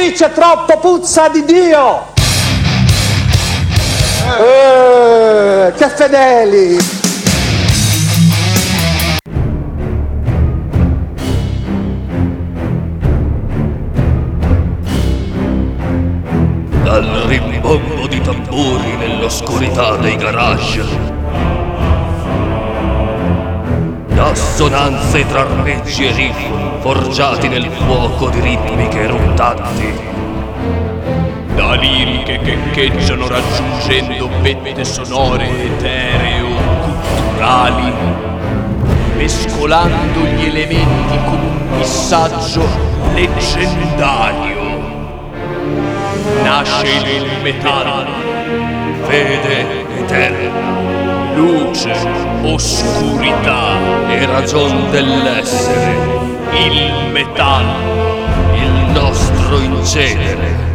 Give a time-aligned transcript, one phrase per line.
[0.00, 2.06] qui c'è troppo puzza di Dio!
[4.38, 6.78] Eh, che fedeli!
[16.82, 20.82] Dal rimbombo di tamburi nell'oscurità dei garage.
[24.06, 29.94] Da assonanze tra arpeggi e riff forgiati nel fuoco di ritmiche eruttanti.
[31.54, 37.92] Da liriche che echeggiano raggiungendo vette sonore etereo-culturali,
[39.16, 42.66] mescolando gli elementi con un missaggio
[43.14, 44.58] leggendario.
[46.42, 48.06] Nasce il metal,
[49.06, 49.66] Fede
[49.98, 50.80] eterna
[51.34, 51.92] luce,
[52.42, 53.76] oscurità,
[54.08, 56.39] e ragion dell'essere.
[56.52, 57.64] Il metal,
[58.54, 60.68] Il nostro incedere.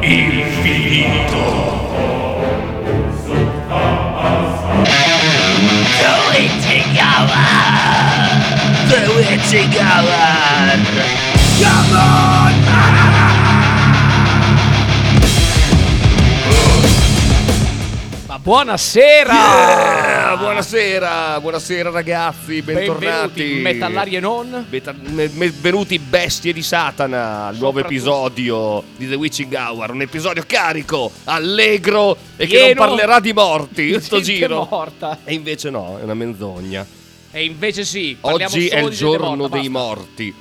[0.00, 1.80] il finito.
[8.88, 10.78] The Witching Hour!
[11.90, 13.41] Ma
[18.42, 20.32] buonasera!
[20.32, 23.40] Eh, buonasera, buonasera ragazzi, bentornati.
[23.42, 24.66] Benvenuti, metallari e non.
[24.68, 31.12] Beta- Benvenuti bestie di Satana al nuovo episodio di The Witching Hour, un episodio carico,
[31.24, 34.66] allegro e che non parlerà di morti di sto gente giro.
[34.68, 35.18] morta.
[35.24, 36.84] E invece no, è una menzogna.
[37.30, 39.88] E invece sì, Oggi è il giorno morta, dei basta.
[39.88, 40.34] morti.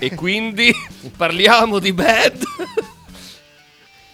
[0.00, 0.74] E quindi
[1.16, 2.42] parliamo di band.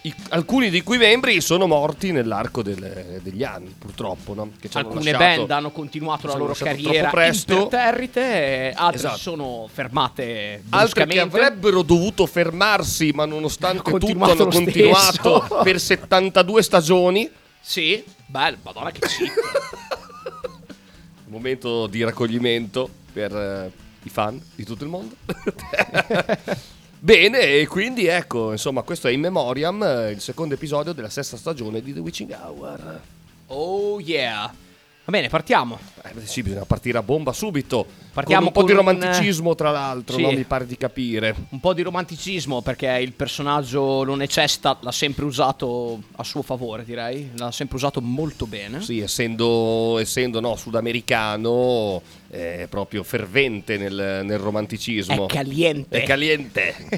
[0.07, 4.35] I- alcuni di cui membri sono morti nell'arco delle- degli anni, purtroppo.
[4.35, 4.51] No?
[4.73, 7.55] Alcune lasciato- band hanno continuato la loro carriera presto.
[7.55, 9.17] imperterrite, altre Esatto.
[9.17, 16.63] sono fermate Altre che avrebbero dovuto fermarsi, ma nonostante Hanno tutto hanno continuato per 72
[16.63, 17.31] stagioni.
[17.63, 19.33] Sì, bello, madonna che cheat.
[21.29, 25.17] Momento di raccoglimento per eh, i fan di tutto il mondo.
[27.05, 31.83] Bene, e quindi ecco, insomma, questo è In Memoriam, il secondo episodio della sesta stagione
[31.83, 33.01] di The Witching Hour.
[33.49, 34.47] oh yeah.
[34.47, 35.79] Va bene, partiamo.
[36.03, 37.87] Eh, sì, bisogna partire a bomba subito.
[38.15, 40.23] Partiamo con un po' di con un- romanticismo, tra l'altro, Sì.
[40.23, 40.31] no?
[40.31, 41.35] mi pare di capire.
[41.49, 46.85] Un po' di romanticismo perché il personaggio non necessita, l'ha sempre usato a suo favore,
[46.85, 47.31] direi.
[47.37, 48.81] L'ha sempre usato molto bene.
[48.81, 55.27] Sì, essendo, essendo no, sudamericano, è proprio fervente nel, nel romanticismo.
[55.27, 56.03] È caliente.
[56.03, 56.75] È caliente.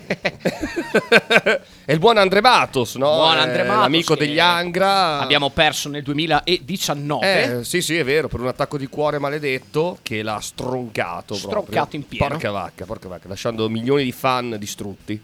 [1.85, 3.11] è il buon Andre Matos, no?
[3.17, 5.21] Buon È Andre Matos, L'amico che degli Angra.
[5.21, 7.59] Abbiamo perso nel 2019.
[7.59, 11.05] Eh, sì, sì, è vero, per un attacco di cuore maledetto che l'ha stroncato.
[11.15, 11.37] Proprio.
[11.39, 12.29] Stroncato in pieno.
[12.29, 15.21] Porca vacca, porca vacca, lasciando milioni di fan distrutti,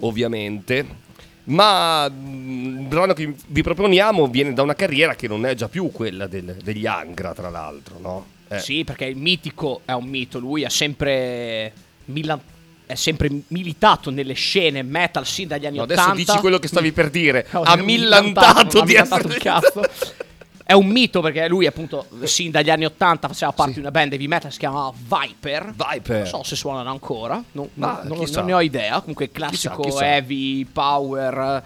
[0.00, 1.10] ovviamente.
[1.44, 5.68] Ma mh, il brano che vi proponiamo viene da una carriera che non è già
[5.68, 8.26] più quella del- degli Angra, tra l'altro, no?
[8.48, 11.72] Eh, Sì, perché il mitico è un mito, lui ha sempre,
[12.06, 12.38] mila-
[12.86, 16.02] è sempre militato nelle scene metal sin dagli anni no, 80.
[16.10, 17.46] adesso dici quello che stavi per dire.
[17.50, 19.80] No, ha millantato ha di millantato essere cazzo.
[20.64, 24.12] È un mito perché lui appunto sin dagli anni 80 faceva parte di una band
[24.12, 25.74] heavy metal che si chiamava Viper.
[25.76, 26.16] Viper.
[26.18, 28.38] Non so se suonano ancora, non, Ma non- chissà.
[28.38, 28.98] non ne ho idea.
[29.00, 30.06] Comunque classico chissà.
[30.14, 31.62] heavy, power.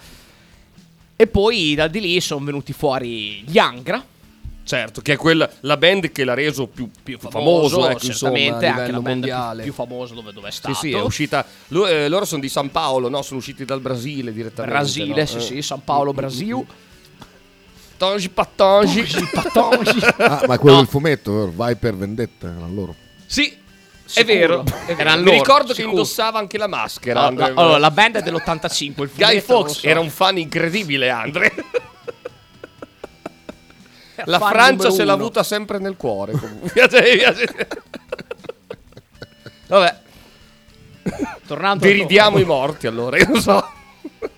[1.15, 4.05] E poi da di lì sono venuti fuori gli Angra.
[4.65, 8.37] Certo, che è quella, la band che l'ha reso più, Più famoso, famoso, ecco, insomma,
[8.37, 9.63] certamente a anche la band più- mondiale.
[9.63, 10.75] più, famosa dove, dove è Sì, stato.
[10.75, 11.47] sì, è uscita.
[11.69, 13.23] eh, loro sono di San Paolo, no?
[13.23, 14.77] Sono usciti dal Brasile direttamente.
[14.77, 15.27] Brasile, no?
[15.27, 15.41] sì, Eh.
[15.41, 16.67] sì, San Paolo, Brasil.
[17.97, 19.05] Tongi pattongi.
[19.33, 19.99] Patongi.
[20.19, 20.83] Ah, ma è quello No.
[20.83, 22.95] del fumetto, Viper Vendetta, era loro.
[23.27, 23.55] Sì, è
[24.05, 24.35] Sicuro.
[24.35, 24.61] vero.
[24.65, 24.65] È
[24.95, 25.01] vero.
[25.01, 25.91] Erano Mi loro, ricordo che sicuro.
[25.93, 27.21] indossava anche la maschera.
[27.21, 27.53] No, Andre.
[27.53, 29.03] no, allora, la band è dell'85.
[29.03, 29.87] Il Guy Fox lo so.
[29.87, 31.53] era un fan incredibile, Andre.
[34.25, 35.23] La Fan Francia se l'ha uno.
[35.25, 36.33] avuta sempre nel cuore.
[36.73, 37.69] piace.
[39.69, 39.97] Vabbè,
[41.47, 43.19] Tornando deridiamo i morti allora.
[43.19, 43.65] Io non so.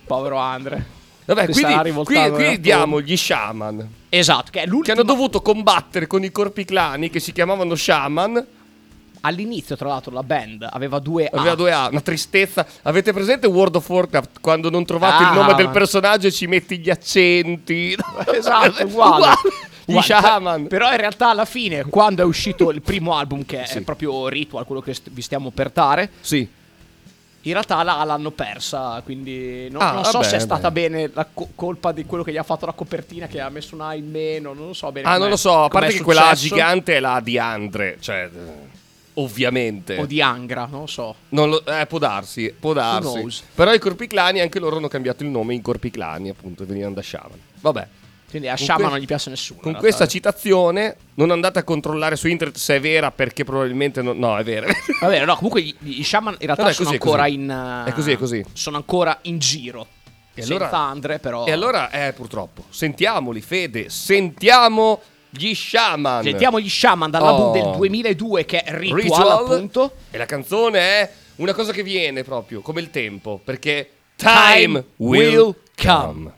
[0.05, 0.97] Povero Andre.
[1.33, 3.87] Vabbè, Si quindi, qui, qui diamo gli shaman.
[4.09, 8.45] Esatto, che è Che hanno dovuto combattere con i corpi clani che si chiamavano shaman.
[9.21, 11.37] All'inizio, tra l'altro, la band aveva due A.
[11.37, 12.65] Aveva due A, una tristezza.
[12.83, 16.47] Avete presente World of Warcraft quando non trovate Ah, il nome del personaggio e ci
[16.47, 17.95] metti gli accenti?
[18.33, 19.27] Esatto, uguale.
[19.85, 20.05] Gli Uguale.
[20.07, 20.67] shaman.
[20.67, 23.79] Però in realtà alla fine, quando è uscito il primo album, che Sì.
[23.79, 26.47] è proprio Ritual, quello che st- vi stiamo per dare, Sì.
[27.43, 29.01] In realtà la- l'hanno persa.
[29.03, 32.23] Quindi non, Ah, non so vabbè, se è stata bene la co- colpa di quello
[32.23, 34.53] che gli ha fatto la copertina, che ha messo un A in meno.
[34.53, 35.07] Non lo so bene.
[35.07, 35.63] Ah, non lo so.
[35.63, 37.97] A parte che quella gigante è la di Andre.
[37.99, 38.29] Cioè,
[39.15, 39.97] ovviamente.
[39.97, 41.15] O di Angra, non lo so.
[41.29, 43.43] Non lo- eh, può darsi, può darsi.
[43.55, 47.01] Però i Corpiclani anche loro hanno cambiato il nome in Corpiclani, appunto, e venivano da
[47.01, 47.39] Shaman.
[47.61, 47.87] Vabbè.
[48.29, 49.59] Quindi a Shaman que- non gli piace nessuno.
[49.61, 54.17] Con questa citazione non andate a controllare su internet se è vera perché probabilmente non-
[54.19, 54.67] no, è vera.
[55.01, 57.35] Vabbè, no, comunque gli, gli Shaman in realtà Vabbè, sono così, è ancora così.
[57.35, 57.49] in.
[57.49, 58.45] eh, È così, è così.
[58.53, 59.87] Sono ancora in giro.
[60.35, 61.45] E Senza allora- Andre, però.
[61.45, 66.23] e allora, eh, purtroppo, sentiamoli, Fede, sentiamo gli Shaman.
[66.23, 67.51] Sentiamo gli Shaman dall'album Oh.
[67.51, 69.27] del 2002 che è Ritual, Ritual.
[69.31, 69.91] appunto.
[70.11, 75.55] E la canzone è una cosa che viene proprio, come il tempo, perché time will
[75.75, 76.13] come.
[76.13, 76.33] Time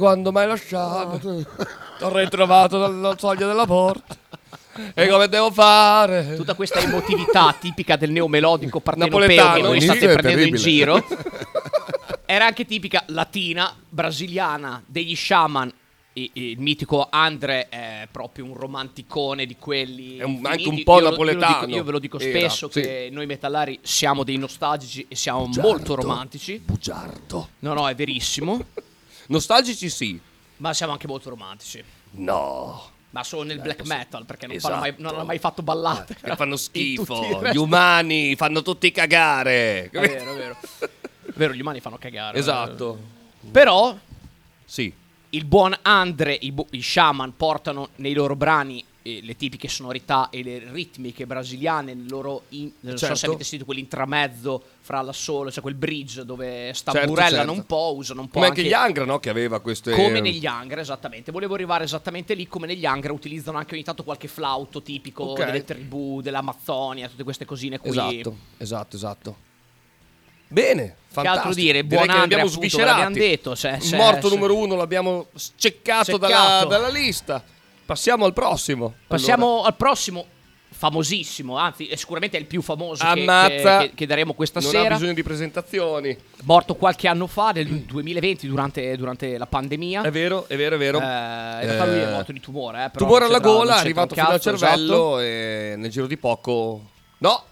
[0.00, 4.16] quando mi hai lasciato ti ho ritrovato dalla soglia della porta.
[4.94, 6.34] E come devo fare?
[6.36, 11.04] Tutta questa emotività tipica del neomelodico partenopeo Napoletano, che voi state prendendo in giro.
[12.24, 15.72] Era anche tipica latina, brasiliana, degli shaman.
[16.12, 20.16] I- Il mitico Andre è proprio un romanticone di quelli.
[20.18, 21.74] È un- anche un po' Io lo- io lo dico- napoletano.
[21.74, 22.80] Io ve lo dico Era, spesso sì.
[22.80, 26.58] che noi metallari siamo dei nostalgici e siamo molto romantici.
[26.64, 27.48] Bugiardo.
[27.60, 28.64] No, no, è verissimo.
[29.30, 30.20] Nostalgici sì.
[30.58, 31.82] ma siamo anche molto romantici.
[32.12, 32.90] No.
[33.10, 34.76] Ma solo nel black metal, perché non, Esatto.
[34.76, 36.16] mai, non hanno mai fatto ballate.
[36.20, 37.40] Che fanno schifo.
[37.52, 39.88] Gli umani fanno tutti cagare.
[39.90, 40.56] È vero, è vero.
[40.80, 40.88] È
[41.34, 42.38] vero, gli umani fanno cagare.
[42.38, 42.98] Esatto.
[43.50, 43.96] Però
[44.64, 44.92] Sì.
[45.30, 50.28] il buon Andre, i, bu- i shaman portano nei loro brani eh, le tipiche sonorità
[50.30, 53.26] e le ritmiche brasiliane, nel loro in- non so se Certo.
[53.26, 57.52] avete sentito quell'intramezzo fra la solo, cioè quel bridge dove Certo, stamburellano certo.
[57.52, 59.18] un po', usano un po' Come anche anche gli Angra, no?
[59.18, 59.92] Che aveva queste.
[59.92, 61.32] come negli Angra, esattamente.
[61.32, 65.44] Volevo arrivare esattamente lì, come negli Angra utilizzano anche ogni tanto qualche flauto tipico Ok.
[65.44, 67.90] delle tribù, dell'Amazzonia, tutte queste cosine qui.
[67.90, 69.36] Esatto, esatto, esatto.
[70.48, 71.46] Bene, fantastico.
[71.48, 71.82] altro dire?
[71.82, 75.26] Direi Buon che ne Andre, abbiamo appunto, detto, cioè, Morto se- numero uno l'abbiamo
[75.56, 76.66] ceccato, Dalla, Ceccato.
[76.68, 77.44] dalla lista.
[77.90, 78.94] Passiamo al prossimo.
[79.08, 80.24] Passiamo al prossimo,
[80.68, 83.78] famosissimo, anzi, è sicuramente è il più famoso che- Ammazza.
[83.80, 84.94] che, che- che daremo questa non ha sera.
[84.94, 86.16] bisogno di presentazioni.
[86.44, 90.02] Morto qualche anno fa, nel 2020, durante, durante la pandemia.
[90.02, 90.98] È vero, è vero, è vero.
[91.00, 92.84] Eh, in realtà lui è Eh, morto di tumore.
[92.84, 95.18] Eh, Tumore non alla gola, non è arrivato fino al cervello esatto.
[95.18, 96.82] e nel giro di poco...
[97.18, 97.42] No,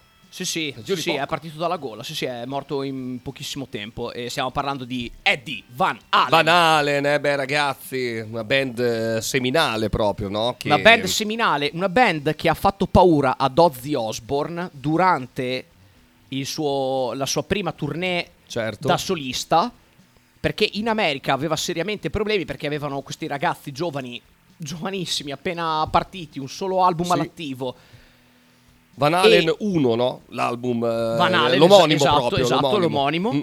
[0.45, 2.03] Sì, sì, sì, è partito dalla gola.
[2.03, 4.13] Sì, sì, è morto in pochissimo tempo.
[4.13, 6.29] E stiamo parlando di Eddie Van Halen.
[6.31, 10.55] Van Halen, eh, beh ragazzi, una band eh, seminale proprio, no?
[10.57, 15.67] Che- Una band seminale, una band che ha fatto paura ad Ozzy Osbourne durante
[16.29, 18.87] il suo- la sua prima tournée Certo.
[18.87, 19.73] da solista.
[20.41, 24.23] Perché in America aveva seriamente problemi perché avevano questi ragazzi giovani,
[24.57, 27.13] giovanissimi, appena partiti, un solo album Sì.
[27.13, 27.77] all'attivo.
[28.99, 30.23] Van Halen E- 1, no?
[30.31, 32.45] L'album, eh, Van Halen, l'omonimo esatto, proprio.
[32.45, 33.33] esatto, l'omonimo.
[33.33, 33.41] Mm.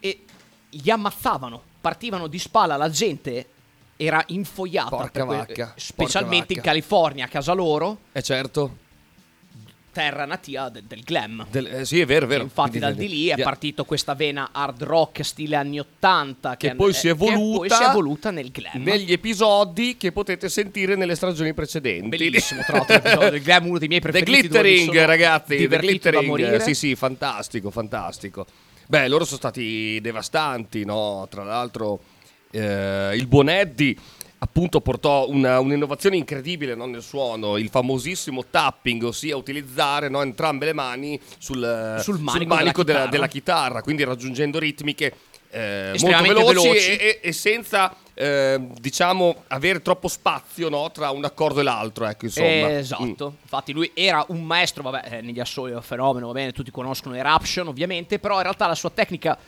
[0.00, 0.24] E
[0.70, 3.46] gli ammazzavano, partivano di spalla, la gente
[3.96, 4.90] era infoiata.
[4.90, 6.68] Porca que- vacca, specialmente porca in vacca.
[6.70, 8.76] California, a casa loro, Eh certo.
[9.96, 11.46] Terra natia de- del glam.
[11.50, 12.42] Del- eh, sì, è vero, è vero.
[12.42, 16.68] Infatti Quindi- dal di lì è partito questa vena hard rock stile anni 80 Che
[16.68, 18.82] che, poi si è che poi evoluta si è evoluta nel glam.
[18.82, 22.08] negli episodi che potete sentire nelle stagioni precedenti.
[22.08, 24.32] Bellissimo, tra l'altro l'episodio del glam uno dei miei The preferiti.
[24.32, 25.66] mi Glittering, ragazzi.
[25.66, 26.56] The Glittering.
[26.58, 28.46] Sì, sì, fantastico, fantastico.
[28.86, 31.26] Beh, loro sono stati devastanti, no?
[31.30, 32.00] Tra l'altro,
[32.50, 33.96] eh, il buon Eddie
[34.38, 40.66] appunto portò una- un'innovazione incredibile no, nel suono, il famosissimo tapping, ossia utilizzare no, entrambe
[40.66, 43.06] le mani sul, Sul manico della della, chitarra.
[43.06, 45.14] della chitarra, quindi raggiungendo ritmiche
[45.50, 46.96] eh, molto veloci, veloci.
[46.96, 52.06] E, e- senza eh, diciamo avere troppo spazio no, tra un accordo e l'altro.
[52.06, 52.46] Ecco, insomma.
[52.46, 52.78] Eh, Mm.
[52.78, 56.52] esatto, infatti lui era un maestro, vabbè, eh, negli assoli è un fenomeno, va bene,
[56.52, 59.38] tutti conoscono Eruption ovviamente, però in realtà la sua tecnica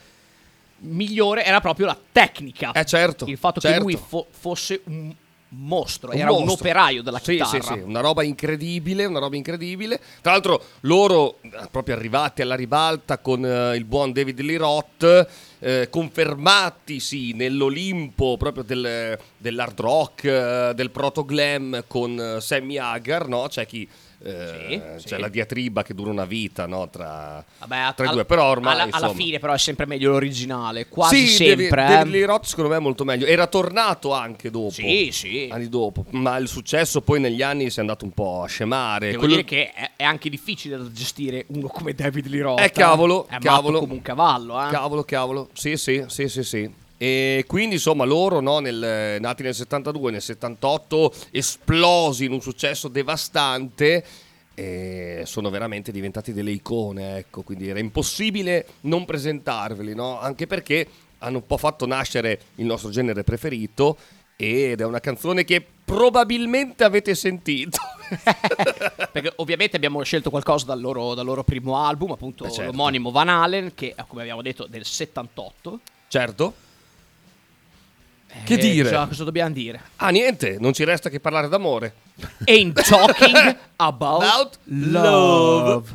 [0.81, 2.73] migliore era proprio la tecnica.
[2.73, 3.77] Eh, certo, Il fatto certo.
[3.79, 5.15] che lui fo- fosse un
[5.51, 6.55] mostro, Un era un mostro.
[6.69, 7.61] operaio della Sì, chitarra.
[7.61, 9.99] Sì, sì, una roba incredibile, una roba incredibile.
[10.21, 15.29] Tra l'altro loro, eh, proprio arrivati alla ribalta con eh, il buon David Lee Roth,
[15.61, 23.27] eh, confermatisi nell'Olimpo proprio del- dell'hard rock, eh, del proto glam con eh, Sammy Hagar,
[23.29, 23.47] no?
[23.49, 23.89] C'è chi...
[24.25, 25.21] eh, Sì, c'è sì.
[25.21, 26.89] la diatriba che dura una vita no?
[26.91, 29.87] tra, Vabbè, tra i al- due, però ormai alla, alla insomma- fine però è sempre
[29.87, 31.67] meglio l'originale, quasi sì, sempre.
[31.71, 31.95] David, eh.
[31.97, 33.27] David Lee Roth secondo me è molto meglio.
[33.27, 34.71] Era tornato anche dopo.
[34.71, 35.49] Sì, sì.
[35.51, 36.05] Anni dopo.
[36.11, 39.07] Ma il successo poi negli anni si è andato un po' a scemare.
[39.09, 42.61] Devo Quello- dire che è, è anche difficile da gestire uno come David Lee Roth.
[42.61, 43.79] Eh, cavolo, È matto cavolo.
[43.81, 44.71] come un cavallo, eh.
[44.71, 45.49] Cavolo, cavolo.
[45.53, 46.71] Sì, sì, sì, sì, sì.
[46.99, 52.89] E quindi insomma loro, no, nel- nati nel 72, nel 78, esplosi in un successo
[52.89, 54.05] devastante.
[55.23, 60.19] Sono veramente diventati delle icone, ecco, quindi era impossibile non presentarveli, no?
[60.19, 60.85] Anche perché
[61.19, 63.97] hanno un po' fatto nascere il nostro genere preferito
[64.35, 67.79] ed è una canzone che probabilmente avete sentito.
[69.13, 72.71] Perché ovviamente abbiamo scelto qualcosa dal loro, dal loro primo album, appunto Eh, certo.
[72.71, 75.81] l'omonimo Van Halen, che come abbiamo detto del 78.
[76.09, 76.55] certo.
[78.45, 78.91] Che Eh, dire?
[78.91, 79.81] cosa- cosa dobbiamo dire?
[79.97, 81.95] Ah, niente, non ci resta che parlare d'amore.
[82.47, 85.95] Ain't talking about, About love.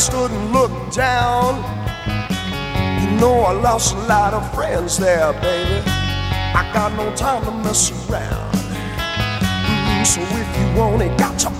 [0.00, 1.56] Stood and looked down.
[3.02, 5.82] You know I lost a lot of friends there, baby.
[5.86, 8.54] I got no time to mess around.
[8.54, 11.59] Mm, so if you want it, got to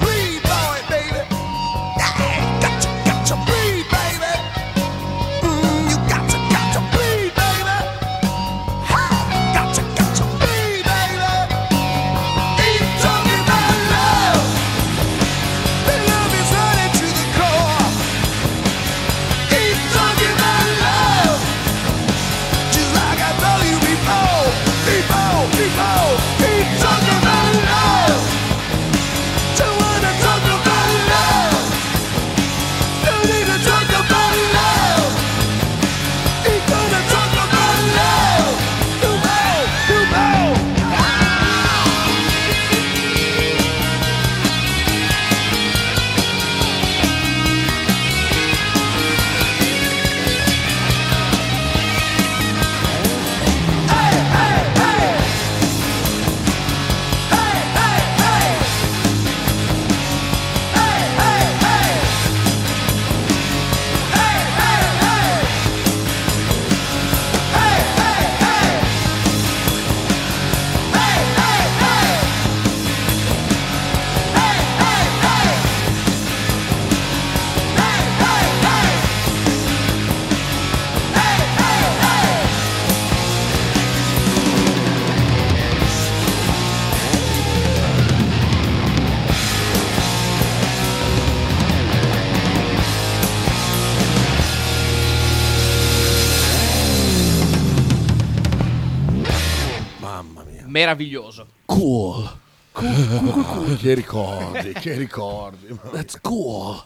[100.80, 101.46] Meraviglioso.
[101.66, 102.38] Cool.
[102.72, 105.66] Che ricordi, che ricordi.
[105.92, 106.82] That's cool.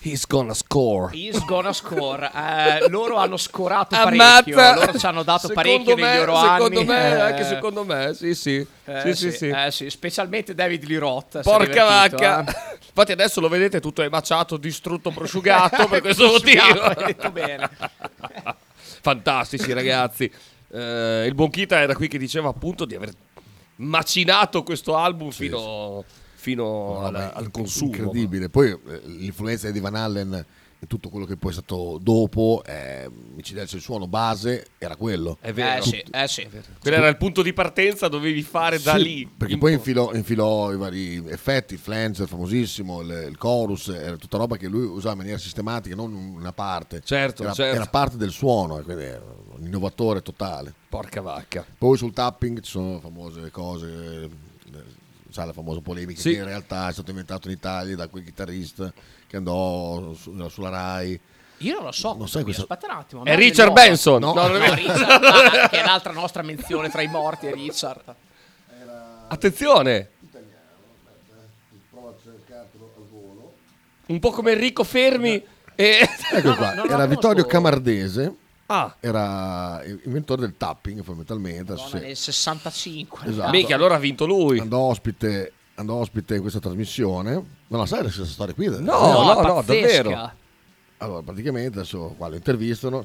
[0.00, 1.10] He's gonna score.
[1.16, 2.30] He's gonna score.
[2.32, 4.42] Eh, loro hanno scorato Ammazza!
[4.52, 4.74] parecchio.
[4.84, 6.84] Loro ci hanno dato Secondo parecchio me, negli loro Secondo anni.
[6.88, 8.66] me, Eh, anche secondo me, sì, sì.
[8.84, 9.48] eh, sì, sì, sì.
[9.48, 12.44] eh, sì, specialmente David è Porca vacca.
[12.44, 12.78] eh.
[12.88, 16.62] Infatti adesso lo vedete tutto emaciato, distrutto, prosciugato per questo motivo.
[16.82, 17.68] hai detto bene.
[19.02, 20.30] Fantastici ragazzi.
[20.72, 23.12] Eh, il Bonchita era qui che diceva appunto di aver
[23.76, 27.94] macinato questo album fino, fino No, al, beh, al consumo.
[27.94, 28.48] Incredibile.
[28.48, 30.44] Poi eh, l'influenza di Van Allen
[30.86, 35.38] tutto quello che poi è stato dopo, eh, Micidelso il suono base era quello.
[35.40, 35.78] È vero.
[35.78, 36.48] Eh sì, eh sì.
[36.78, 39.30] Quello era il punto di partenza, dovevi fare da Sì, lì.
[39.36, 43.88] Perché in poi po- infilò, infilò i vari effetti, il flange famosissimo, il, il chorus,
[43.88, 47.00] era tutta roba che lui usava in maniera sistematica, non una parte.
[47.04, 47.76] Certo, era, certo.
[47.76, 49.24] era parte del suono, e quindi era
[49.58, 50.72] un innovatore totale.
[50.88, 51.64] Porca vacca.
[51.76, 54.30] Poi sul tapping ci sono famose cose, eh,
[55.36, 56.30] sai la famosa polemica Sì.
[56.30, 58.92] che in realtà è stato inventato in Italia da quel chitarrista
[59.26, 61.20] che andò su- sulla Rai.
[61.58, 62.14] Io non lo so.
[62.16, 63.24] Non sai questo- Aspetta un attimo.
[63.24, 63.82] È Richard nuovo.
[63.86, 64.20] Benson.
[64.20, 64.32] No.
[64.34, 64.74] No, No, vero.
[64.74, 68.14] Richard, ah, che è l'altra nostra menzione tra i morti è Richard.
[69.28, 70.10] Attenzione.
[74.08, 75.44] Un po' come Enrico Fermi.
[75.74, 76.08] E...
[76.32, 77.44] Ecco No, qua, no, no, era no, Vittorio.
[77.44, 78.34] Camardese,
[78.66, 81.72] Ah, era inventore del tapping fondamentalmente.
[81.72, 81.98] Madonna, sì.
[82.04, 83.28] nel 65.
[83.28, 83.50] Esatto.
[83.50, 84.58] mica, allora ha vinto lui.
[84.58, 87.32] andò ospite, andò ospite in questa trasmissione.
[87.68, 88.66] Non la sai questa storia qui?
[88.68, 90.32] No, No, no, no, davvero.
[90.98, 93.04] Allora, praticamente adesso qua lo intervistano.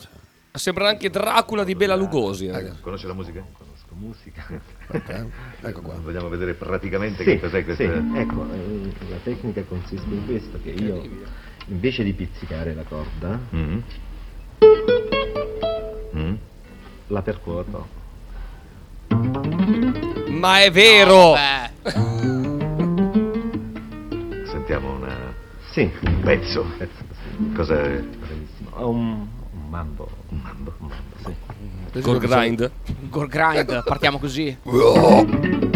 [0.54, 2.50] Sembra anche Dracula di Bela Lugosi.
[2.50, 2.82] ragazzi.
[2.82, 3.46] Conosce la musica?
[3.52, 4.46] Conosco musica.
[4.88, 5.26] Ok,
[5.62, 5.94] Ecco qua.
[5.96, 7.84] Vogliamo vedere praticamente Sì, che cos'è questa...
[7.84, 11.02] sì, ecco, eh, la tecnica consiste in questo, che io
[11.68, 13.80] invece di pizzicare la corda, Mm.
[16.16, 16.34] Mm.
[17.08, 17.88] la percuoto.
[20.30, 21.34] Ma è vero.
[21.34, 21.70] Beh,
[24.46, 25.34] Sentiamo una...
[25.72, 26.66] Sì, un pezzo.
[27.56, 28.00] Cos'è?
[28.00, 28.88] bravissimo.
[28.88, 30.10] Un, un mambo.
[30.30, 30.74] Un mambo.
[30.80, 32.02] Un mambo, sì.
[32.02, 32.72] Col grind.
[33.10, 34.58] Gore Grind, partiamo così.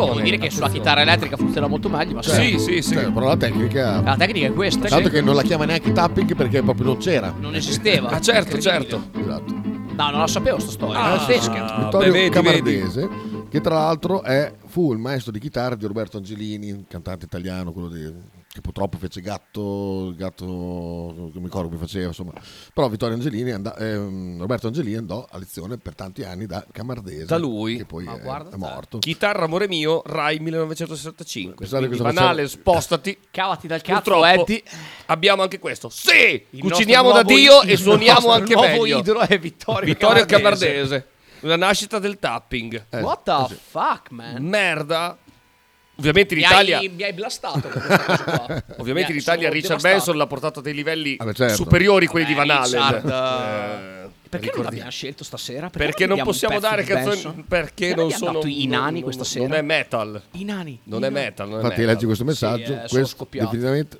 [0.00, 0.22] Attenzione.
[0.22, 2.94] Devo dire che sulla chitarra elettrica funziona molto meglio, ma Sì, sì, sì.
[2.94, 4.00] Cioè, però la tecnica...
[4.00, 4.88] La tecnica è questa.
[4.88, 5.14] Tanto sì.
[5.14, 7.34] che non la chiama neanche tapping perché proprio non c'era.
[7.38, 8.08] Non esisteva.
[8.08, 9.10] Ah, certo, certo.
[9.18, 9.52] Esatto.
[10.00, 10.98] No, non la sapevo sta storia.
[10.98, 11.12] Ah.
[11.12, 13.08] Ah, Vittorio beh, vedi, Camardese,
[13.50, 17.88] che tra l'altro è, fu il maestro di chitarra di Roberto Angelini, cantante italiano, quello
[17.88, 18.10] di
[18.52, 22.32] che purtroppo fece gatto, il gatto non mi ricordo come faceva, insomma.
[22.74, 27.26] Però Vittorio Angelini, andò- ehm, Roberto Angelini andò a lezione per tanti anni da Camardese.
[27.26, 27.76] Da lui?
[27.76, 28.98] Che poi Ma è, è morto.
[28.98, 31.54] Chitarra Amore mio, Rai 1965.
[31.54, 33.18] Pensate Quindi cosa Van faceva- Halen, spostati.
[33.30, 34.62] Cavati dal cazzo, Purtroppo Eddie.
[35.06, 35.88] abbiamo anche questo.
[35.88, 36.44] Sì!
[36.50, 38.98] Il Cuciniamo da Dio i- e il suoniamo anche nuovo meglio.
[38.98, 40.66] idolo è Vittorio, Vittorio Camardese.
[40.66, 41.06] Camardese.
[41.42, 42.86] La nascita del tapping.
[42.90, 44.42] Eh, What the fuck, man?
[44.44, 45.16] Merda.
[46.00, 46.78] Ovviamente in Mi Italia...
[46.78, 48.64] hai, mi hai blastato con questa cosa qua.
[48.78, 49.94] Ovviamente in Mi- Italia sono Richard devastato.
[49.94, 51.54] Benson l'ha portato a dei livelli Ah, beh, certo.
[51.54, 52.82] superiori a quelli di Vabbè, Van Halen.
[52.94, 54.62] Richard, Eh, Perché non ricordiamo.
[54.62, 55.70] l'abbiamo scelto stasera?
[55.70, 59.22] Perché non abbiamo un possiamo dare canzoni perché non abbiamo sono i nani non- questa
[59.22, 59.46] non- sera?
[59.48, 60.22] Non è metal.
[60.32, 60.80] I nani.
[60.84, 61.24] Non i è nani.
[61.24, 61.94] metal, non è Infatti metal.
[61.94, 63.44] leggi questo messaggio, eh, sono questo scoppiato.
[63.50, 63.98] definitivamente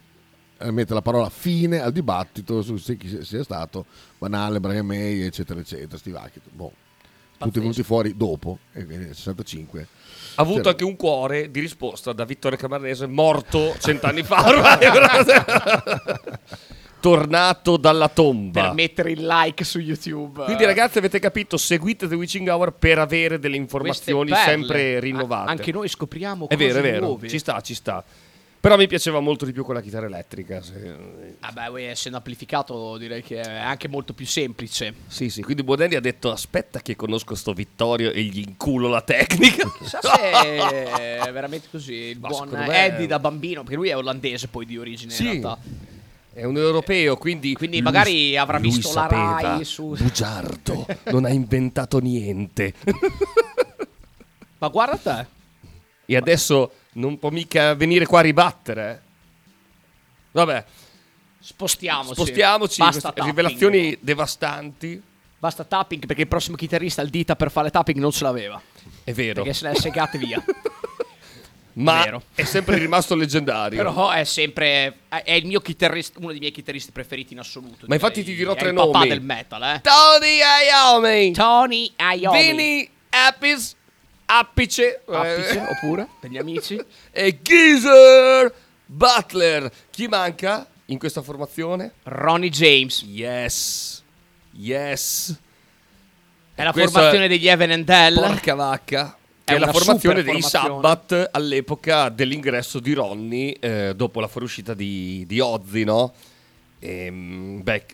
[0.62, 3.86] eh, mette la parola fine al dibattito su se chi sia stato
[4.18, 6.40] Banale, Brian May, eccetera, eccetera, sti vacchi.
[6.50, 6.72] Boh,
[7.38, 9.86] tutti venuti fuori dopo, e nel 65.
[10.40, 14.42] Ha avuto C'era- anche un cuore di risposta da Vittorio Camarnese, morto cent'anni fa.
[17.00, 18.62] Tornato dalla tomba.
[18.64, 20.44] Per mettere il like su YouTube.
[20.44, 25.48] Quindi ragazzi avete capito, seguite The Witching Hour per avere delle informazioni sempre rinnovate.
[25.48, 27.28] A- anche noi scopriamo È cose vero, è vero, nuove.
[27.28, 28.04] ci sta, ci sta.
[28.60, 30.60] Però mi piaceva molto di più con la chitarra elettrica.
[30.60, 34.92] se- Vabbè, voi essendo amplificato direi che è anche molto più semplice.
[35.06, 39.00] Sì, sì, quindi Bonelli ha detto aspetta che conosco sto Vittorio e gli inculo la
[39.00, 39.66] tecnica.
[39.80, 40.20] Chissà se
[41.24, 41.94] è veramente così.
[41.94, 45.22] Il Ma buon Eddie da bambino, perché lui è olandese poi di origine Sì.
[45.24, 45.58] in realtà.
[46.32, 47.54] È un europeo, quindi...
[47.54, 52.74] Quindi lui- magari avrà lui visto la sapeva, Rai su- Bugiardo, non ha inventato niente.
[54.58, 55.38] Ma guarda te.
[56.12, 58.90] E adesso non può mica venire qua a ribattere.
[58.92, 59.08] eh.
[60.32, 60.64] Vabbè,
[61.40, 62.14] Spostiamoci.
[62.14, 62.78] spostiamoci.
[62.78, 63.26] Basta queste tapping.
[63.26, 65.02] rivelazioni devastanti.
[65.38, 68.60] Basta tapping perché il prossimo chitarrista il dita per fare tapping non ce l'aveva.
[69.04, 69.42] È vero.
[69.42, 70.42] Perché se le è segate via.
[71.74, 72.22] ma vero.
[72.34, 73.78] è sempre rimasto leggendario.
[73.82, 74.98] Però è sempre.
[75.08, 77.86] È il mio chitarrista, uno dei miei chitarristi preferiti in assoluto.
[77.88, 79.08] Ma infatti ti dirò È tre il papà nomi.
[79.08, 79.80] del metal, eh.
[79.80, 80.38] Tony
[80.70, 82.42] Iommi, Tony Iommi.
[82.42, 83.74] Vini Appis,
[84.32, 86.80] Appice, Appice, eh, oppure per gli amici.
[87.10, 88.54] e Geezer
[88.86, 89.70] Butler.
[89.90, 91.94] Chi manca in questa formazione?
[92.04, 93.02] Ronnie James.
[93.02, 94.02] Yes,
[94.52, 95.36] yes.
[96.54, 98.14] È la Questa- formazione degli Evan and Dell.
[98.14, 99.16] Porca vacca.
[99.42, 100.66] È È la formazione dei formazione.
[100.82, 106.12] Sabbath all'epoca dell'ingresso di Ronnie eh, dopo la fuoriuscita di, di Ozzy, no?
[106.78, 107.84] Ehm, beh,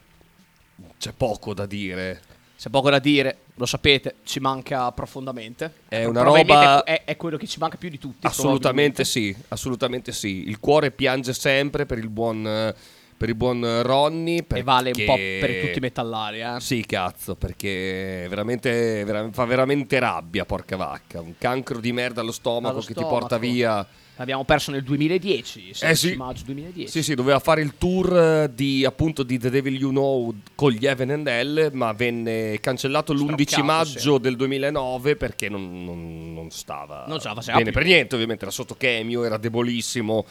[0.99, 2.20] c'è poco da dire.
[2.59, 5.73] C'è poco da dire, lo sapete, ci manca profondamente.
[5.88, 8.27] È una Probabilmente roba- È, è quello che ci manca più di tutti.
[8.27, 10.49] Assolutamente sì, assolutamente sì.
[10.49, 12.75] Il cuore piange sempre per il buon, eh,
[13.16, 14.45] per il buon Ronnie.
[14.53, 16.61] E vale un perché- po' per tutti i metallari, eh.
[16.61, 21.21] Sì, cazzo, perché veramente, vera- fa veramente rabbia, porca vacca.
[21.21, 23.19] Un cancro di merda allo stomaco Allo che ti stomaco.
[23.19, 23.87] porta via.
[24.19, 26.15] L'abbiamo perso nel 2010, 16 Eh sì.
[26.17, 26.89] maggio 2010.
[26.91, 30.71] Sì, sì, doveva fare il tour eh, di appunto di The Devil You Know con
[30.73, 34.21] gli Evan and Hell, ma venne cancellato l'11 Stroccato, maggio sì.
[34.21, 37.73] del 2009 perché non, non- non stava Non bene più.
[37.73, 40.25] per niente, ovviamente era sotto chemio, era debolissimo.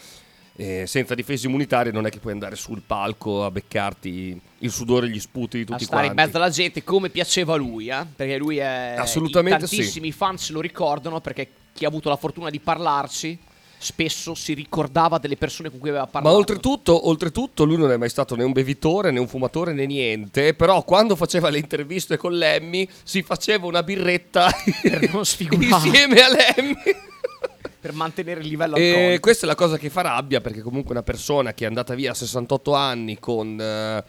[0.58, 5.06] eh, senza difese immunitarie non è che puoi andare sul palco a beccarti il sudore
[5.06, 6.17] e gli sputi di a tutti stare quanti.
[6.21, 8.06] in mezzo alla gente come piaceva a lui, eh?
[8.15, 9.76] Perché lui è Assolutamente i sì.
[9.76, 13.38] tantissimi fan se lo ricordano perché chi ha avuto la fortuna di parlarci
[13.86, 16.36] spesso si ricordava delle persone con cui aveva Ma parlato.
[16.36, 20.54] oltretutto, oltretutto lui non è mai stato né un bevitore né un fumatore né niente,
[20.56, 24.50] però quando faceva le interviste con Lemmy si faceva una birretta
[25.02, 26.76] insieme a Lemmy.
[27.86, 29.19] per mantenere il livello E alcolico.
[29.19, 32.12] questa è la cosa che fa rabbia perché comunque una persona che è andata via
[32.12, 34.04] a 68 anni con eh,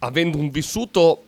[0.00, 1.24] avendo un vissuto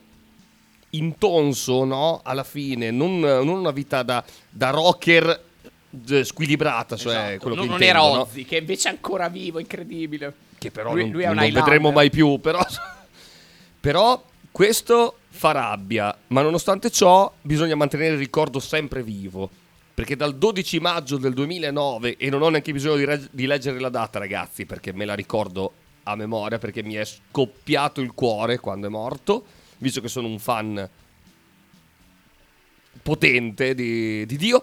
[0.90, 2.20] intonso, no?
[2.22, 5.44] Alla fine, non, non una vita da, da rocker
[6.22, 7.38] squilibrata, cioè Esatto.
[7.38, 8.20] quello non, che non intendo, era no?
[8.22, 10.34] Ozzy, che invece è ancora vivo, incredibile.
[10.58, 12.38] che però Lui- non, lui è un non vedremo mai più.
[12.40, 12.60] Però,
[13.80, 19.48] però questo fa rabbia, ma nonostante ciò bisogna mantenere il ricordo sempre vivo.
[19.94, 23.80] Perché dal 12 maggio del 2009, e non ho neanche bisogno di, reg- di leggere
[23.80, 25.72] la data ragazzi, perché me la ricordo
[26.02, 29.44] a memoria, perché mi è scoppiato il cuore quando è morto,
[29.78, 30.86] visto che sono un fan
[33.02, 34.62] potente di, di Dio.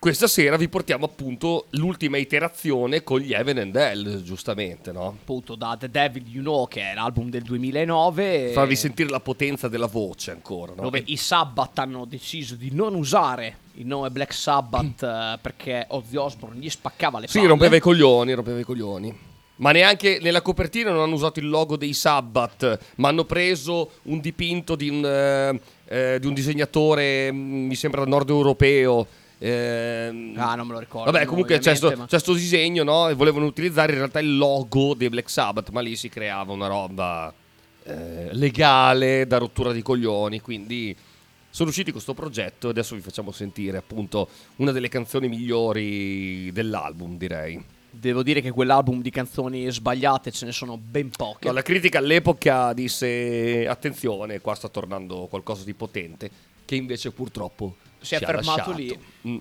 [0.00, 5.08] Questa sera vi portiamo appunto l'ultima iterazione con gli Evan and Hell, giustamente, no?
[5.20, 8.52] Appunto da The Devil You Know, che è l'album del 2009.
[8.52, 10.82] Farvi sentire la potenza della voce ancora, no?
[10.82, 16.14] dove i Sabbath hanno deciso di non usare il nome Black Sabbath eh, perché Ozzy
[16.16, 17.48] Osbourne gli spaccava le Sì, palle.
[17.48, 19.18] rompeva i coglioni, rompeva i coglioni.
[19.56, 24.20] Ma neanche nella copertina non hanno usato il logo dei Sabbath, ma hanno preso un
[24.20, 29.04] dipinto di un, eh, eh, di un disegnatore, mm, mi sembra nord europeo,
[29.38, 31.10] Ehm, Ah, non me lo ricordo.
[31.10, 33.08] Vabbè, comunque c'è sto, ma- c'è sto disegno, no?
[33.08, 36.66] E volevano utilizzare in realtà il logo dei Black Sabbath, ma lì si creava una
[36.66, 37.32] roba
[37.84, 40.40] eh, legale da rottura di coglioni.
[40.40, 40.94] Quindi
[41.50, 46.50] sono usciti con questo progetto e adesso vi facciamo sentire appunto una delle canzoni migliori
[46.52, 47.62] dell'album, direi.
[47.90, 51.46] Devo dire che quell'album di canzoni sbagliate ce ne sono ben poche.
[51.48, 56.30] No, la critica all'epoca disse: Attenzione, qua sta tornando qualcosa di potente.
[56.66, 58.72] Che invece purtroppo Si è fermato lasciato.
[58.72, 58.98] lì.
[59.26, 59.36] Mm.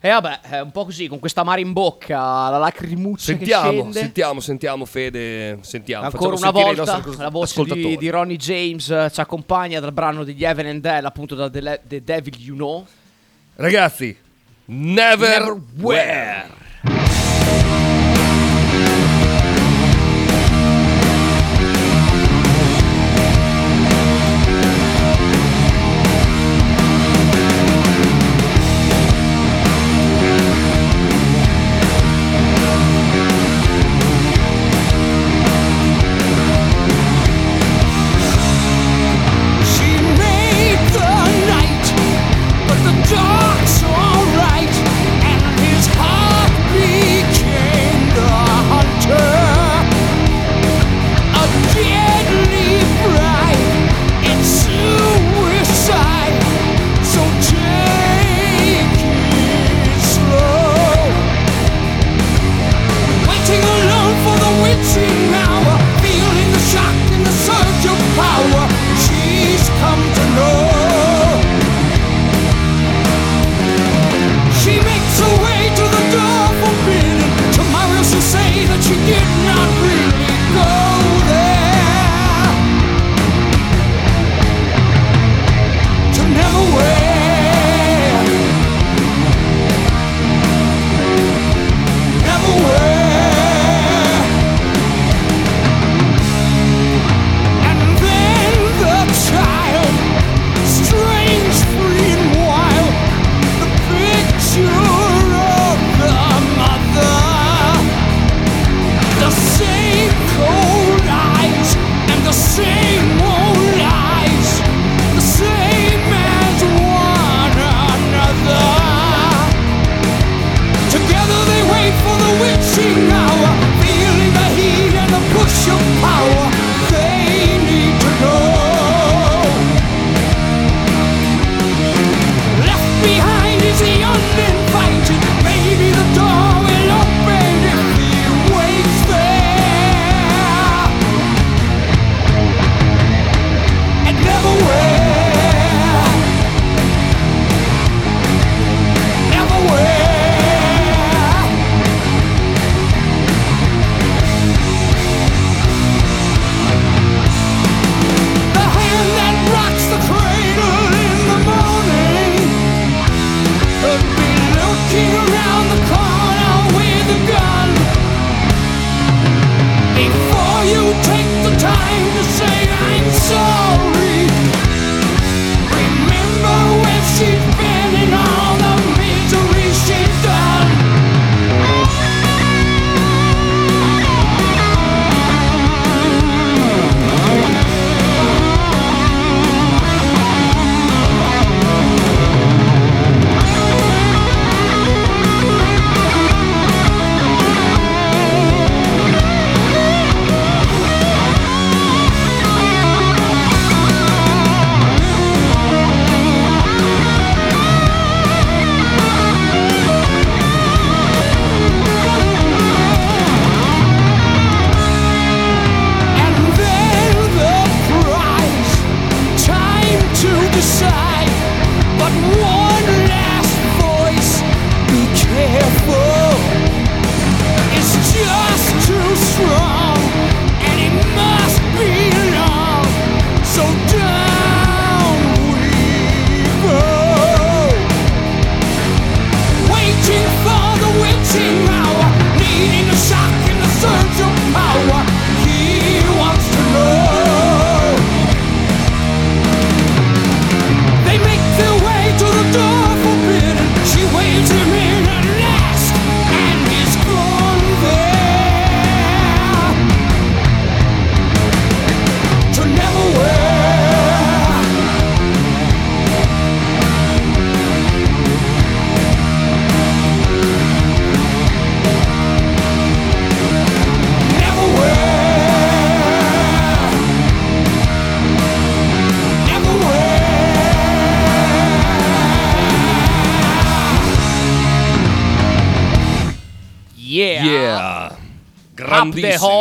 [0.00, 3.70] E vabbè, è un po' così, con questa mare in bocca, la lacrimuccia che Sentiamo,
[3.70, 3.98] scende.
[3.98, 5.58] sentiamo, sentiamo, Fede.
[5.62, 6.04] Sentiamo.
[6.04, 9.92] Ancora facciamo una volta nostri la voce di, di Ronnie James eh, ci accompagna dal
[9.94, 12.86] brano degli Evan and Dell, appunto da The, The Devil You Know.
[13.56, 14.14] Ragazzi,
[14.66, 16.48] never, Never where.
[16.48, 16.63] She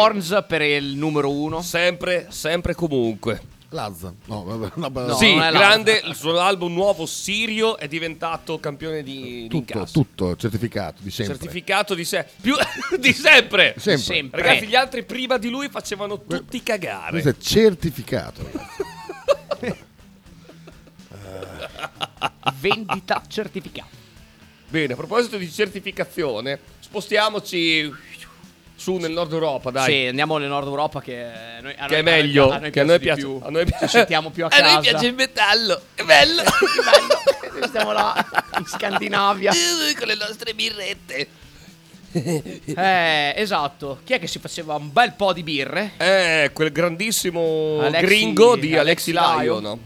[0.03, 1.61] horns per il numero uno.
[1.61, 3.51] Sempre, sempre comunque.
[3.69, 4.13] Lazza.
[4.25, 7.87] No, vabbè, no, vabbè, No, sì, non è grande, il suo album nuovo Sirio è
[7.87, 9.93] diventato campione di, di tutto, incasso.
[9.93, 11.37] tutto certificato di sempre.
[11.37, 12.25] Certificato di sé.
[12.39, 12.53] Più
[12.99, 13.73] di sempre.
[13.77, 14.03] Sempre.
[14.03, 14.41] Sempre.
[14.41, 17.21] Ragazzi, gli altri prima di lui facevano tutti cagare.
[17.21, 18.47] Questo è certificato.
[19.59, 19.81] ragazzi.
[22.59, 24.01] Vendita certificata.
[24.69, 27.91] Bene, a proposito di certificazione, spostiamoci
[28.83, 29.85] su nel nord Europa, dai.
[30.01, 31.25] Sì, andiamo nel nord Europa che,
[31.61, 33.39] noi, a Che noi- è meglio, a noi che a noi piace più.
[33.41, 34.81] a noi piace- Ci sentiamo più a A noi casa.
[34.81, 36.41] piace il metallo, è bello.
[37.53, 38.25] Noi Stiamo là
[38.57, 39.51] in Scandinavia.
[39.97, 41.27] Con le nostre birrette.
[42.11, 43.99] Eh, esatto.
[44.03, 45.91] Chi è che si faceva un bel po' di birre?
[45.97, 49.61] Eh, quel grandissimo Alexi- gringo di Alexi Alexi Lion.
[49.61, 49.79] Lion.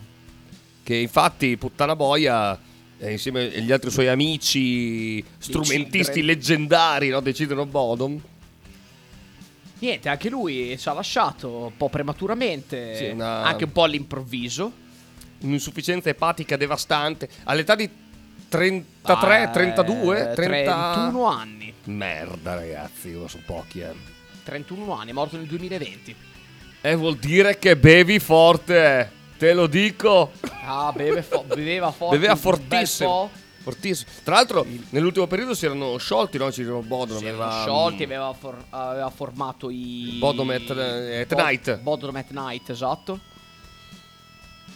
[0.84, 2.58] Che infatti, puttana boia,
[3.00, 8.20] eh, insieme agli altri suoi amici strumentisti leggendari, no, decidono Bodom.
[9.80, 12.96] Niente, anche lui ci ha lasciato un po' prematuramente.
[12.96, 14.72] Sì, una- Anche un po' all'improvviso.
[15.42, 17.30] Un'insufficienza epatica devastante.
[17.44, 17.88] All'età di
[18.50, 20.92] 33, Ah, 32, eh, 30...
[20.94, 21.74] 31 anni.
[21.86, 23.94] Merda, ragazzi, io sono pochi, eh.
[24.44, 26.16] 31 anni, è morto nel 2020.
[26.82, 30.32] Eh, vuol dire che bevi forte, te lo dico.
[30.64, 32.16] Ah, beve fo- beveva forte.
[32.16, 33.30] Beveva fortissimo.
[33.68, 34.10] Fortissimo.
[34.24, 36.50] Tra l'altro, nell'ultimo periodo si erano sciolti, no?
[36.54, 37.18] Ci erano Bodom.
[37.18, 40.16] Si erano aveva, sciolti, mm, aveva, for- aveva formato i.
[40.20, 41.80] Bodom at- at Bod- Night.
[41.80, 43.20] Bodom at Night, esatto.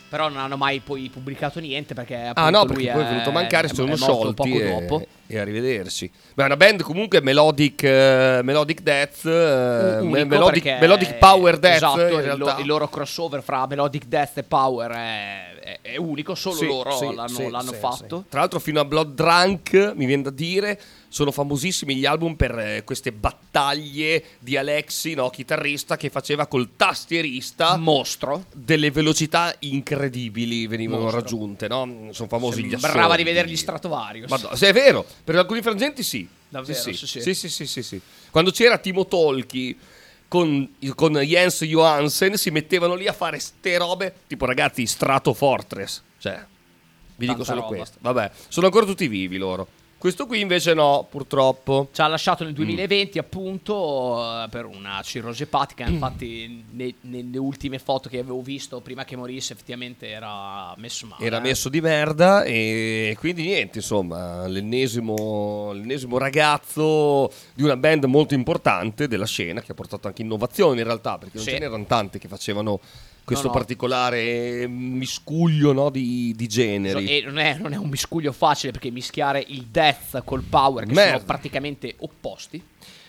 [0.10, 2.32] Però non hanno mai poi pubblicato niente perché.
[2.34, 5.08] Ah no, perché poi è venuto a mancare, sono sciolti poco e, dopo.
[5.32, 6.12] E arrivederci.
[6.34, 11.58] Beh, è una band comunque melodic, eh, melodic death, eh, Unico me- melodic, melodic power
[11.58, 15.96] death esatto, il, lo- il loro crossover fra Melodic Death e Power è, è- è
[15.98, 18.26] unico, solo Sì, loro sì, l'hanno, sì, l'hanno fatto.
[18.30, 22.58] Tra l'altro fino a Blood Drunk, mi viene da dire, sono famosissimi gli album per
[22.58, 28.46] eh, queste battaglie di Alexi, no, chitarrista, che faceva col tastierista Mostro.
[28.54, 31.20] delle velocità incredibili venivano Mostro.
[31.20, 32.08] raggiunte, no?
[32.12, 33.18] Sono famosi gli Sembrava assoli.
[33.18, 34.30] di vedere gli Stratovarius.
[34.30, 36.28] Madonna, se è vero, per alcuni frangenti sì.
[36.48, 37.50] Davvero, sì, sì, sì.
[37.50, 37.66] sì.
[37.66, 38.02] Sì, sì.
[38.30, 39.78] Quando c'era Timo Tolki
[40.28, 46.02] con, con Jens Johansen si mettevano lì a fare ste robe tipo ragazzi Strato Fortress.
[46.18, 46.46] Cioè,
[47.16, 47.76] vi dico Tanta solo roba.
[47.76, 47.98] questo.
[48.02, 49.68] Vabbè, sono ancora tutti vivi loro.
[50.02, 51.90] Questo qui invece no, purtroppo.
[51.92, 52.48] Ci ha lasciato Mm.
[52.48, 58.42] nel 2020 appunto eh, per una cirrosi epatica, infatti ne- nelle ultime foto che avevo
[58.42, 61.24] visto prima che morisse effettivamente era messo male.
[61.24, 61.42] Era eh.
[61.42, 69.08] messo di merda e quindi niente, insomma, l'ennesimo, l'ennesimo ragazzo di una band molto importante
[69.08, 71.52] della scena che ha portato anche innovazione in realtà, perché non Sì.
[71.52, 72.80] ce n'erano tante che facevano
[73.24, 73.58] questo No, no.
[73.60, 77.08] particolare miscuglio no, di, di generi.
[77.08, 80.94] E non è, non è un miscuglio facile perché mischiare il death col power che
[80.94, 81.14] Merda.
[81.14, 82.62] sono praticamente opposti.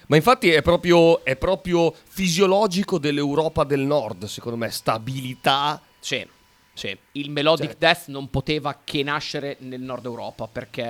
[0.07, 5.81] Ma infatti è proprio, è proprio fisiologico dell'Europa del Nord, secondo me, stabilità.
[5.99, 6.27] Sì,
[6.75, 6.95] sì.
[7.13, 10.83] Il melodic Cioè- death non poteva che nascere nel nord Europa perché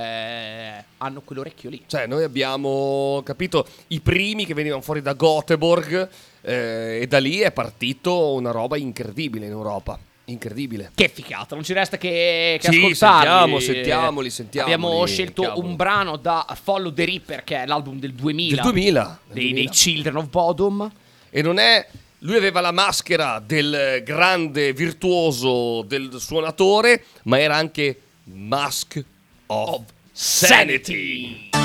[0.99, 1.83] hanno quell'orecchio lì.
[1.87, 6.09] Cioè, noi abbiamo capito i primi che venivano fuori da Göteborg
[6.43, 9.99] eh, e da lì è partito una roba incredibile in Europa.
[10.27, 10.93] Incredibile.
[10.95, 12.95] Che figata, non ci resta che, che Sì, ascoltarli.
[12.95, 15.67] sentiamo, sentiamoli, sentiamoli, Abbiamo scelto cavolo.
[15.67, 18.55] un brano da Follow the Reaper, che è l'album del 2000.
[18.63, 19.19] Del 2000.
[19.27, 19.55] del Dei, 2000.
[19.55, 20.91] dei Children of Bodom.
[21.29, 21.87] E non è.
[22.21, 29.05] Lui aveva la maschera del grande virtuoso del suonatore, ma era anche Mask
[29.47, 29.83] of,
[30.13, 31.49] Sanity.
[31.53, 31.62] Olè!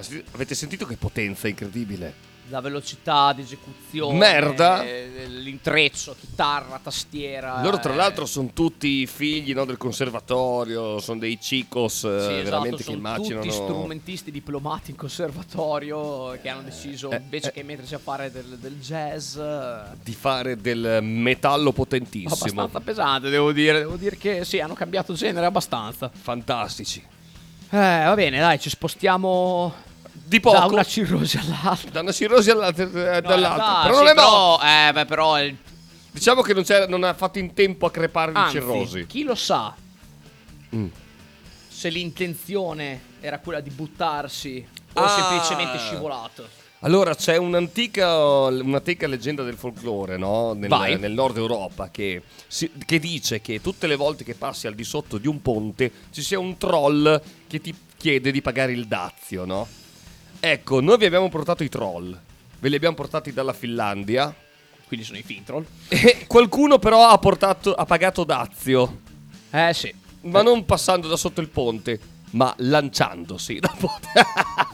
[0.00, 2.32] Si- Avete sentito che potenza incredibile?
[2.48, 4.84] La velocità di esecuzione, Merda.
[4.84, 7.62] eh, l'intreccio, chitarra, tastiera.
[7.62, 12.32] Loro tra eh, l'altro sono tutti figli no, del conservatorio, sono dei chicos eh, Sì,
[12.32, 13.40] esatto, veramente che sono immaginano...
[13.40, 17.52] tutti strumentisti diplomati in conservatorio che hanno deciso Eh, invece eh.
[17.52, 22.34] che mettersi a fare del, del jazz eh, di fare del metallo potentissimo.
[22.34, 23.78] abbastanza pesante, devo dire.
[23.78, 26.10] Devo dire che sì, hanno cambiato genere abbastanza.
[26.12, 27.02] Fantastici.
[27.76, 29.74] Eh, va bene, dai, ci spostiamo
[30.12, 30.58] Di poco.
[30.58, 31.90] da una cirrosi all'altra.
[31.90, 33.80] Da una cirrosi all'altra, eh, No, dall'altra.
[33.82, 35.56] però non è però, eh, beh, però il-
[36.12, 39.06] Diciamo che non, non ha fatto in tempo a crepare di cirrosi.
[39.06, 39.74] chi lo sa
[40.76, 40.86] Mm.
[41.68, 45.08] se l'intenzione era quella di buttarsi o Ah.
[45.08, 46.46] semplicemente scivolato.
[46.84, 48.14] Allora, c'è un'antica,
[48.48, 50.52] un'antica leggenda del folklore, no?
[50.52, 50.68] Nel,
[51.00, 54.84] nel nord Europa, che, si- che dice che tutte le volte che passi al di
[54.84, 59.46] sotto di un ponte ci sia un troll che ti chiede di pagare il dazio,
[59.46, 59.66] no?
[60.38, 62.18] Ecco, noi vi abbiamo portato i troll.
[62.58, 64.34] Ve li abbiamo portati dalla Finlandia.
[64.86, 65.64] Quindi sono i Fintroll.
[65.88, 69.00] E qualcuno però ha, portato, ha pagato dazio.
[69.50, 69.94] Eh sì.
[70.24, 71.98] Ma non passando da sotto il ponte,
[72.32, 74.72] ma lanciandosi da ponte.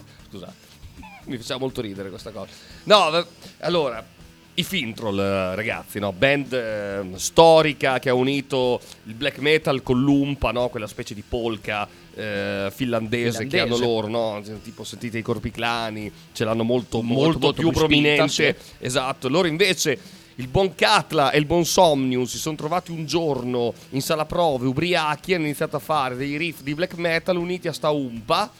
[1.25, 2.51] Mi faceva molto ridere questa cosa.
[2.83, 3.25] No,
[3.59, 4.05] allora,
[4.53, 6.11] i Fintroll, eh, ragazzi, no?
[6.11, 10.67] band eh, storica che ha unito il black metal con l'umpa, no?
[10.69, 13.83] quella specie di polka eh, finlandese, che hanno Finlandese.
[13.85, 14.59] loro, no?
[14.61, 17.87] tipo sentite i corpi clani, ce l'hanno molto, Molto, molto, molto più più spinta,
[18.25, 18.57] prominente.
[18.59, 18.75] sì.
[18.79, 19.97] Esatto, loro invece
[20.35, 24.65] il buon Catla e il buon Somnius si sono trovati un giorno in sala prove,
[24.67, 28.51] ubriachi, hanno iniziato a fare dei riff di black metal uniti a sta umpa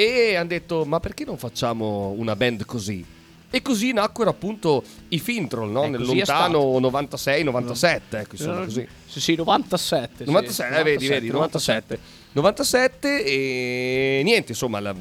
[0.00, 3.04] e hanno detto ma perché non facciamo una band così?
[3.52, 5.82] E così nacquero appunto i Fintroll, no?
[5.84, 8.86] Eh, Nel lontano 96-97, ecco, insomma così.
[9.06, 10.24] Sì, sì, 97.
[10.24, 10.30] sì.
[10.30, 11.98] 97, eh, vedi, vedi, 97.
[12.32, 14.94] 97 e niente, insomma, la,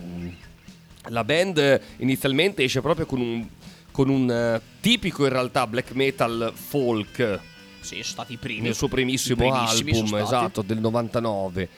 [1.10, 3.48] la band inizialmente esce proprio con un,
[3.92, 7.40] con un eh, tipico in realtà black metal folk
[7.82, 8.62] Sì, sono stati i primi.
[8.62, 11.70] nel suo primissimo album, esatto, del 99.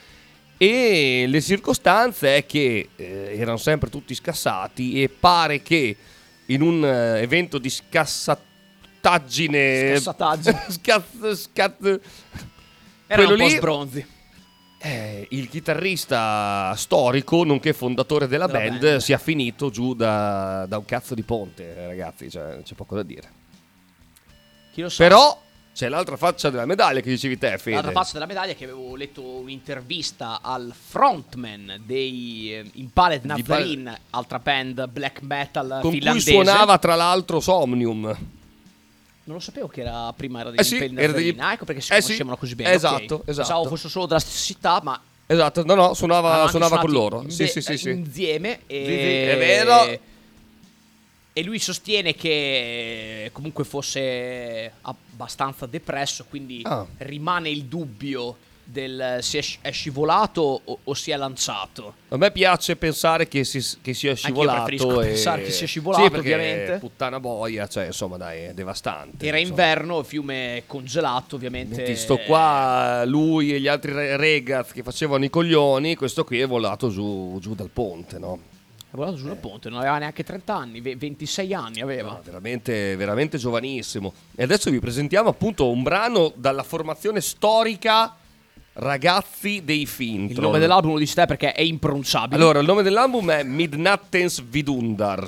[0.56, 5.96] E le circostanze è che eh, erano sempre tutti scassati e pare che
[6.46, 10.64] in un eh, evento di scassataggine Scassataggine.
[10.68, 11.84] Scazz- scazz-
[13.06, 14.06] Erano quello un po' lì- sbronzi.
[14.78, 18.96] eh, il chitarrista storico, nonché fondatore della, Della band, band.
[19.00, 23.40] sia finito giù da, da un cazzo di ponte, ragazzi, cioè, c'è poco da dire.
[24.96, 25.40] Però
[25.74, 27.76] c'è l'altra faccia della medaglia che dicevi te, Fede.
[27.76, 34.00] L'altra faccia della medaglia è che avevo letto un'intervista al frontman dei eh, Impaled Nazarene,
[34.10, 36.34] altra band black metal con finlandese.
[36.34, 38.16] cui suonava tra l'altro Somnium.
[39.24, 41.36] Non lo sapevo che era prima era degli Eh sì, Impaled era degli-.
[41.38, 42.72] Ah, ecco perché si Eh sì, conoscevano così bene.
[42.72, 43.28] esatto, ok.
[43.28, 43.48] esatto.
[43.48, 47.22] Pensavo fosse solo della stessa città, ma Esatto, no, no, suonava, suonava con loro.
[47.22, 47.90] in- Sì, sì, sì, sì.
[47.90, 48.60] Insieme.
[48.66, 48.84] E...
[48.84, 50.00] Sì, sì, è vero.
[51.34, 56.86] E lui sostiene che comunque fosse abbastanza depresso, quindi Ah.
[56.98, 61.94] rimane il dubbio del se è sci- è scivolato o, o si è lanciato.
[62.08, 64.64] A me piace pensare che, si, che sia scivolato.
[64.64, 65.06] preferisco e...
[65.08, 66.78] pensare che sia scivolato, Sì, perché ovviamente.
[66.78, 69.26] Puttana boia, cioè, insomma, dai, è devastante.
[69.26, 69.60] Era insomma.
[69.62, 71.76] inverno, fiume congelato, ovviamente.
[71.76, 76.40] Metti sto qua, lui e gli altri re- regaz che facevano i coglioni, questo qui
[76.40, 78.38] è volato giù, giù dal ponte, no?
[78.92, 82.10] È volato giù dal ponte, non aveva neanche 30 anni, ve- 26 anni aveva.
[82.10, 84.12] No, veramente, veramente giovanissimo.
[84.34, 88.14] E adesso vi presentiamo appunto un brano dalla formazione storica
[88.74, 90.36] Ragazzi dei Fintroll.
[90.36, 92.36] Il nome dell'album lo dici te perché è impronunciabile.
[92.36, 95.26] Allora, il nome dell'album è Midnattens Vidundar.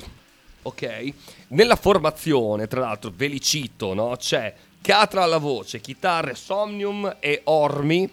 [0.61, 1.13] Ok?
[1.47, 4.15] Nella formazione, tra l'altro, ve li cito, no?
[4.15, 8.07] C'è Catra alla voce, chitarre Somnium e Ormi.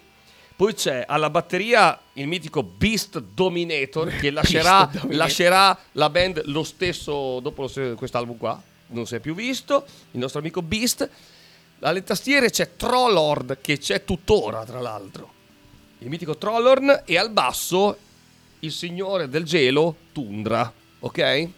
[0.55, 5.15] Poi c'è alla batteria il mitico Beast Dominator che lascerà, Dominator.
[5.15, 8.61] lascerà la band lo stesso dopo quest'album qua.
[8.87, 9.85] Non si è più visto.
[10.11, 11.09] Il nostro amico Beast.
[11.79, 15.31] Alle tastiere c'è Trollord che c'è tuttora, tra l'altro.
[15.99, 17.97] Il mitico Trollorn e al basso
[18.59, 21.49] il signore del gelo Tundra, ok?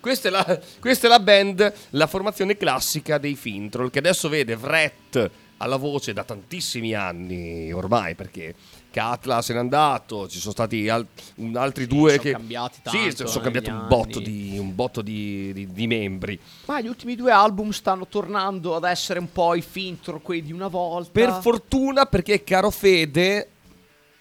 [0.00, 4.54] Questa è, la, questa è la band, la formazione classica dei Fintroll, che adesso vede
[4.56, 8.54] Vret alla voce da tantissimi anni ormai, perché
[8.90, 12.30] Katla se n'è andato, ci sono stati al- un- altri due sono che...
[12.32, 16.38] cambiati Sì, tanto sono cambiati negli un botto, di, un botto di, di- di membri.
[16.66, 20.52] Ma gli ultimi due album stanno tornando ad essere un po' i fintro, quelli di
[20.52, 21.10] una volta.
[21.12, 23.48] Per fortuna, perché caro Fede,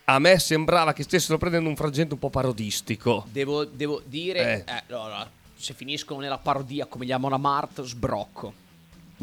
[0.06, 3.26] a me sembrava che stessero prendendo un frangente un po' parodistico.
[3.32, 4.74] Devo, devo dire, Eh.
[4.74, 8.62] eh, allora, se finiscono nella parodia come gli Amon Mart, sbrocco.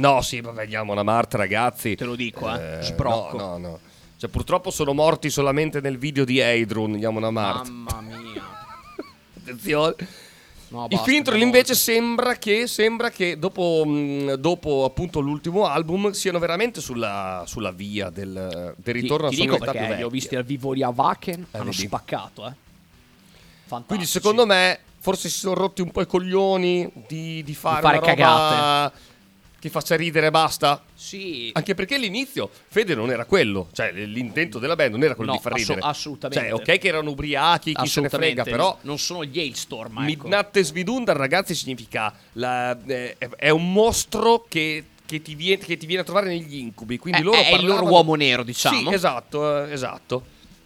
[0.01, 1.95] No, sì, vabbè, andiamo una Marta, ragazzi.
[1.95, 3.37] Te lo dico, eh, sbrocco.
[3.37, 3.79] No, no, no.
[4.17, 7.69] Cioè, purtroppo sono morti solamente nel video di Adrian, gli Amon Amart.
[7.69, 8.43] Mamma mia.
[9.37, 9.95] Attenzione.
[10.69, 13.85] No, I basta, Fintroll per invece sembra che, sembra che dopo,
[14.39, 19.39] dopo appunto l'ultimo album siano veramente sulla, sulla via del, del Ti, ritorno ti a
[19.39, 21.77] dico più perché li ho visti al vivo di Avaken, hanno vedi.
[21.77, 22.53] spaccato, eh.
[23.65, 23.85] Fantastici.
[23.87, 27.99] Quindi secondo me forse si sono rotti un po' i coglioni di, di fare, fare
[27.99, 29.09] una roba cagate.
[29.61, 30.83] Che faccia ridere e basta.
[30.95, 31.51] Sì.
[31.53, 35.37] Anche perché l'inizio Fede non era quello, cioè l'intento della band non era quello No,
[35.37, 35.87] di far assu- ridere.
[35.87, 36.49] assolutamente.
[36.49, 40.27] Cioè, ok che erano ubriachi, chi se ne frega, però non sono gli Hailstorm, ecco.
[40.29, 45.85] Midnight Svidundar, ragazzi, significa la- eh, è, un mostro che, che ti viene, che ti
[45.87, 46.97] viene a trovare negli incubi.
[46.99, 48.89] Quindi È- loro è il loro parlavano- uomo nero, diciamo.
[48.89, 50.25] Sì, esatto, eh, esatto.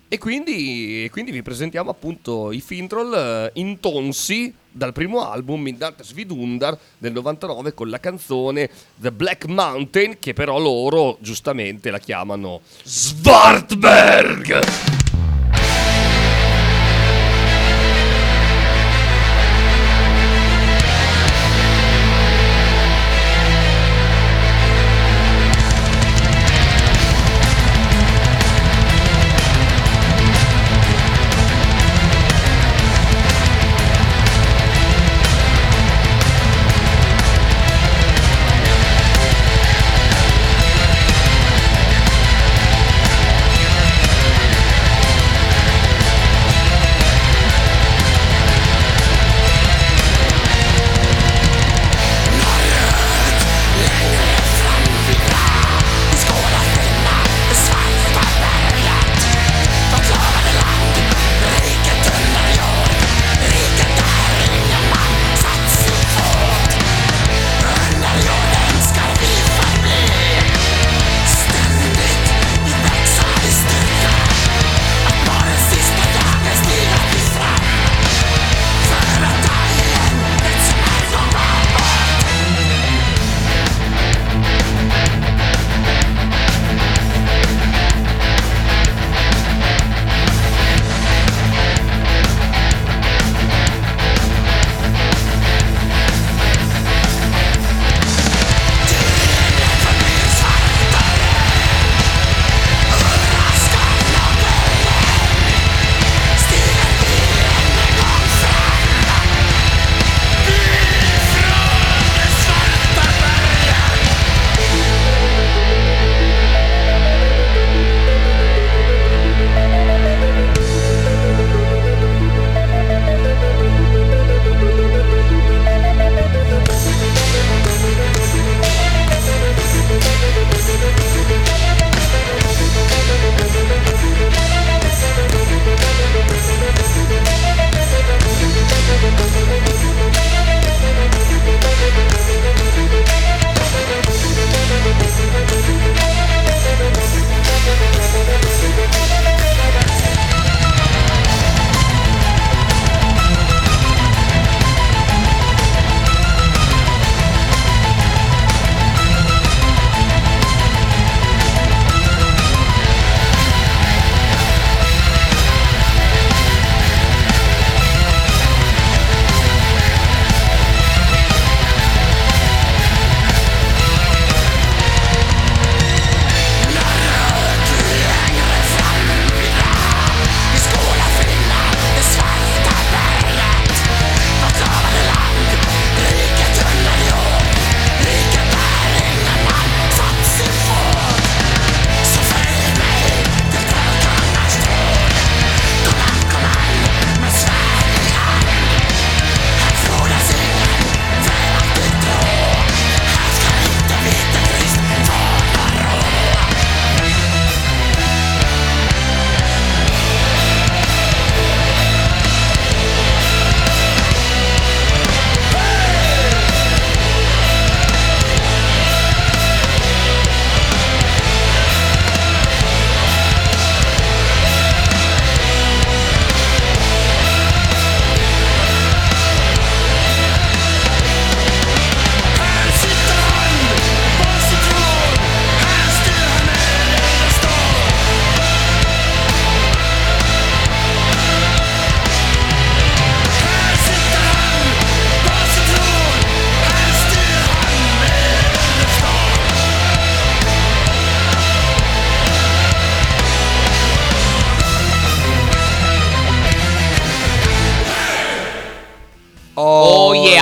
[0.08, 6.02] E quindi, e quindi vi presentiamo appunto i Fintroll eh, intonsi dal primo album Midnight
[6.02, 12.60] Svidundar del 99 con la canzone The Black Mountain che però loro giustamente la chiamano
[12.82, 14.62] Svartberg.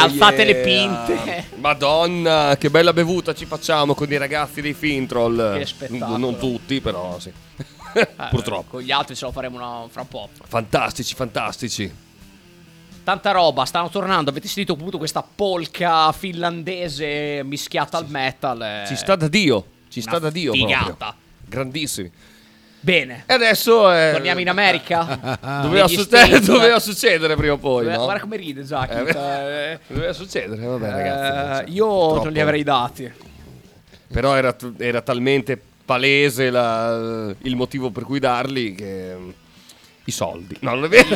[0.02, 1.44] Alzate le pinte.
[1.56, 5.58] Madonna, che bella bevuta ci facciamo con i ragazzi dei Fintroll.
[5.58, 6.16] Che spettacolo.
[6.16, 7.32] Non tutti, però sì.
[7.94, 8.70] Eh, Purtroppo.
[8.70, 10.30] Con gli altri ce lo faremo una- fra un po'.
[10.48, 11.94] Fantastici, fantastici.
[13.04, 14.30] Tanta roba, stanno tornando.
[14.30, 18.62] Avete sentito appunto questa polka finlandese mischiata al metal.
[18.62, 18.84] eh.
[18.86, 19.64] Ci sta da Dio.
[19.88, 20.84] Ci Una sta da Dio figata.
[20.84, 21.14] proprio.
[21.46, 22.10] Grandissimi.
[22.84, 23.22] Bene.
[23.26, 25.38] E adesso eh, Torniamo in America.
[25.62, 28.04] doveva, succedere, doveva succedere prima o poi, Guarda- no?
[28.06, 28.94] Guarda come ride Zacchi.
[29.16, 31.72] Eh, Eh, Doveva succedere, vabbè eh, ragazzi.
[31.72, 32.24] io Troppo.
[32.24, 33.12] non li avrei dati.
[34.12, 39.16] Però era, era talmente palese la- il motivo per cui darli che...
[40.04, 40.56] I soldi.
[40.60, 41.08] No, non è vero.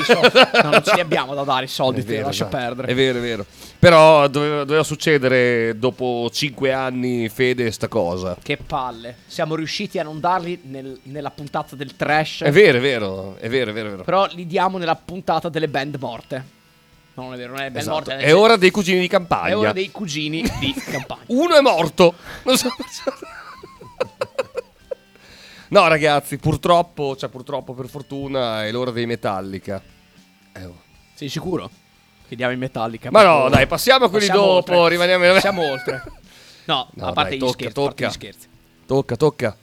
[0.62, 2.57] No, non ce li abbiamo da dare i soldi, È te, vero, lascia esatto.
[2.64, 2.89] perdere.
[2.89, 3.45] È vero, è vero.
[3.78, 8.37] Però doveva, doveva succedere dopo cinque anni, Fede, sta cosa.
[8.41, 9.16] Che palle.
[9.26, 12.43] Siamo riusciti a non darli nel- nella puntata del trash.
[12.43, 13.87] È vero, è vero, è vero, è vero.
[13.89, 14.05] È, vero.
[14.05, 16.45] Però li diamo nella puntata delle band morte.
[17.14, 17.95] No, non è vero, non è band Esatto.
[18.11, 18.16] morte.
[18.18, 19.49] È ora dei cugini di campagna.
[19.49, 21.22] È ora dei cugini di campagna.
[21.34, 22.14] Uno è morto.
[22.45, 22.68] Non so
[25.68, 29.82] No, ragazzi, purtroppo, cioè purtroppo per fortuna è l'ora dei Metallica.
[30.52, 30.82] Eh, oh.
[31.14, 31.70] Sei sicuro?
[32.28, 33.10] Chiediamo in Metallica.
[33.10, 34.88] Ma no, dai, passiamo a quelli Passiamo dopo, oltre.
[34.88, 36.02] rimaniamo Siamo oltre.
[36.66, 38.06] No, No, a parte dai, gli tocca, scherzi, tocca.
[38.08, 38.48] gli scherzi.
[38.86, 39.56] Tocca, tocca.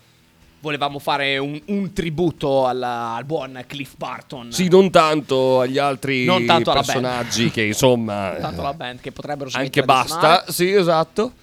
[0.61, 4.53] Volevamo fare un, un tributo alla- al buon Cliff Barton.
[4.53, 9.01] Sì, non tanto agli altri Non tanto alla personaggi che insomma Tanto eh, la band
[9.01, 11.33] che potrebbero anche basta, sì, esatto.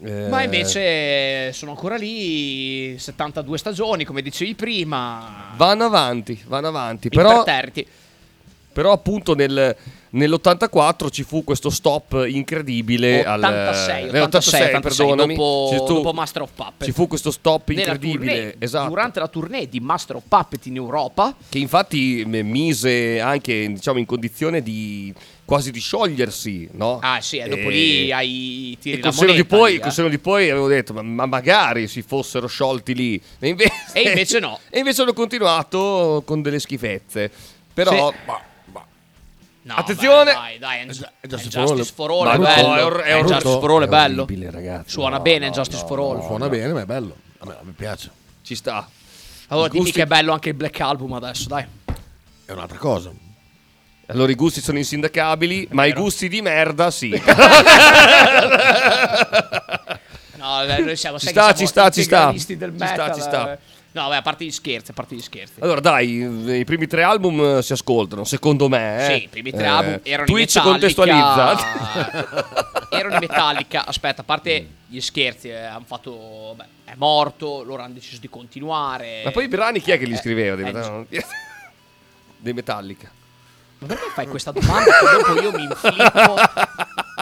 [0.00, 5.52] Eh, Ma invece sono ancora lì, 72 stagioni, come dicevi prima.
[5.56, 7.44] vanno avanti, vanno avanti, però.
[8.70, 9.74] Però appunto nel,
[10.10, 15.34] nell'84 ci fu questo stop incredibile al 86, nell'86, 86, perdonami.
[15.34, 16.84] dopo, Ci fu- dopo Master of Puppets.
[16.84, 18.88] Ci fu questo stop incredibile, tournée, esatto.
[18.88, 21.34] Durante la tournée di Master of Puppet in Europa.
[21.48, 25.12] Che infatti mise anche diciamo in condizione di
[25.48, 26.98] quasi di sciogliersi, no?
[27.00, 29.78] Ah sì, e dopo E- lì hai tiri E la col seno, di poi, lì,
[29.78, 29.92] col eh.
[29.92, 33.22] seno di poi avevo detto, ma, ma magari si fossero sciolti lì.
[33.38, 34.58] E invece, E invece no.
[34.68, 37.30] e invece hanno continuato con delle schifezze.
[37.72, 38.16] Però, Sì.
[38.26, 38.42] ma-
[39.62, 40.32] No, Attenzione.
[40.32, 40.86] beh, dai, dai, è,
[41.20, 42.28] è Justice Justice, for All.
[42.34, 42.74] È bello.
[42.74, 44.26] è or- è È Justice for All, è bello.
[44.50, 44.90] ragazzi.
[44.90, 46.16] Suona No, bene no, Justice no, for All.
[46.16, 46.22] no.
[46.22, 47.16] Suona bene, ma è bello.
[47.38, 48.10] A me, a me piace.
[48.42, 48.88] ci sta.
[49.48, 51.64] Allora I dimmi gusti- che è bello anche il Black Album adesso, dai.
[52.46, 53.12] È un'altra cosa.
[54.10, 57.10] Allora i gusti sono insindacabili, ma i gusti di merda sì.
[60.36, 62.16] No, eh, noi siamo, Ci sai sta, che ci siamo sta, ci sta.
[62.16, 63.52] integralisti del Ci sta, metal, ci sta.
[63.52, 63.58] eh.
[63.90, 65.54] No, beh, a parte gli scherzi, a parte gli scherzi.
[65.60, 69.00] allora dai, i primi tre album eh, si ascoltano, secondo me.
[69.00, 69.04] eh.
[69.18, 70.70] Sì, i primi tre Eh, album erano Twitch in Metallica.
[70.70, 72.88] contestualizza.
[72.96, 73.86] erano in Metallica.
[73.86, 76.54] Aspetta, a parte gli scherzi, eh, hanno fatto.
[76.56, 79.22] Beh, è morto, loro hanno deciso di continuare.
[79.24, 80.54] Ma poi i brani chi è che li Eh, scriveva?
[80.54, 81.26] Dei, eh, Metallica?
[82.38, 83.10] dei Metallica.
[83.78, 86.34] Ma perché fai questa domanda che dopo io mi inflippo?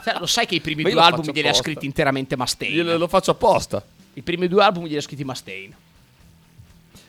[0.05, 2.75] Cioè, lo sai che i primi due album glieli ha scritti interamente Mustaine.
[2.83, 3.83] Io lo faccio apposta.
[4.15, 5.75] I primi due album glieli ha scritti Mustaine.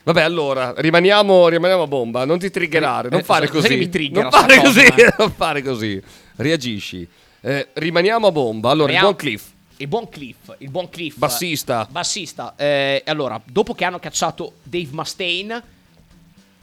[0.04, 2.26] Vabbè, allora, rimaniamo, rimaniamo a bomba.
[2.26, 3.76] Non ti triggerare, non Eh, fare così.
[3.76, 5.14] mi triggera non fare cosa, così, eh.
[5.20, 6.02] non fare così.
[6.38, 7.08] Reagisci.
[7.42, 8.70] Eh, rimaniamo a bomba.
[8.70, 9.56] Allora, il Rimaniamo- buon Cliff.
[9.80, 11.18] Il buon Cliff, il buon Cliff.
[11.18, 11.88] Bassista.
[11.92, 12.54] Bassista.
[12.58, 15.62] Eh, allora, dopo che hanno cacciato Dave Mustaine,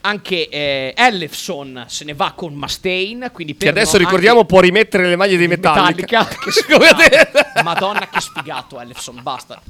[0.05, 3.31] anche eh, Ellefson se ne va con Mustaine.
[3.31, 6.25] Quindi Che adesso ricordiamo può rimettere le maglie di Metallica.
[6.27, 7.31] Metallica.
[7.55, 7.61] che.
[7.63, 9.19] Madonna, che sfigato Ellefson.
[9.21, 9.61] Basta.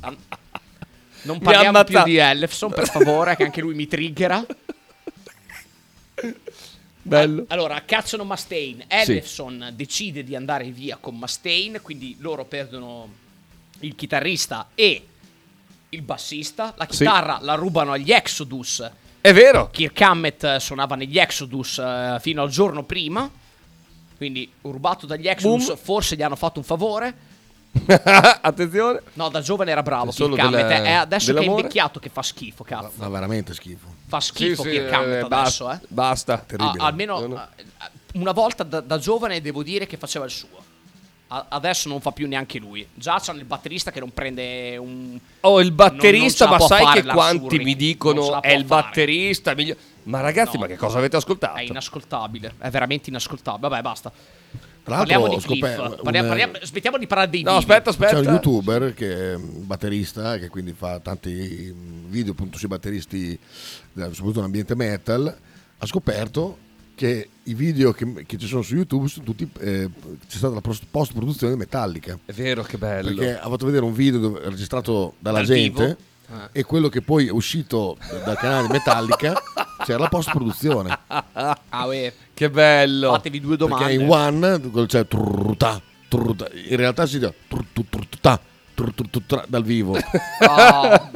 [1.24, 4.46] Non parliamo più di Ellefson, per favore, che anche lui mi triggera.
[7.02, 7.46] Bello.
[7.48, 8.86] Allora, cacciano Mustaine.
[8.88, 13.08] Ellefson decide di andare via con Mustaine, quindi loro perdono
[13.80, 15.06] il chitarrista e
[15.90, 16.74] il bassista.
[16.78, 16.98] La Sì.
[16.98, 18.84] chitarra la rubano agli Exodus.
[19.26, 19.70] È vero.
[19.72, 23.28] Kirk Hammett eh, suonava negli Exodus eh, fino al giorno prima.
[24.18, 25.78] Quindi rubato dagli Exodus, Boom.
[25.78, 27.14] forse gli hanno fatto un favore.
[28.42, 29.02] Attenzione.
[29.14, 30.68] No, da giovane era bravo È Kirk Hammett.
[30.68, 31.62] delle- È adesso che è dell'amore?
[31.64, 32.92] invecchiato che fa schifo, cazzo.
[32.96, 33.88] Fa veramente schifo.
[34.08, 35.80] Fa schifo Sì, sì, Kirk Hammett eh, adesso, eh.
[35.88, 36.38] Basta.
[36.38, 36.84] Terribile.
[36.84, 37.36] Ah, almeno No, no.
[37.36, 37.50] ah,
[38.14, 40.50] una volta da, da giovane devo dire che faceva il suo.
[41.28, 42.88] Adesso non fa più neanche lui.
[42.94, 45.20] Già c'hanno il batterista che non prende un.
[45.42, 48.84] Oh, il batterista, non- non ma sai che quanti mi dicono è il fare.
[48.84, 49.80] batterista migliore.
[50.04, 50.62] Ma ragazzi, No.
[50.62, 51.58] ma che cosa avete ascoltato?
[51.58, 52.54] È inascoltabile.
[52.60, 53.68] È veramente inascoltabile.
[53.70, 54.12] Vabbè, basta.
[54.84, 55.74] Tra Parliamo l'altro di Cliff.
[55.74, 57.64] scoperto Parliamo- un- parliamo- smettiamo di parlare dei No, vivi.
[57.72, 58.14] aspetta, aspetta.
[58.14, 62.68] C'è un youtuber che è un batterista che quindi fa tanti mm, video appunto sui
[62.68, 63.38] batteristi, eh,
[63.94, 65.36] soprattutto nell'ambiente metal.
[65.80, 66.60] Ha scoperto
[66.96, 69.48] che i video che, che ci sono su YouTube sono tutti.
[69.60, 69.90] eh,
[70.28, 72.18] c'è stata la post produzione di Metallica.
[72.26, 73.14] È vero, che bello.
[73.14, 75.98] Perché ha fatto vedere un video dove- registrato dalla Dal gente?
[76.28, 76.50] Ah.
[76.52, 79.40] e quello che poi è uscito dal canale Metallica
[79.86, 80.98] c'era la post produzione.
[81.08, 82.12] Ah, uè.
[82.34, 83.12] Che bello.
[83.12, 83.94] Fatevi due Perché domande.
[83.94, 85.80] in One c'è trrrruta,
[86.10, 88.40] trrr, in realtà si dice trrr,
[88.76, 89.98] trrr, trrr, trrr, tra, dal vivo.
[90.48, 91.10] Oh.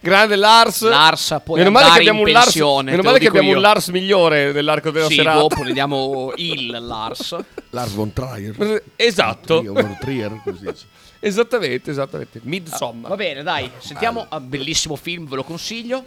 [0.00, 0.82] Grande Lars.
[0.82, 3.56] Lars, puoi meno male che abbiamo un Lars, meno male che abbiamo io.
[3.56, 5.38] un Lars migliore nell'arco della Sì, serata.
[5.38, 7.36] dopo ne diamo il Lars.
[7.70, 8.82] Lars von Trier.
[8.96, 9.62] Esatto.
[9.62, 10.86] Von Trier, così dice.
[11.20, 12.40] Esattamente, esattamente.
[12.44, 13.10] Midsommar.
[13.10, 14.24] Va bene, dai, sentiamo.
[14.28, 16.04] ah, bellissimo film, ve lo consiglio.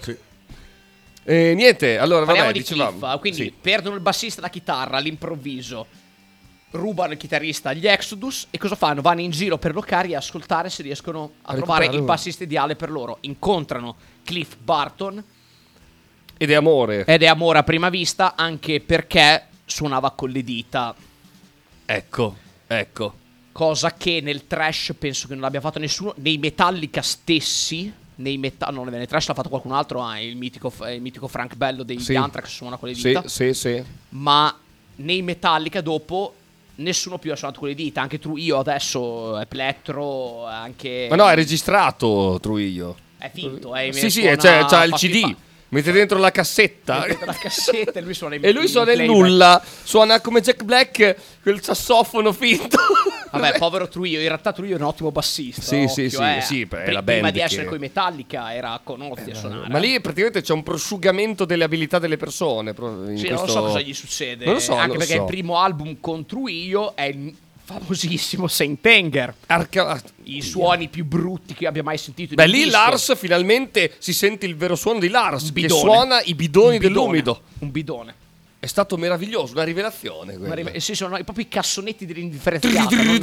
[1.24, 2.97] Eh, niente, allora Parliamo vabbè, di dicevamo.
[2.99, 3.20] Cliff.
[3.20, 3.54] Quindi Sì.
[3.62, 5.86] perdono il bassista e la chitarra all'improvviso.
[6.72, 9.01] Rubano il chitarrista agli Exodus e cosa fanno?
[9.01, 12.76] Vanno in giro per locali a ascoltare se riescono a, A trovare il bassista ideale
[12.78, 13.17] per loro.
[13.22, 15.22] Incontrano Cliff Barton
[16.38, 17.03] Ed è amore.
[17.05, 20.95] ed è amore a prima vista anche perché suonava con le dita.
[21.86, 22.36] Ecco,
[22.67, 23.13] ecco.
[23.51, 26.13] Cosa che nel trash penso che non abbia fatto nessuno.
[26.17, 27.91] Nei Metallica stessi.
[28.15, 30.01] Nei meta- no, nel trash l'ha fatto qualcun altro.
[30.01, 32.15] Ah, il, mitico, il mitico Frank Bello dei Sì.
[32.15, 33.28] Anthrax suona con le Sì, dita.
[33.28, 33.84] sì, sì.
[34.09, 34.57] Ma
[34.95, 36.36] nei Metallica dopo.
[36.76, 38.01] Nessuno più ha suonato con le dita.
[38.01, 39.38] Anche tu, io adesso.
[39.38, 40.45] È plettro.
[40.45, 41.07] Anche.
[41.09, 42.95] Ma no, è registrato Truillo.
[43.17, 43.76] È finto.
[43.76, 45.09] Eh, Sì, sì, c'è, c'ha il fa CD.
[45.17, 45.36] schifo.
[45.74, 47.05] Mette dentro la cassetta.
[47.26, 49.61] La cassetta e lui suona in E lui suona il nulla.
[49.84, 52.78] Suona come Jack Black quel sassofono finto.
[53.32, 55.61] Vabbè, povero Trujillo, in realtà Trujillo è un ottimo bassista.
[55.61, 56.41] Sì, sì, sì, eh.
[56.41, 59.36] sì, è Pri- la Prima band di essere che- coi Metallica era con Ozzy a
[59.36, 59.69] suonare.
[59.69, 62.74] Ma lì praticamente c'è un prosciugamento delle abilità delle persone.
[62.76, 64.43] Sì, non questo- so cosa gli succede.
[64.43, 65.19] Non lo so, Anche non lo perché so.
[65.22, 67.15] il primo album con Trujillo è
[67.72, 69.34] famosissimo Saint Anger.
[69.47, 72.36] Arca- I suoni più brutti che abbia mai sentito.
[72.36, 72.72] Beh, lì disco.
[72.78, 76.80] Lars finalmente si sente il vero suono di Lars, che suona i bidoni bidone.
[76.80, 77.41] dell'umido.
[77.59, 78.15] Un bidone.
[78.59, 80.36] È stato meraviglioso, una rivelazione.
[80.36, 82.95] Una rive- sì, sono proprio i cassonetti dell'indifferenziata.
[83.03, 83.19] non-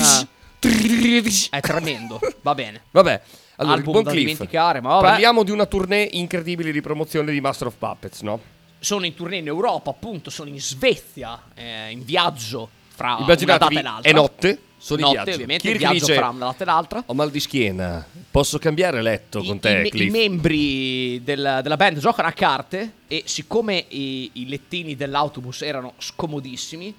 [1.51, 2.18] È tremendo.
[2.42, 2.82] Va bene.
[2.90, 3.20] Vabbè,
[3.57, 4.22] allora, Album il buon da Cliff.
[4.32, 5.07] dimenticare, ma vabbè.
[5.07, 8.40] Parliamo di una tournée incredibile di promozione di Master of Puppets, no?
[8.80, 13.74] sono in tournée in Europa, appunto, sono in Svezia, eh, in viaggio fra una Immaginatevi,
[13.74, 14.11] data e l'altra.
[14.11, 15.30] è notte, sono in Notte, viaggio.
[15.34, 17.03] ovviamente, Kirk viaggio dice, fra una data e l'altra.
[17.07, 20.12] Ho mal di schiena, posso cambiare letto con I, te, i me- i Cliff?
[20.12, 26.92] membri del- della band giocano a carte e siccome i, i lettini dell'autobus erano scomodissimi,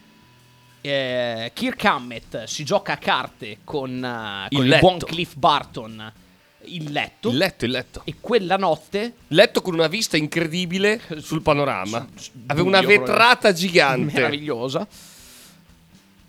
[0.82, 4.86] eh, Kirk Hammett si gioca a carte con, eh, Il con il, letto.
[4.88, 6.14] buon Cliff Barton
[6.66, 8.02] il letto Il letto, il letto.
[8.04, 12.06] e quella notte Letto con una vista incredibile sul panorama.
[12.16, 14.12] Su- Aveva una buio, vetrata gigante.
[14.20, 14.86] meravigliosa.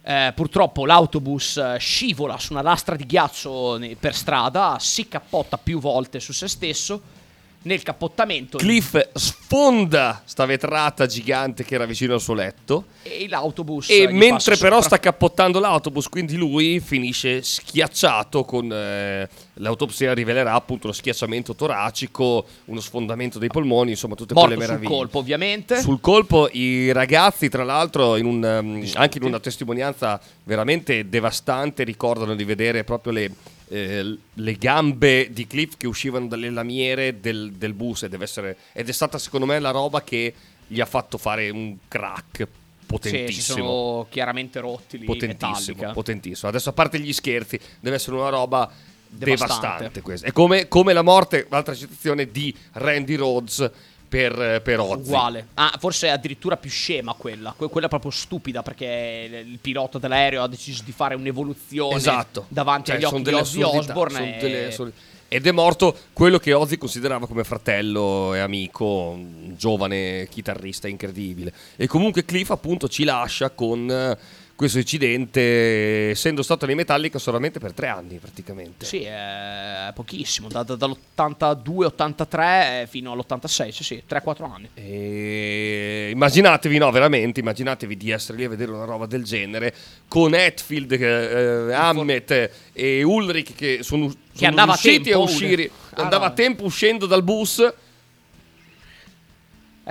[0.03, 5.79] Eh, purtroppo l'autobus eh, scivola su una lastra di ghiaccio per strada, si cappotta più
[5.79, 7.20] volte su se stesso.
[7.63, 12.87] Nel cappottamento Cliff sfonda sta vetrata gigante che era vicino al suo letto.
[13.03, 20.15] e l'autobus E mentre però sta cappottando l'autobus, quindi lui finisce schiacciato con eh, l'autopsia
[20.15, 24.97] rivelerà appunto lo schiacciamento toracico, uno sfondamento dei polmoni, insomma tutte morto quelle sul meraviglie.
[24.99, 25.81] colpo, ovviamente.
[25.81, 31.85] Sul colpo i ragazzi, tra l'altro, in un, um, anche in una testimonianza veramente devastante,
[31.85, 33.31] ricordano di vedere proprio le,
[33.73, 38.93] eh, le gambe di Cliff che uscivano dalle lamiere del, del bus essere- ed è
[38.93, 40.35] stata secondo me la roba che
[40.67, 42.47] gli ha fatto fare un crack Sì,
[42.87, 43.31] potentissimo.
[43.33, 45.93] si sono chiaramente rotti lì potentissimo, Metallica.
[45.93, 46.49] potentissimo.
[46.49, 48.71] Adesso a parte gli scherzi, deve essere una roba
[49.13, 49.65] Devastante.
[49.65, 50.27] devastante, questa.
[50.29, 53.71] È come, come la morte, un'altra citazione di Randy Rhodes
[54.11, 55.07] per, per Ozzy.
[55.07, 55.47] Uguale.
[55.55, 57.55] Ah, forse è addirittura più scema quella.
[57.57, 62.47] Que- quella è proprio stupida perché il pilota dell'aereo ha deciso di fare un'evoluzione Esatto.
[62.49, 64.41] davanti Cioè, agli occhi di Ozzy Osbourne.
[64.41, 64.93] e-.
[65.33, 68.85] Ed è morto quello che Ozzy considerava come fratello e amico,
[69.15, 71.53] un giovane chitarrista incredibile.
[71.77, 74.19] E comunque Cliff appunto ci lascia con eh,
[74.61, 78.85] questo incidente, essendo stato nei Metallica solamente per tre anni praticamente.
[78.85, 80.49] Sì, è pochissimo.
[80.49, 84.69] da- da- dall'82-83 fino all'86, sì, sì, 3-4 anni.
[84.75, 89.75] E immaginatevi, no, veramente, immaginatevi di essere lì a vedere una roba del genere
[90.07, 95.71] con Hetfield, eh, Hammett e Ulrich che sono, sono andava a riusciti tempo, a uscire.
[95.95, 96.33] Ah, andava no.
[96.33, 97.61] a tempo uscendo dal bus.
[97.61, 97.73] Eh,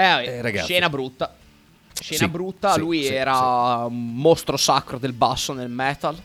[0.03, 0.65] Eh, ragazzi.
[0.65, 1.33] scena brutta.
[1.99, 6.17] Scena Sì, brutta, sì, lui sì, era un mostro sacro del basso nel metal.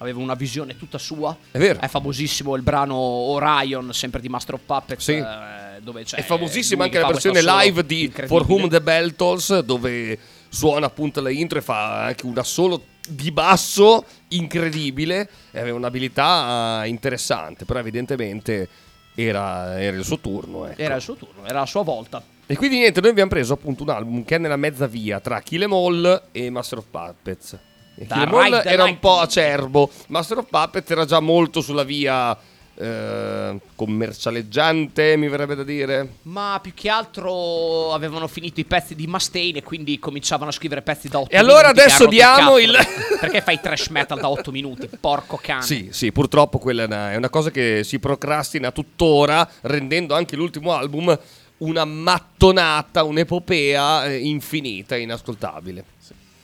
[0.00, 1.36] Aveva una visione tutta sua.
[1.50, 1.80] È vero.
[1.88, 5.02] famosissimo il brano Orion, sempre di Master of Puppets.
[5.02, 5.14] Sì.
[5.14, 8.12] eh, dove c'è È famosissima anche che la versione live di.
[8.26, 10.18] For Whom the Bell Tolls, dove
[10.48, 15.28] suona appunto la intro e fa anche una solo di basso incredibile.
[15.50, 18.68] E aveva un'abilità interessante, però evidentemente
[19.14, 20.66] era, era il suo turno.
[20.66, 20.80] ecco.
[20.80, 22.22] Era il suo turno, era la sua volta.
[22.50, 25.40] E quindi niente, noi abbiamo preso appunto un album che è nella mezza via tra
[25.40, 27.58] Kill Em All e Master of Puppets.
[27.94, 31.82] E Kill Em All era un po' acerbo, Master of Puppets era già molto sulla
[31.84, 32.34] via
[32.80, 36.08] eh, commercialeggiante, mi verrebbe da dire.
[36.22, 40.80] Ma più che altro avevano finito i pezzi di Mustaine e quindi cominciavano a scrivere
[40.80, 41.80] pezzi da 8 E allora minuti.
[41.80, 43.16] adesso diamo il- cazzo.
[43.20, 44.88] Perché fai trash metal da 8 minuti?
[45.00, 45.62] Porco cane.
[45.62, 50.34] Sì, sì, purtroppo quella è una, è una cosa che si procrastina tuttora, rendendo anche
[50.36, 51.18] l'ultimo album
[51.58, 55.84] una mattonata, un'epopea eh, infinita e inascoltabile.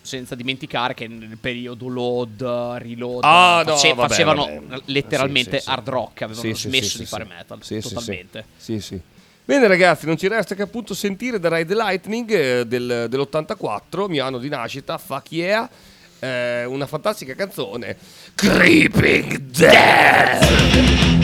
[0.00, 2.42] Senza dimenticare che nel periodo load,
[2.78, 4.82] reload, Ah, no, face- vabbè, facevano vabbè.
[4.86, 5.70] letteralmente Sì, sì, sì.
[5.70, 7.30] hard rock, avevano Sì, sì, smesso sì, di sì, fare sì.
[7.34, 7.58] metal.
[7.62, 7.94] Sì, sì, sì.
[7.94, 8.44] totalmente.
[8.56, 9.00] Sì, sì.
[9.46, 14.06] Bene ragazzi, non ci resta che appunto sentire da Ride the Lightning eh, del- dell'84,
[14.08, 15.68] mio anno di nascita, fuck yeah,
[16.18, 17.96] eh, una fantastica canzone,
[18.34, 21.23] Creeping Death!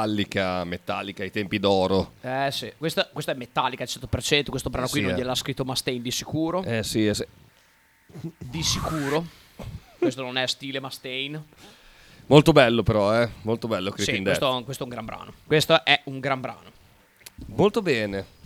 [0.00, 2.12] Metallica, Metallica ai tempi d'oro.
[2.22, 5.18] Eh sì, questa, questa è Metallica al 100%, questo brano qui sì, non eh.
[5.18, 6.62] gliel'ha scritto Mustaine di sicuro.
[6.64, 7.26] Eh sì, eh sì.
[8.38, 9.24] Di sicuro.
[9.98, 11.44] questo non è stile Mustaine.
[12.26, 13.28] Molto bello però, eh.
[13.42, 14.38] Molto bello Sì, Cretin Death.
[14.38, 15.32] questo, questo è un gran brano.
[15.46, 16.70] Questo è un gran brano.
[17.46, 18.38] Molto bene.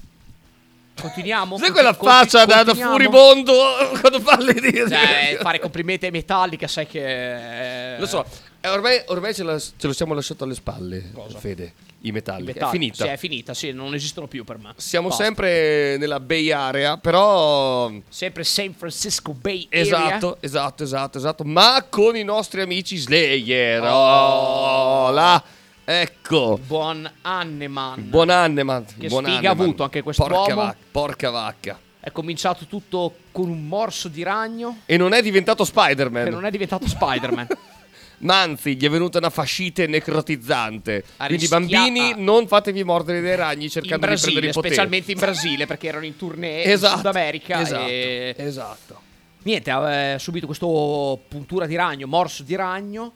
[1.01, 1.59] Continuiamo?
[1.59, 3.53] Sai quella Conti- faccia da, da furibondo
[4.01, 4.73] quando parli di...
[4.89, 7.95] Cioè, fare complimenti ai Metallica, sai che...
[7.97, 8.25] eh, Lo so,
[8.65, 12.53] eh, ormai, ormai ce, la- ce lo siamo lasciato alle spalle, Fede, i Metallica.
[12.53, 12.67] Metallica.
[12.67, 13.05] È finita.
[13.05, 14.73] Sì, è finita, sì, non esistono più per me.
[14.77, 15.25] Siamo Basta.
[15.25, 17.93] sempre nella Bay Area, però...
[18.09, 19.83] Sempre San Francisco Bay Area.
[19.83, 21.45] Esatto, esatto, esatto, esatto.
[21.45, 23.83] Ma con i nostri amici Slayer.
[23.83, 25.43] Oh, là.
[25.85, 26.59] Ecco.
[26.67, 28.09] Buon Anneman.
[28.09, 28.87] Buon Anneman.
[28.99, 30.35] Che buon sfiga ha avuto anche quest'uomo.
[30.37, 30.77] Porca vacca.
[30.91, 31.79] Porca vacca.
[32.01, 36.25] È cominciato tutto con un morso di ragno E non è diventato Spider-Man.
[36.25, 37.47] che non è diventato Spider-Man.
[38.25, 41.05] Ma anzi, gli è venuta una fascite necrotizzante.
[41.19, 42.17] Ha Quindi, rischia- bambini, ah.
[42.19, 44.75] non fatevi mordere dai ragni in cercando di prendere Brasile, il potere.
[44.75, 47.61] specialmente in Brasile, perché erano in tournée Esatto, in Sud America.
[47.61, 48.35] esatto, e...
[48.39, 49.01] esatto.
[49.43, 53.13] Niente, ha eh, subito questo puntura di ragno, morso di ragno,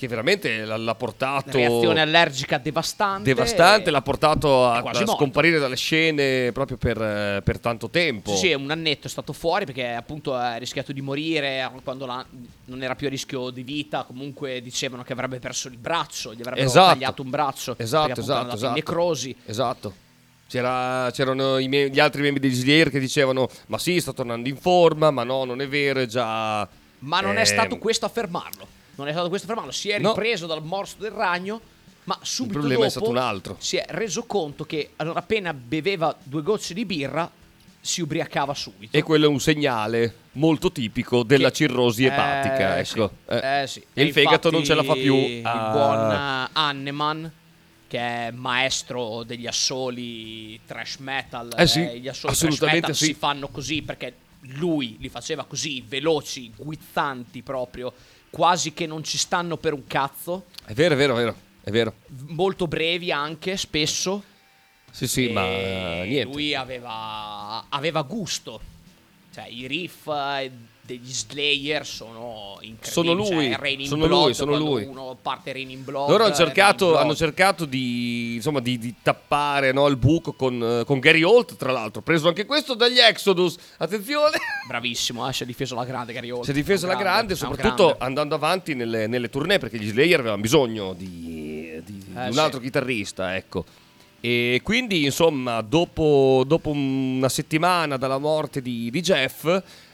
[0.00, 1.50] Che veramente l'ha portato.
[1.58, 3.22] reazione allergica devastante.
[3.34, 8.30] devastante, l'ha portato a, a scomparire dalle scene proprio per, eh, per tanto tempo.
[8.34, 12.24] Sì, sì, un annetto è stato fuori perché appunto ha rischiato di morire quando la-
[12.64, 14.04] non era più a rischio di vita.
[14.04, 16.92] Comunque dicevano che avrebbe perso il braccio, gli avrebbero Esatto.
[16.94, 17.74] tagliato un braccio.
[17.76, 18.74] Esatto, esatto, esatto.
[18.74, 19.36] necrosi.
[19.44, 19.92] Esatto.
[20.48, 24.48] C'era- c'erano i me- gli altri membri degli Slayer che dicevano: Ma sì, sta tornando
[24.48, 26.66] in forma, ma no, non è vero, è già.
[27.00, 28.78] Ma non eh, è stato questo a fermarlo.
[29.00, 29.72] Non è stato questo a fermarlo.
[29.72, 30.10] Si è No.
[30.10, 31.60] ripreso dal morso del ragno.
[32.04, 33.56] Ma subito problema è dopo stato un altro.
[33.58, 37.30] Si è reso conto che allora appena beveva due gocce di birra
[37.82, 38.94] si ubriacava subito.
[38.96, 42.78] E quello è un segnale molto tipico della Che- cirrosi Eh, epatica.
[42.78, 43.10] ecco.
[43.26, 43.32] sì.
[43.34, 43.62] Eh.
[43.62, 43.84] Eh, sì.
[43.94, 45.14] E il fegato non ce la fa più.
[45.14, 47.32] Il a- buon eh, Hanneman,
[47.86, 51.52] che è maestro degli assoli trash metal.
[51.56, 53.04] Eh sì, gli assoli assolutamente trash metal sì.
[53.06, 54.14] si fanno così perché
[54.54, 57.92] lui li faceva così, veloci, guizzanti proprio,
[58.30, 60.46] quasi che non ci stanno per un cazzo.
[60.64, 61.36] È vero, è vero, è vero.
[61.62, 61.94] È vero.
[62.28, 64.22] Molto brevi anche, spesso.
[64.90, 66.32] Sì, sì, E ma eh, niente.
[66.32, 68.60] Lui aveva, aveva gusto.
[69.32, 70.50] Cioè, i riff eh,
[70.90, 72.90] degli Slayer sono incredibili.
[72.90, 74.84] Sono lui, Cioè, Rain in sono Blood, lui, sono lui.
[74.84, 76.08] Uno parte Rain in Blood.
[76.10, 80.84] Loro hanno cercato, hanno cercato di, insomma, di, di tappare no, il buco con, eh,
[80.84, 82.02] con Gary Holt, tra l'altro.
[82.02, 83.56] Preso anche questo dagli Exodus.
[83.76, 84.36] Attenzione!
[84.66, 86.44] Bravissimo, eh, si è difeso la grande Gary Holt.
[86.44, 88.04] Si è difesa Un la grande, un soprattutto grande.
[88.04, 92.32] andando avanti nelle, nelle tournée, perché gli Slayer avevano bisogno di, di- di Eh, un
[92.32, 92.38] sì.
[92.38, 93.64] altro chitarrista, ecco.
[94.22, 99.46] E quindi, insomma, dopo, dopo una settimana dalla morte di, di Jeff,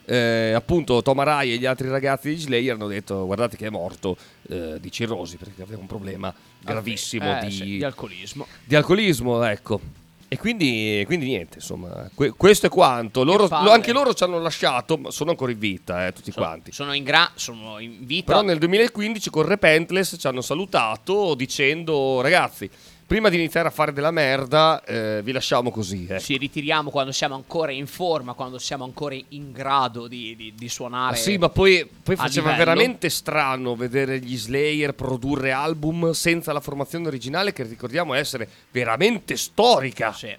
[0.07, 3.71] eh, appunto Tom Araya e gli altri ragazzi di Slayer hanno detto guardate che è
[3.71, 4.17] morto
[4.49, 8.47] eh, di cirrosi, perché aveva un problema gravissimo Eh, di, sì, di alcolismo.
[8.65, 9.81] di alcolismo, ecco.
[10.29, 13.23] E quindi, quindi niente, insomma, que- questo è quanto.
[13.23, 16.73] Loro, lo- anche loro ci hanno lasciato, ma sono ancora in vita, eh, tutti quanti.
[16.73, 18.33] Sono in, gra- sono in vita.
[18.33, 22.69] Però nel 2015 con Repentless ci hanno salutato dicendo ragazzi,
[23.07, 26.07] prima di iniziare a fare della merda, eh, vi lasciamo così.
[26.07, 30.53] eh." Ci ritiriamo quando siamo ancora in forma, quando siamo ancora in grado di, di-
[30.57, 31.15] di suonare.
[31.15, 32.65] Ah, sì, ma poi, poi faceva livello.
[32.65, 39.37] veramente strano vedere gli Slayer produrre album senza la formazione originale che ricordiamo essere veramente
[39.37, 40.13] storica.
[40.13, 40.35] Sì.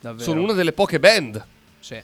[0.00, 0.22] Davvero.
[0.24, 1.44] Sono una delle poche band.
[1.80, 2.00] Sì.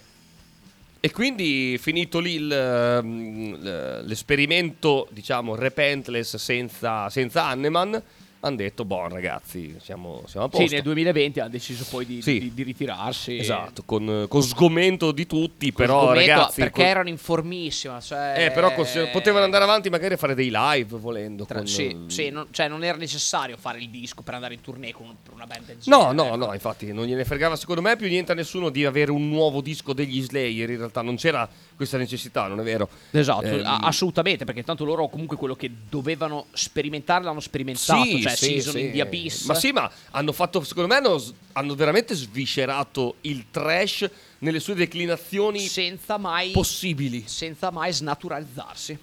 [1.01, 8.03] E quindi finito lì l- l'esperimento, diciamo, repentless senza, senza Hanneman,
[8.45, 10.75] hanno detto, boh ragazzi, siamo, siamo a Sì, posto.
[10.75, 12.39] nel 2020 ha deciso poi di, Sì.
[12.39, 13.39] di- di ritirarsi.
[13.39, 16.61] Esatto, con, con sgomento di tutti, Con però ragazzi...
[16.61, 18.01] perché con- erano in formissima.
[18.01, 21.45] Cioè, eh, però cos- potevano andare avanti magari a fare dei live volendo.
[21.45, 24.61] Tra- con- sì, sì, non, cioè non era necessario fare il disco per andare in
[24.61, 26.37] tournée con per una band del No, genere, no, ecco.
[26.37, 29.61] no, infatti non gliene fregava secondo me più niente a nessuno di avere un nuovo
[29.61, 32.89] disco degli Slayer, in realtà non c'era questa necessità, non è vero?
[33.11, 38.37] Esatto, a- assolutamente, perché tanto loro comunque quello che dovevano sperimentare l'hanno sperimentato, Sì, cioè
[38.37, 38.81] sì, sì.
[38.81, 39.45] in the Abyss.
[39.47, 41.23] Ma sì, ma hanno fatto, secondo me, hanno,
[41.53, 47.25] hanno veramente sviscerato il trash nelle sue declinazioni senza mai possibili.
[47.27, 48.99] senza mai snaturalizzarsi.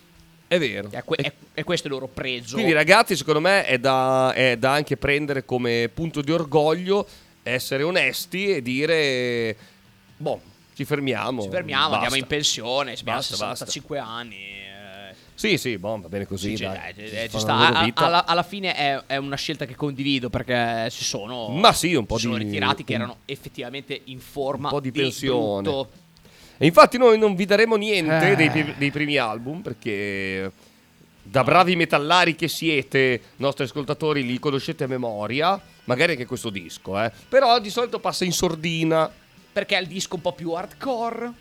[0.47, 0.89] È vero.
[0.91, 2.55] È, que- è- è questo il loro pregio.
[2.55, 7.07] Quindi, ragazzi, secondo me è da, è da anche prendere come punto di orgoglio
[7.43, 9.55] essere onesti e dire:
[10.17, 10.41] Boh,
[10.73, 11.41] ci fermiamo.
[11.43, 11.95] Ci fermiamo, basta.
[11.95, 14.35] andiamo in pensione, abbiamo Basta, 65 anni.
[14.35, 16.55] eh, Sì, sì, boh, va bene così.
[16.55, 16.93] sì, dai.
[16.95, 17.53] eh, ci fanno sta.
[17.55, 18.05] la loro A- vita.
[18.05, 22.05] alla, alla fine è, è una scelta che condivido perché si sono, Ma sì, un
[22.05, 25.61] po' si sono di- ritirati che un- erano effettivamente in forma un po' di pensione.
[25.63, 25.89] brutto.
[26.57, 28.35] E infatti noi non vi daremo niente Eh.
[28.35, 30.51] dei, dei primi album perché
[31.23, 35.59] da bravi metallari che siete, nostri ascoltatori, li conoscete a memoria.
[35.85, 37.11] Magari anche questo disco, eh.
[37.29, 39.11] Però di solito passa in sordina.
[39.53, 41.31] Perché è il disco un po' più hardcore.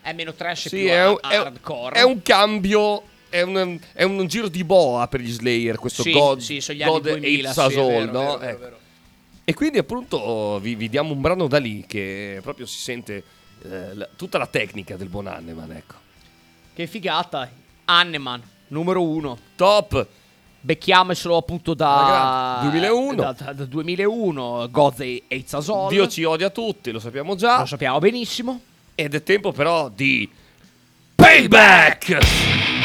[0.00, 1.94] È meno trash e Sì, più è un, ha- hardcore.
[1.98, 3.02] è un cambio.
[3.28, 5.76] È un, è un giro di boa per gli Slayer.
[5.78, 8.20] Questo Sì, God, sì, sono gli anni God 2000, Hates Us sì, vero, no?
[8.20, 8.58] vero, vero, Ecco.
[8.60, 8.78] vero.
[9.44, 13.22] E quindi appunto vi, vi diamo un brano da lì che proprio si sente
[13.62, 15.94] eh, la- tutta la tecnica del buon Hanneman, ecco.
[16.74, 17.50] Che figata.
[17.84, 19.38] Hanneman, numero uno.
[19.56, 20.06] Top!
[20.66, 21.96] Becchiamocelo appunto da...
[21.96, 22.80] Alla grande.
[22.80, 23.14] 2001.
[23.14, 24.92] Da, da- da 2001, God
[25.28, 25.88] Hates Us All.
[25.90, 27.60] Dio ci odia tutti, lo sappiamo già.
[27.60, 28.60] Lo sappiamo benissimo.
[28.96, 30.28] Ed è tempo però di
[31.14, 32.75] Payback!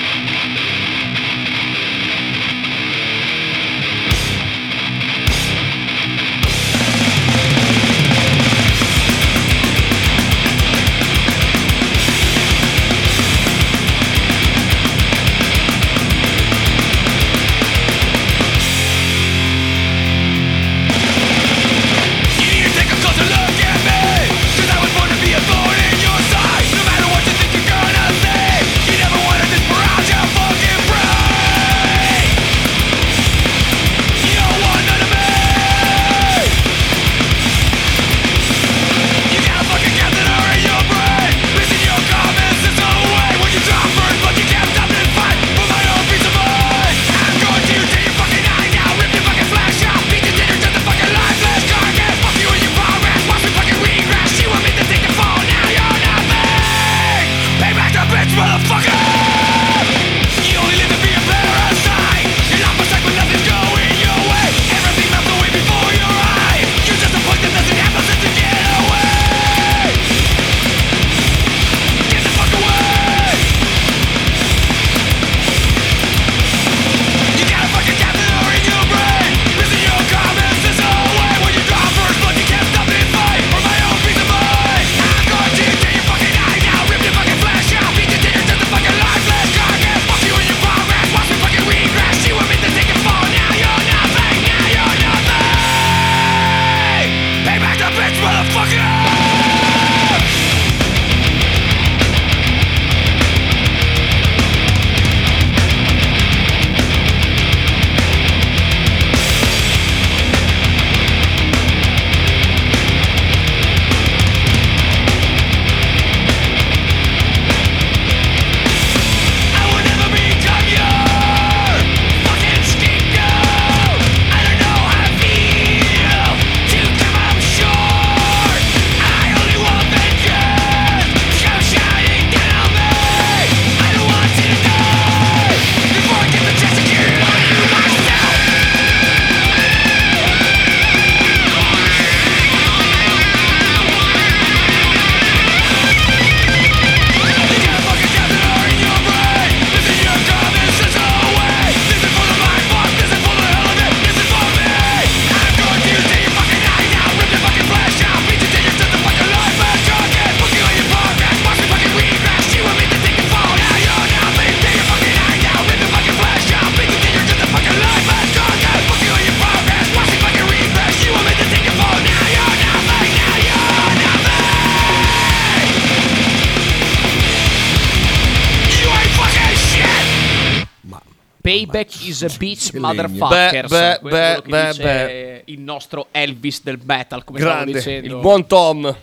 [182.26, 183.70] A bitch, motherfuckers.
[183.70, 185.42] Beh, beh, beh, beh.
[185.46, 188.16] il nostro Elvis del metal, come stavo Grande, dicendo.
[188.16, 188.96] il buon Tom.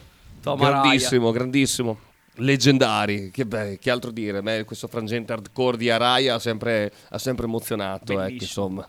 [0.43, 1.99] Tom grandissimo, grandissimo.
[2.41, 4.41] Leggendari, che, beh, che altro dire?
[4.41, 8.21] Me questo frangente hardcore di Araya ha sempre, ha sempre emozionato.
[8.21, 8.89] Ecco, insomma.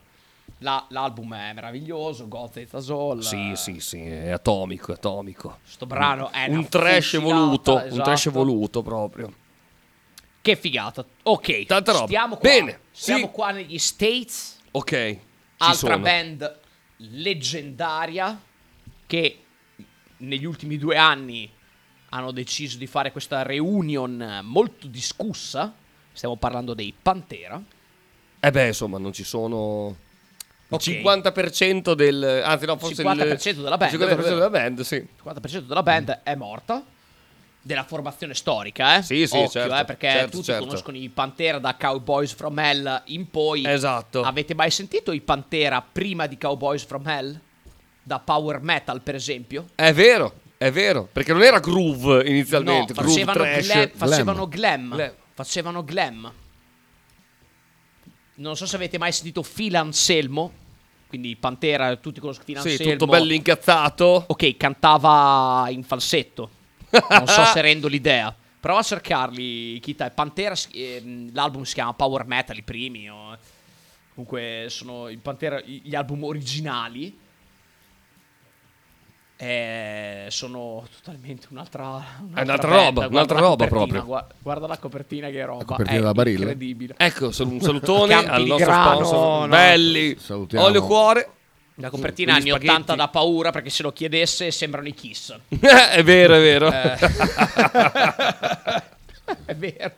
[0.59, 3.19] La- l'album è meraviglioso, God Hates Us All.
[3.19, 5.59] Sì, sì, sì, è atomico, è atomico.
[5.63, 8.01] Sto brano è un trash evoluto, un esatto.
[8.03, 9.31] trash evoluto proprio.
[10.49, 11.05] Che figata.
[11.23, 12.05] Ok, Tanta roba.
[12.07, 12.49] stiamo qua.
[12.49, 13.31] Bene, Siamo sì.
[13.31, 14.57] qua negli States.
[14.71, 15.19] Ok, ci
[15.57, 15.99] altra sono.
[15.99, 16.59] band
[16.97, 18.41] leggendaria
[19.05, 19.39] che
[20.17, 21.47] negli ultimi due anni
[22.09, 25.71] hanno deciso di fare questa reunion molto discussa.
[26.11, 27.61] Stiamo parlando dei Pantera.
[28.39, 29.95] Eh beh, insomma, non ci sono...
[30.69, 30.81] Il Ok.
[30.81, 32.41] 50% del...
[32.43, 33.55] Anzi no, forse 50% il...
[33.61, 34.35] della band, Il 50% vero, vero.
[34.35, 34.95] della band, sì.
[34.95, 36.83] Il 50% della band è morta.
[37.69, 39.03] Della formazione storica, eh?
[39.03, 40.65] Sì, sì, Occhio, certo, eh, perché certo, tutti certo.
[40.65, 43.63] conoscono i Pantera da Cowboys from Hell in poi.
[43.63, 44.23] Esatto.
[44.23, 47.39] Avete mai sentito i Pantera prima di Cowboys from Hell?
[48.01, 49.67] Da Power Metal, per esempio?
[49.75, 51.07] È vero, è vero.
[51.13, 53.65] Perché non era groove inizialmente, no, groove facevano trash.
[53.67, 54.95] glam, facevano glam.
[54.95, 55.13] Glam.
[55.35, 56.33] Facevano glam.
[58.37, 60.51] non so se avete mai sentito Phil Anselmo,
[61.07, 62.91] quindi Pantera, tutti conoscono Phil Sì, Anselmo.
[62.93, 64.23] tutto bello incazzato.
[64.25, 66.57] Ok, cantava in falsetto.
[67.09, 68.35] Non so se rendo l'idea.
[68.59, 70.09] Prova a cercarli, Kita.
[70.09, 73.09] Pantera, ehm, l'album si chiama Power Metal, i primi.
[73.09, 73.37] o-
[74.13, 77.17] comunque sono i Pantera, gli album originali.
[79.41, 82.61] Eh, sono totalmente un'altra, un'altra band.
[82.73, 84.03] roba, Guarda un'altra la roba proprio.
[84.03, 85.63] gua- Guarda la copertina che roba.
[85.63, 86.37] copertina è da barile?
[86.39, 86.95] incredibile.
[86.97, 89.39] Ecco, un salutone al nostro grano, sponsor.
[89.43, 89.47] no.
[89.47, 90.17] Belli.
[90.19, 90.65] Salutiamo.
[90.65, 91.29] Olio cuore.
[91.81, 92.97] La copertina Quegli anni 80 spaghetti.
[92.97, 95.33] da paura perché se lo chiedesse sembrano i Kiss.
[95.91, 96.71] è vero, è vero.
[96.71, 96.97] Eh.
[99.45, 99.93] è vero.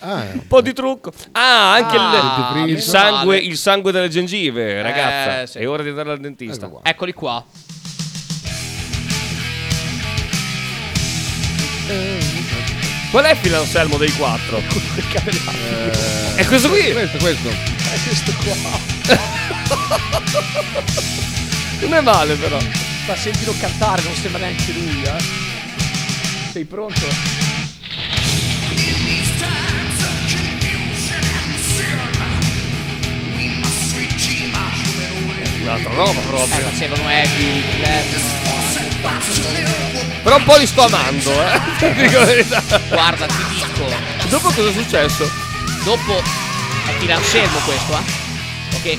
[0.00, 1.12] Ah, Un po' di trucco.
[1.32, 5.42] Ah, anche Ah, il, il sangue, il sangue delle gengive, ragazza.
[5.42, 5.58] Eh, sì.
[5.58, 6.66] È ora di andare al dentista.
[6.66, 6.80] Ecco qua.
[6.90, 7.44] Eccoli qua.
[13.10, 14.58] Qual è il filo Anselmo dei quattro?
[16.34, 16.92] È questo qui.
[16.92, 17.73] questo, questo.
[18.14, 18.54] Questo qua.
[21.80, 22.56] Non è male, però.
[23.06, 25.24] Ma sentilo cantare, non sembra neanche lui, eh.
[26.52, 27.06] Sei pronto?
[35.62, 36.68] Un'altra roba Eh, proprio.
[36.68, 37.62] facevano heavy.
[40.22, 41.60] Però un po' li sto amando, eh.
[41.78, 42.62] Ti dico la verità.
[42.88, 43.88] Guarda, ti dico.
[44.28, 45.30] Dopo cosa è successo?
[45.84, 46.22] Dopo
[46.86, 48.76] è Phil Anselmo questo, eh.
[48.94, 48.98] Ok.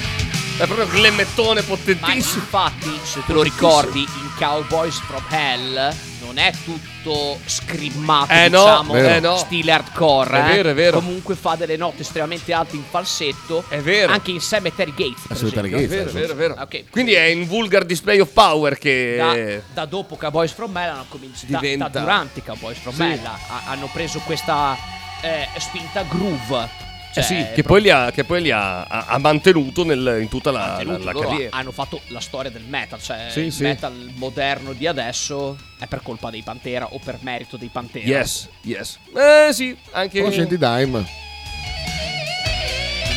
[0.58, 2.42] È proprio glemmettone Ma potentissimo.
[2.44, 8.62] infatti, se te lo ricordi, in Cowboys from Hell non è tutto scrimmato, Eh no,
[8.64, 9.36] diciamo, eh no.
[9.36, 10.30] stile hardcore.
[10.32, 10.54] È eh.
[10.56, 11.00] vero, è vero.
[11.00, 13.66] Comunque fa delle note estremamente alte in falsetto.
[13.68, 14.14] È vero.
[14.14, 15.28] Anche in Cemetery Gates.
[15.28, 15.84] per Cemetery esempio.
[15.84, 16.56] È vero, è vero, è vero.
[16.62, 16.90] Ok.
[16.90, 19.62] Quindi è in vulgar display of power che.
[19.74, 23.02] Da, da dopo Cowboys from Hell hanno cominciato da- Diventa- da, durante Cowboys from Sì.
[23.04, 24.76] Hell ha- hanno preso questa
[25.22, 26.84] eh, spinta groove
[27.18, 30.18] Eh Cioè, sì, che poi li ha, che poi li ha, ha- ha mantenuto nel-
[30.20, 31.56] in tutta la, la, la carriera.
[31.56, 33.64] hanno fatto la storia del metal, cioè Sì, il sì.
[33.64, 38.06] metal moderno di adesso è per colpa dei Pantera o per merito dei Pantera.
[38.06, 39.00] Yes, yes.
[39.16, 41.06] Eh sì, anche Conoscenti Dime.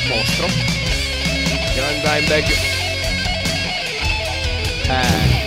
[0.09, 0.47] Mostro.
[1.75, 2.45] Grand Dimebag.
[4.91, 5.47] Eh,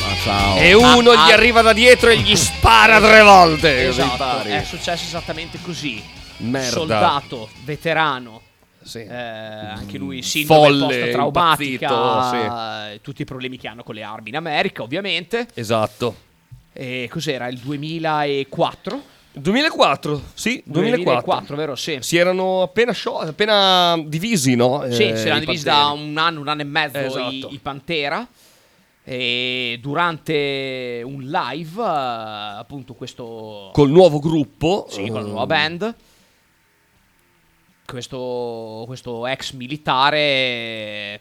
[0.00, 0.56] Ma ciao.
[0.58, 1.34] E uno Ah, gli ah.
[1.34, 3.86] arriva da dietro e gli spara tre volte.
[3.86, 6.02] così esatto, è successo esattamente così.
[6.38, 6.68] Merda.
[6.70, 8.40] Soldato, veterano,
[8.82, 8.98] Sì.
[8.98, 14.02] eh, anche lui sindrome Folle, post-traumatica, impazzito, eh, tutti i problemi che hanno con le
[14.02, 15.48] armi in America, ovviamente.
[15.54, 16.24] Esatto.
[16.72, 17.48] E cos'era?
[17.48, 19.02] Il 2004?
[19.32, 21.12] 2004, sì, 2004.
[21.12, 21.74] 2004, vero?
[21.74, 21.98] Sì.
[22.00, 24.84] Si erano appena, scio- appena divisi, no?
[24.90, 27.28] Sì, Eh, si erano divisi da un anno, un anno e mezzo Esatto.
[27.30, 28.26] i, i Pantera.
[29.08, 33.70] E durante un live, eh, appunto, questo.
[33.72, 34.86] Col nuovo gruppo.
[34.90, 35.94] Sì, con la eh, nuova band.
[37.86, 41.20] Questo, questo ex militare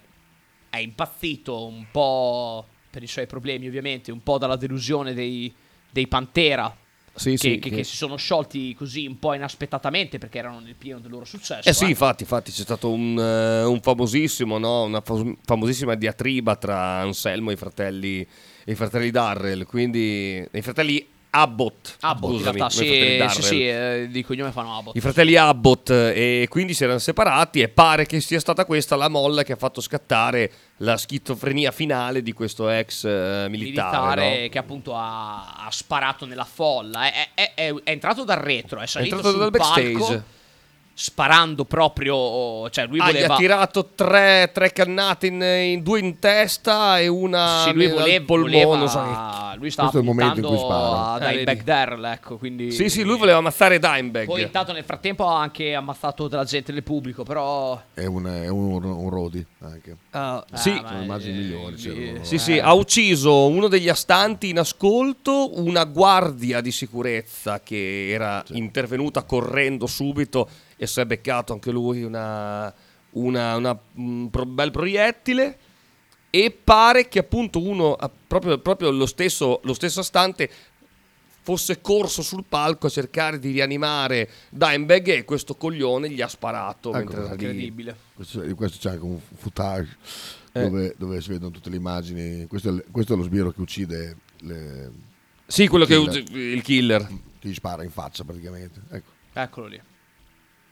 [0.70, 5.54] è impazzito un po' per i suoi problemi, ovviamente, un po' dalla delusione dei,
[5.90, 6.76] dei Pantera.
[7.18, 10.76] Sì, che, sì, che- che- si sono sciolti così un po' inaspettatamente perché erano nel
[10.76, 11.70] pieno del loro successo.
[11.70, 11.90] Eh sì, eh.
[11.90, 14.84] infatti, infatti c'è stato un, eh, un famosissimo, no?
[14.84, 18.28] una fam- famosissima diatriba tra Anselmo e i fratelli,
[18.66, 21.08] i fratelli Darrell, quindi i fratelli
[21.38, 21.98] Abbott.
[22.02, 24.96] Abbott, in scusami, realtà non i fratelli sì, sì, sì, eh, di cognome fanno Abbott.
[24.96, 29.10] I fratelli Abbott e quindi si erano separati e pare che sia stata questa la
[29.10, 33.50] molla che ha fatto scattare la schizofrenia finale di questo ex eh, militare.
[33.50, 34.50] militare no?
[34.50, 37.12] che appunto ha, ha sparato nella folla.
[37.12, 40.24] È, è- è- è entrato dal retro, è salito entrato sul dal backstage.
[40.98, 42.70] Sparando proprio.
[42.70, 43.34] Cioè, lui Ah, gli voleva.
[43.34, 48.24] ha tirato tre, tre cannate in, in- due in testa e una Sì, lui voleva,
[48.26, 48.64] polmone.
[48.64, 51.12] voleva- che- lui stava Questo è il momento in puntando cui spara.
[51.12, 51.64] a Eh, Dimebag vedi.
[51.66, 52.72] Darrell, ecco, quindi...
[52.72, 54.26] Sì, sì, lui voleva ammazzare Dimebag.
[54.26, 57.80] Poi intanto nel frattempo ha anche ammazzato della gente nel pubblico, però...
[57.94, 59.98] È un, è un, un Rodi anche.
[60.12, 60.72] Ah, sì.
[60.72, 61.74] ma- Sono immagini eh, migliori.
[61.74, 62.24] eh, c'erano.
[62.24, 68.42] Sì, sì, ha ucciso uno degli astanti in ascolto, una guardia di sicurezza che era
[68.52, 70.48] intervenuta correndo subito
[70.78, 72.74] e si è beccato anche lui una,
[73.12, 75.58] una- una- un bel proiettile.
[76.30, 77.98] E pare che appunto uno,
[78.28, 80.50] proprio, proprio lo, stesso, lo stesso astante,
[81.42, 86.90] fosse corso sul palco a cercare di rianimare Dimebag e questo coglione gli ha sparato.
[86.94, 87.32] Ecco, mentre.
[87.36, 87.96] Incredibile.
[88.16, 89.96] Questo, questo c'è anche un footage
[90.52, 90.62] Eh.
[90.64, 92.48] dove, dove si vedono tutte le immagini.
[92.48, 94.92] Questo è, il- questo è lo sbirro che uccide le,
[95.48, 96.24] Sì, quello che Killer.
[96.36, 97.08] il killer.
[97.40, 98.82] che gli spara in faccia praticamente.
[98.90, 99.10] Ecco.
[99.32, 99.82] Eccolo lì.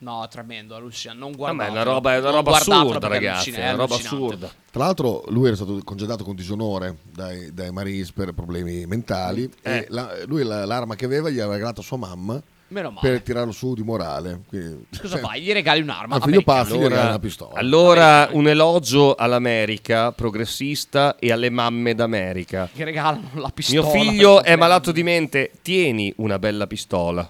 [0.04, 1.22] No, tremendo, allucinante.
[1.22, 1.78] Non Vabbè, guardatelo.
[1.80, 3.52] è una roba, è una roba assurda, ragazzi.
[3.52, 4.52] È una roba assurda.
[4.70, 9.72] Tra l'altro lui era stato congedato con disonore dai, dai Marines per problemi mentali Eh.
[9.78, 13.08] e la- lui la- l'arma che aveva gli aveva regalato sua mamma Meno male.
[13.08, 14.42] per tirarlo su di morale.
[14.48, 15.42] Quindi, Cosa cioè, fai?
[15.42, 16.16] Gli regali un'arma?
[16.16, 16.64] Al figlio americana.
[16.64, 17.54] pazzo gli regali una pistola.
[17.60, 22.68] Allora, un elogio all'America progressista e alle mamme d'America.
[22.74, 23.82] Che regalano la pistola.
[23.82, 27.30] Mio figlio è malato di mente, tieni una bella pistola.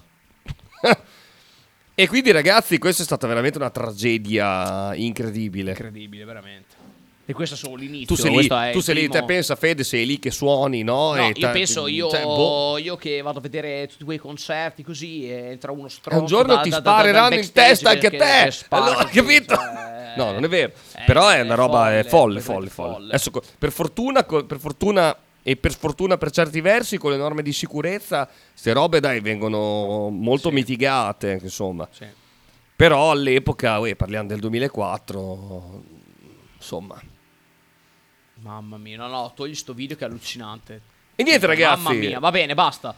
[1.94, 5.70] e quindi ragazzi, questa è stata veramente una tragedia incredibile.
[5.70, 6.82] Incredibile, veramente.
[7.26, 8.14] E questo è solo l'inizio.
[8.14, 11.14] Tu sei lì, è tu sei lì, te pensa Fede, sei lì che suoni, no?
[11.14, 12.76] No, E io ta- penso, io, cioè, boh.
[12.76, 16.56] io che vado a vedere tutti quei concerti così e entra uno stronzo un giorno
[16.56, 18.42] da- ti da- da- da- spareranno dal in testa anche che- te.
[18.44, 19.54] che spara Allora, così, capito?
[19.54, 20.72] cioè, No, non è vero.
[20.96, 23.08] eh, Però è è una roba è folle, folle, è folle, folle.
[23.14, 25.16] Adesso, per fortuna, per fortuna
[25.46, 30.08] e per fortuna per certi versi con le norme di sicurezza, queste robe dai vengono
[30.08, 31.86] molto mitigate, insomma.
[31.92, 32.06] Sì.
[32.74, 35.82] Però all'epoca, uè, parliamo del 2004,
[36.56, 37.00] insomma.
[38.40, 40.80] Mamma mia, no, no, togli sto video che è allucinante.
[41.14, 41.82] E niente ragazzi.
[41.82, 42.94] Mamma mia, va bene, basta.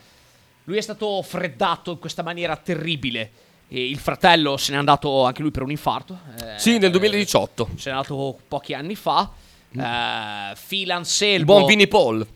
[0.65, 3.31] Lui è stato freddato in questa maniera terribile.
[3.69, 6.19] E il fratello se n'è andato anche lui per un infarto.
[6.41, 7.71] eh, Sì, nel 2018.
[7.77, 9.31] Se n'è andato pochi anni fa.
[9.71, 11.45] Eh, Phil Anselmo.
[11.45, 12.27] Buon Vinnie Paul.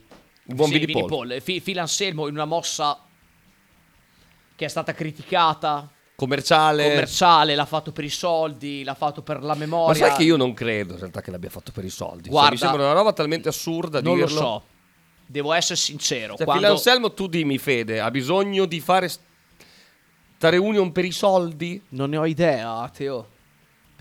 [0.51, 1.29] Il buon Sì, Vinnie Paul.
[1.29, 1.41] Paul.
[1.41, 2.99] Fi- Phil Anselmo in una mossa
[4.57, 5.89] che è stata criticata.
[6.17, 6.89] Commerciale.
[6.89, 10.07] Commerciale, l'ha fatto per i soldi, l'ha fatto per la Ma memoria.
[10.09, 12.25] sai che io non credo in realtà che l'abbia fatto per i soldi.
[12.25, 14.41] Cioè, Guarda, mi sembra una roba talmente assurda Non lo dirlo.
[14.41, 14.63] so.
[15.25, 16.35] Devo essere sincero.
[16.35, 16.65] Cioè, quando...
[16.65, 21.81] Phil Anselmo, tu dimmi, Fede, ha bisogno di fare sta reunion per i soldi?
[21.91, 23.29] Non ne ho idea, Teo.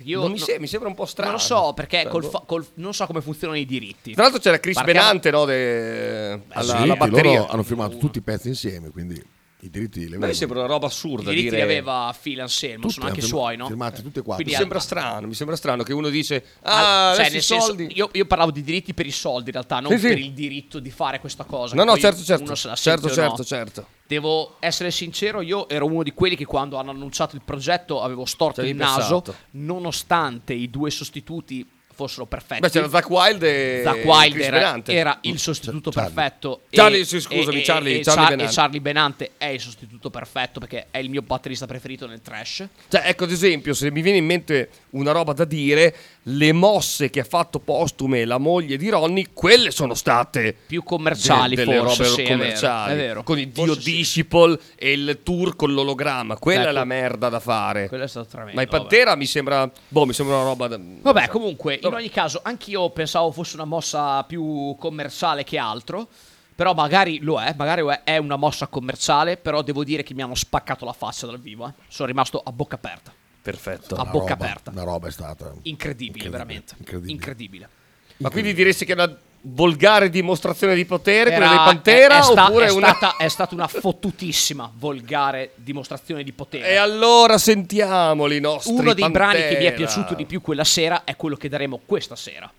[0.05, 1.31] Non mi, no- se- mi sembra un po' strano.
[1.31, 2.29] Non lo so, perché Cioè, col boh.
[2.29, 4.13] fa- col- non so come funzionano i diritti.
[4.13, 5.45] Tra l'altro c'era Chris Perché- Benante, no?
[5.45, 7.39] de- alla, Sì, alla batteria.
[7.39, 9.21] loro hanno firmato tutti i pezzi insieme, quindi
[9.61, 11.57] i diritti li Ma mi sembra una roba I assurda diritti dire...
[11.57, 13.67] li aveva Phil Anselmo, Tutti sono anche firma- suoi, no?
[13.67, 14.35] firmati tutti e quattro.
[14.37, 17.35] Mi Quindi sembra ha- strano, mi sembra strano che uno dice Ah, Ah, cioè, nel
[17.35, 19.99] i senso, soldi io, io parlavo di diritti per i soldi, in realtà, non Sì,
[19.99, 20.07] sì.
[20.07, 21.75] per il diritto di fare questa cosa.
[21.75, 22.43] No, no, certo, certo.
[22.45, 23.29] uno se la Certo, sente o no.
[23.35, 23.87] certo, certo.
[24.09, 28.25] Devo essere sincero, io ero uno di quelli che quando hanno annunciato il progetto avevo
[28.25, 29.35] storto Ci il naso, pensato.
[29.51, 31.63] nonostante i due sostituti
[31.99, 32.61] fossero perfetti.
[32.61, 36.13] Beh, c'era Zack Wild e Zack Wild Chris era, era il sostituto Charlie.
[36.13, 36.61] perfetto.
[36.69, 38.43] e- Charlie, sì, scusami, e- Charlie- e, Charlie Char- Benante.
[38.43, 42.65] e Charlie Benante è il sostituto perfetto perché è il mio batterista preferito nel trash.
[42.87, 47.09] Cioè, ecco, ad esempio, se mi viene in mente una roba da dire, le mosse
[47.09, 51.77] che ha fatto postume la moglie di Ronnie, quelle sono state Più commerciali, de- delle
[51.79, 52.03] forse.
[52.03, 52.93] robe sì, è vero, commerciali.
[52.93, 53.23] È vero.
[53.23, 53.91] Con il dio Forse sì.
[53.91, 56.37] Disciple e il tour con l'ologramma.
[56.37, 56.69] Quella Ecco.
[56.69, 57.87] è la merda da fare.
[57.87, 58.55] Quello è stato tremendo.
[58.55, 58.77] Ma i vabbè.
[58.79, 59.69] Pantera mi sembra.
[59.87, 60.67] Boh, mi sembra una roba.
[60.67, 66.07] Da, Vabbè, comunque, in ogni caso, anch'io pensavo fosse una mossa più commerciale che altro.
[66.55, 70.13] Però magari lo è, magari lo è, è una mossa commerciale, però devo dire che
[70.13, 71.65] mi hanno spaccato la faccia dal vivo.
[71.67, 71.73] eh.
[71.87, 73.13] Sono rimasto a bocca aperta.
[73.41, 73.95] Perfetto.
[73.95, 74.71] A Una bocca roba- aperta.
[74.71, 75.53] Una roba è stata.
[75.61, 76.75] Incredibile, veramente.
[76.77, 77.13] incredibile.
[77.13, 77.69] Incredibile.
[78.17, 82.15] Ma quindi diresti che è una volgare dimostrazione di potere quella Era- dei Pantera?
[82.15, 82.93] è, è sta- oppure è una.
[82.93, 86.67] stata, è stata una fottutissima, volgare dimostrazione di potere.
[86.69, 89.75] E allora sentiamoli i nostri Uno dei brani che mi è Pantera.
[89.75, 92.51] piaciuto di più quella sera è quello che daremo questa sera.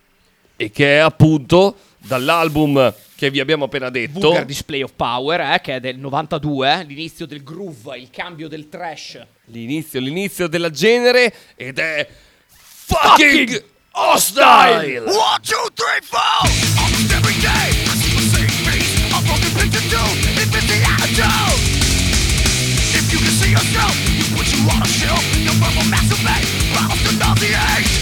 [0.57, 4.19] E che è appunto dall'album che vi abbiamo appena detto.
[4.21, 8.49] Vulgar Display of Power, eh, che è del 92, eh, l'inizio del groove, il cambio
[8.49, 9.19] del trash.
[9.47, 12.07] L'inizio, l'inizio della genere ed è
[12.47, 13.65] fucking
[13.95, 15.05] hostile.
[15.07, 16.21] One, two, three, four.
[16.81, 18.91] Almost every day, I see the same face.
[19.11, 20.09] A broken picture too.
[20.39, 21.61] It fits the attitude.
[22.95, 25.23] If you can see yourself, you put you on a shelf.
[25.39, 28.00] Your verbal masturbate, bottles to nauseate.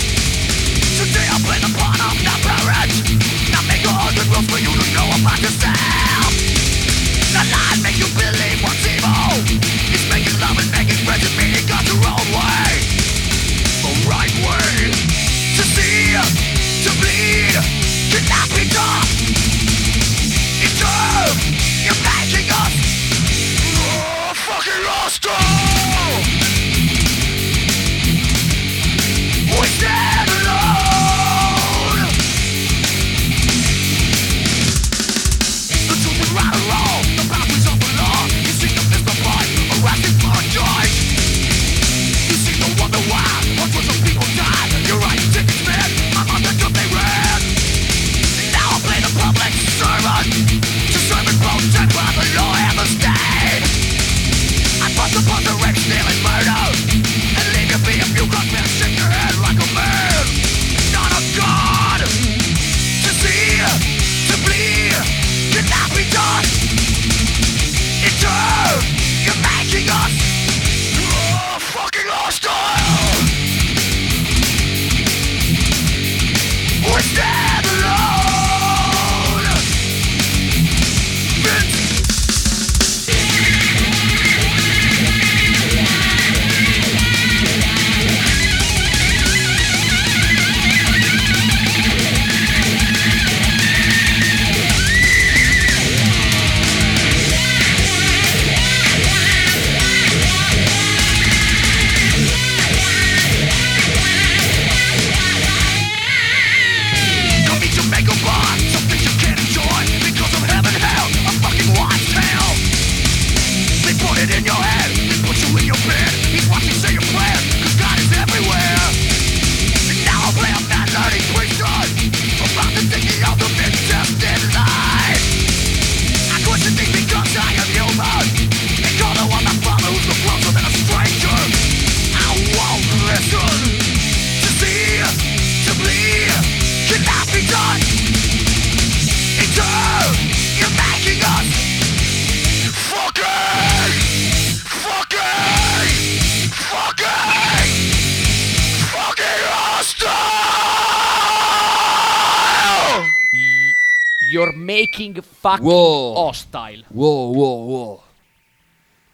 [155.39, 156.15] Fucking Wow.
[156.17, 156.85] hostile.
[156.89, 158.01] Wow, wow, wow.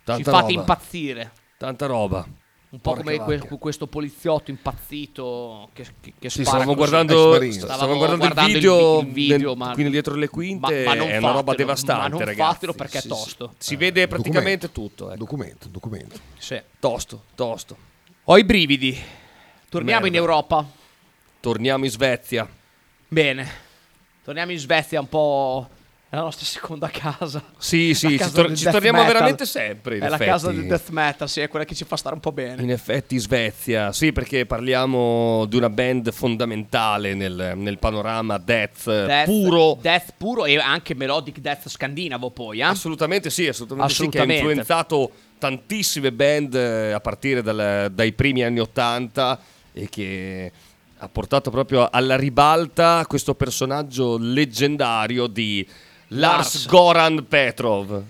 [0.04, 0.60] Tanta Ci fate roba.
[0.60, 1.32] impazzire.
[1.58, 2.26] Tanta roba.
[2.74, 6.76] Un po' Porca come que- questo poliziotto impazzito che, che, che Sì, stavamo così.
[6.76, 10.28] guardando, stavamo guardando, guardando il il video, vi- il video, nel- ma- quindi dietro le
[10.28, 12.52] quinte Ma- ma non è una roba fatelo, devastante, ma non ragazzi.
[12.52, 13.54] fatelo perché è Sì, tosto.
[13.58, 13.66] sì.
[13.68, 15.18] Si vede praticamente tutto, ecco.
[15.18, 16.18] Documento, documento.
[16.36, 16.60] Sì.
[16.80, 17.76] Tosto, tosto.
[18.24, 18.98] Ho i brividi.
[19.68, 20.26] Torniamo in Merda.
[20.28, 20.66] Europa.
[21.38, 22.48] Torniamo in Svezia.
[23.06, 23.48] Bene.
[24.24, 25.68] Torniamo in Svezia un po'.
[26.14, 27.42] È la nostra seconda casa.
[27.58, 29.12] Sì, La sì, ci, tor- ci torniamo metal.
[29.14, 29.96] veramente sempre.
[29.96, 30.30] In È la effetti.
[30.30, 32.62] casa del death metal, sì, è quella che ci fa stare un po' bene.
[32.62, 39.24] In effetti Svezia, sì, perché parliamo di una band fondamentale nel, nel panorama death, Death,
[39.24, 39.76] puro.
[39.80, 42.62] Death puro e anche melodic death scandinavo poi, eh?
[42.62, 44.34] Assolutamente sì, assolutamente, sì, che ha Assolutamente.
[44.46, 49.36] influenzato tantissime band eh, a partire dal- dai primi anni Ottanta
[49.72, 50.52] e che
[50.96, 55.66] ha portato proprio alla ribalta questo personaggio leggendario di
[56.08, 56.66] Lars, Lars.
[56.66, 58.02] Goran Petrov,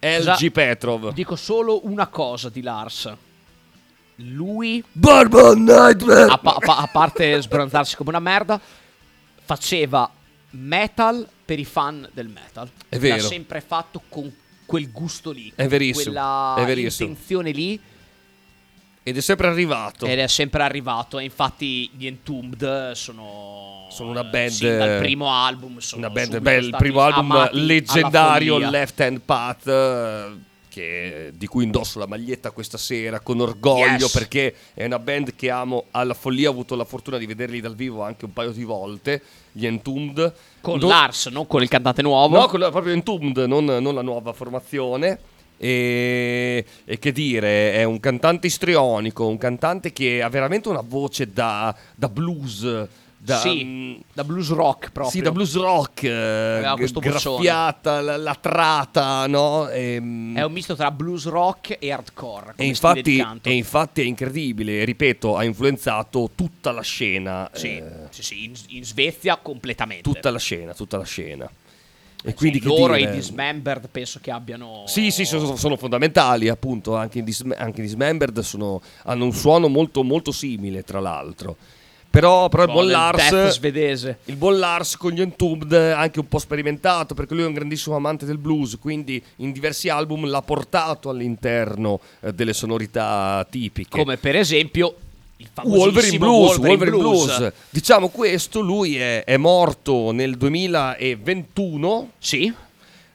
[0.00, 1.12] LG Petrov.
[1.12, 3.12] Dico solo una cosa di Lars.
[4.16, 6.30] Lui, Bourbon Nightmare!
[6.30, 8.60] a, pa- a pa- a parte sbronzarsi come una merda,
[9.44, 10.10] faceva
[10.50, 12.68] metal per i fan del metal.
[12.88, 13.16] È vero.
[13.16, 14.32] L'ha sempre fatto con
[14.64, 15.52] quel gusto lì.
[15.54, 17.08] È verissimo, Quella è verissimo.
[17.08, 17.80] intenzione lì.
[19.04, 20.06] Ed è sempre arrivato.
[20.06, 21.18] Ed è sempre arrivato.
[21.18, 23.86] E infatti gli Entombed sono.
[23.90, 25.78] Sono una band- Sin dal primo album.
[25.78, 28.58] Sono Una band, beh, il primo album leggendario.
[28.58, 34.10] Left Hand Path eh, che- di cui indosso la maglietta questa sera con orgoglio Yes.
[34.12, 37.74] perché è una band che amo alla follia ho avuto la fortuna di vederli dal
[37.74, 39.20] vivo anche un paio di volte
[39.52, 42.38] gli Entombed Con Non- Lars, non con il cantante nuovo.
[42.38, 45.18] no con la- proprio Entombed non, non la nuova formazione
[45.64, 51.32] e, e che dire è un cantante istrionico un cantante che ha veramente una voce
[51.32, 55.08] da, da blues da, sì, mm, da blues rock proprio.
[55.10, 59.68] sì, da blues rock, eh, g- graffiata, la, latrata, no?
[59.68, 62.54] Ehm, È un misto tra blues rock e hardcore.
[62.56, 67.48] e, infatti, e infatti è incredibile, ripeto, ha influenzato tutta la scena.
[67.52, 70.02] Sì, eh, sì, sì, in, in Svezia completamente.
[70.02, 71.48] tutta la scena, tutta la scena.
[72.24, 74.84] E quindi che loro e dire- i Dismembered penso che abbiano...
[74.86, 79.32] Sì, sì, sono, sono fondamentali, appunto, anche i, Dis- anche i Dismembered sono- hanno un
[79.32, 81.56] suono molto, molto simile, tra l'altro.
[82.12, 83.48] Però, però il buon Lars...
[83.48, 84.18] svedese.
[84.26, 87.96] Il buon Lars con gli Entombed anche un po' sperimentato perché lui è un grandissimo
[87.96, 93.98] amante del blues, quindi in diversi album l'ha portato all'interno eh, delle sonorità tipiche.
[93.98, 94.94] Come per esempio
[95.62, 97.36] Wolverine Blues, Wolverine Blues.
[97.36, 97.52] Blues.
[97.70, 102.52] Diciamo questo, lui è, è morto nel 2021 Sì,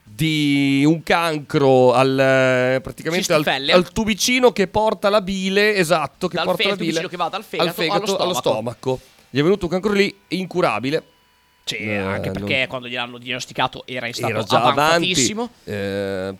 [0.04, 6.36] di un cancro al, eh, praticamente al, al tubicino che porta la bile, esatto, che
[6.38, 9.00] Dal porta fe- la il bile che va dal fegato allo allo stomaco.
[9.30, 11.04] Gli è venuto un cancro lì incurabile.
[11.66, 14.80] sì Eh, anche perché non- quando gliel'hanno diagnosticato era in stato era già avanti.
[14.80, 15.50] avanzatissimo.
[15.66, 16.34] eh,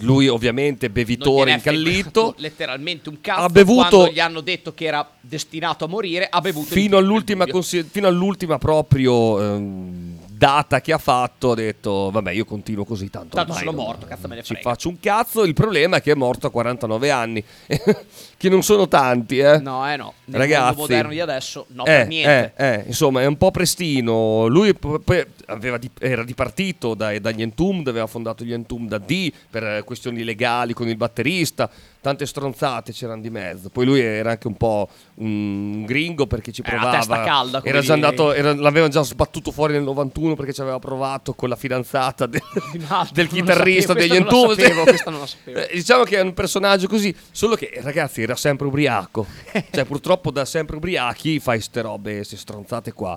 [0.00, 2.34] lui ovviamente bevitore incallito.
[2.38, 6.40] letteralmente un cazzo Ha bevuto- quando gli hanno detto che era destinato a morire ha
[6.40, 10.11] bevuto Fino all'ultima, consi- fino all'ultima proprio ehm,
[10.42, 13.36] data che ha fatto, ha detto vabbè io continuo così tanto.
[13.36, 14.68] Tanto sono non- morto, cazzo me ne Ci frega.
[14.68, 17.44] faccio un cazzo, il problema è che è morto a 49 anni,
[18.36, 19.58] che non sono tanti, eh.
[19.58, 22.82] no eh no nel Ragazzi, mondo moderno di adesso no eh, per niente eh, eh,
[22.88, 24.48] insomma, è un po' prestino.
[24.48, 29.84] Lui poi aveva di- era dipartito dagli Entombed, aveva fondato gli Entombed da D per
[29.84, 31.70] questioni legali con il batterista.
[32.02, 33.68] Tante stronzate c'erano di mezzo.
[33.70, 36.98] Poi lui era anche un po' un gringo perché ci Era a provava.
[36.98, 40.80] testa calda, Era già andato, era- l'avevano già sbattuto fuori nel 91 perché ci aveva
[40.80, 42.42] provato con la fidanzata del,
[42.74, 45.26] Un altro, del lo chitarrista sapevo, degli questa non Entombed.
[45.28, 45.58] sapevo.
[45.60, 49.24] Eh, diciamo che è un personaggio così, solo che ragazzi era sempre ubriaco.
[49.70, 53.16] cioè purtroppo da sempre ubriachi fai ste robe, queste stronzate qua.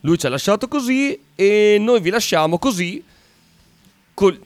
[0.00, 3.04] Lui ci ha lasciato così e noi vi lasciamo così.
[4.14, 4.40] col-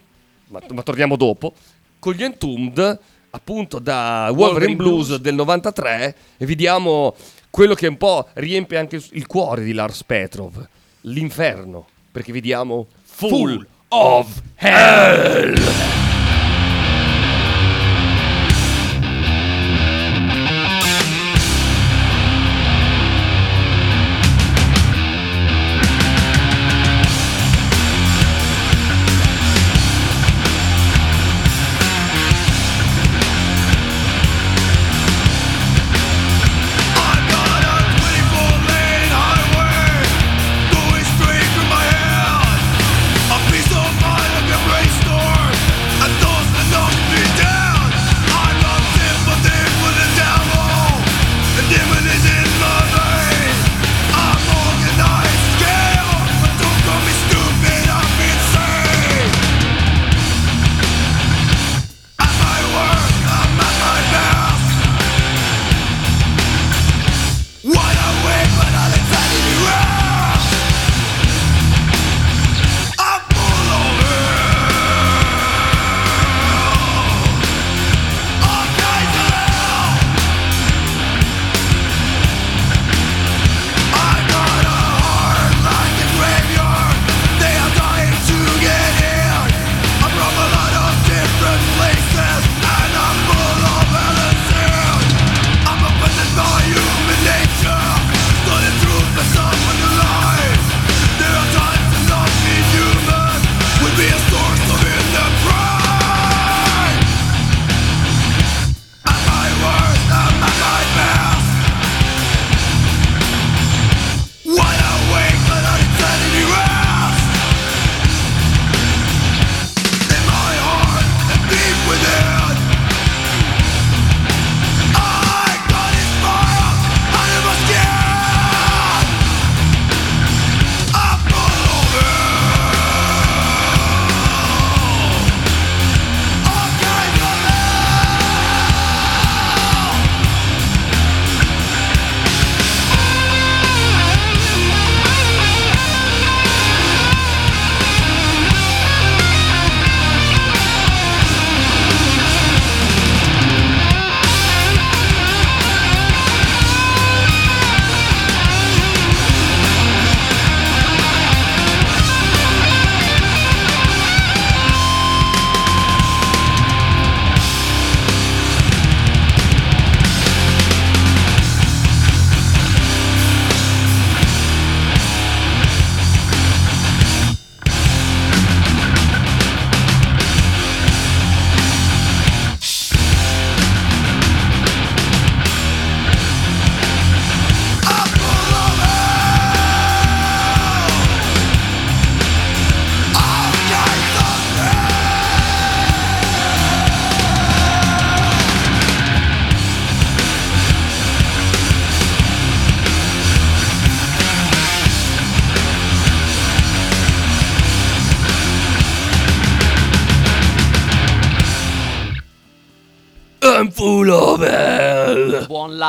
[0.48, 1.52] ma, ma torniamo dopo.
[2.00, 2.98] Con gli Entombed,
[3.30, 5.20] appunto da Wolverine, Wolverine Blues, Blues.
[5.20, 7.14] del 93 e vi diamo
[7.50, 10.66] quello che un po' riempie anche il cuore di Lars Petrov,
[11.02, 16.07] l'inferno, perché vi diamo Full, of Hell.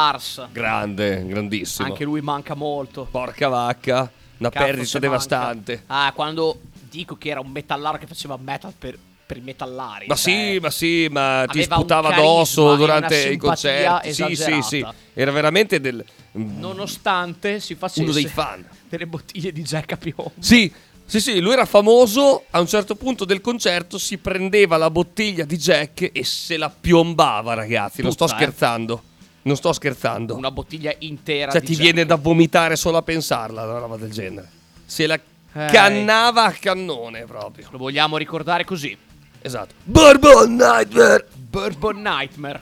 [0.09, 0.47] Lars.
[0.51, 1.87] Grande, grandissimo.
[1.87, 3.07] Anche lui manca molto.
[3.09, 5.83] Porca vacca, una Cazzo, perdita devastante.
[5.87, 6.07] manca.
[6.07, 6.59] Ah, quando
[6.89, 10.07] dico che era un metallaro che faceva metal per, per i metallari.
[10.07, 14.13] Ma cioè, sì, ma sì, ma ti sputava addosso durante i concerti.
[14.13, 14.85] Sì, sì, sì.
[15.13, 16.03] Era veramente del.
[16.31, 18.65] Nonostante si facesse Uno dei fan.
[18.87, 20.31] delle bottiglie di Jack a piombo.
[20.39, 20.71] Sì,
[21.05, 22.45] sì, sì, lui era famoso.
[22.51, 26.69] A un certo punto del concerto si prendeva la bottiglia di Jack e se la
[26.69, 28.01] piombava, ragazzi.
[28.01, 29.08] non sto Tutta, eh.
[29.41, 30.35] Non sto scherzando.
[30.35, 31.81] Una bottiglia intera Cioè, ti Jack.
[31.81, 34.49] viene da vomitare solo a pensarla, una roba del genere.
[34.85, 35.67] Se la Eh.
[35.71, 37.67] cannava a cannone proprio.
[37.71, 38.95] Lo vogliamo ricordare così.
[39.41, 39.73] Esatto.
[39.83, 41.27] Bourbon Nightmare.
[41.33, 42.61] Bourbon Nightmare.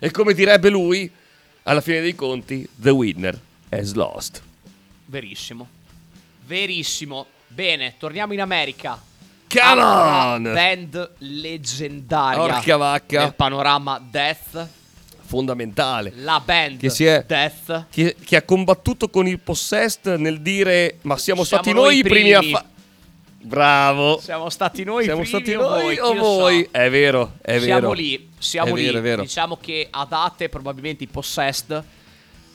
[0.00, 1.10] E come direbbe lui,
[1.64, 3.38] alla fine dei conti, The winner
[3.68, 4.42] has lost.
[5.06, 5.68] Verissimo.
[6.46, 7.26] Verissimo.
[7.48, 9.00] Bene, torniamo in America.
[9.48, 10.42] Come on!
[10.42, 12.38] Band leggendaria.
[12.54, 13.20] Porca vacca.
[13.20, 14.68] Nel panorama Death.
[15.28, 16.12] Fondamentale.
[16.16, 17.84] La band Che si è- Death.
[17.90, 21.98] Che, che ha combattuto con il possessed nel dire ma siamo, Siamo stati noi i
[21.98, 22.66] i primi a primi." fare...
[23.40, 24.18] Bravo.
[24.20, 25.98] Siamo stati noi Siamo primi stati o voi?
[25.98, 26.68] o voi?
[26.72, 26.80] sa?
[26.82, 27.92] È vero, è siamo vero.
[27.92, 28.84] lì, siamo È lì.
[28.86, 29.22] vero, è vero.
[29.22, 31.84] Diciamo che a date probabilmente i Possessed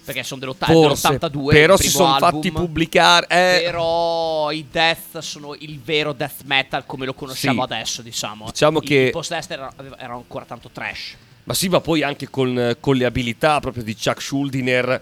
[0.03, 3.25] perché sono dell'otta- Forse, dell'82 però si sono fatti pubblicare.
[3.29, 7.73] eh, Però i death sono il vero death metal come lo conosciamo Sì.
[7.73, 8.45] adesso, diciamo.
[8.47, 11.15] Diciamo I, che- i Possessed erano, erano ancora tanto trash.
[11.45, 15.01] Ma sì, ma poi anche con, con le abilità proprio di Chuck Schuldiner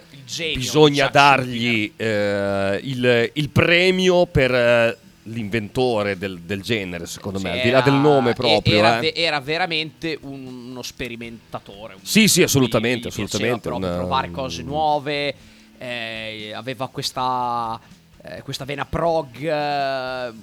[0.55, 7.49] bisogna Chuck dargli eh, il, il premio per eh, l'inventore del, del genere, secondo me,
[7.49, 8.79] Cioè, al di là del nome proprio.
[8.79, 9.13] Era, eh.
[9.15, 11.93] era veramente un- uno sperimentatore.
[11.93, 15.35] un- Sì, sì, assolutamente, assolutamente, una- provare cose nuove.
[15.77, 17.79] eh, aveva questa,
[18.23, 20.33] eh, questa vena prog.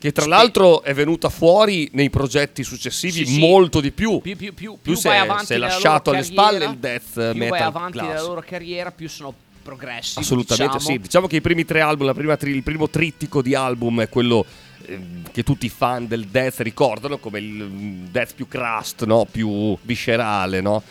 [0.00, 3.38] Che tra l'altro è venuta fuori nei progetti successivi Sì, sì.
[3.38, 4.20] molto di più.
[4.20, 7.60] Più, più, più, più sei- sei lasciato alle spalle carriera, il death più metal vai
[7.60, 8.14] avanti classico.
[8.14, 10.18] nella loro carriera, più sono progressi.
[10.18, 10.96] Assolutamente diciamo.
[10.96, 11.02] sì.
[11.02, 14.08] Diciamo che i primi tre album, la prima tri- il primo trittico di album è
[14.08, 14.46] quello
[14.86, 19.26] ehm, che tutti i fan del death ricordano come il mm, death più crust, no?
[19.30, 20.82] più viscerale, no?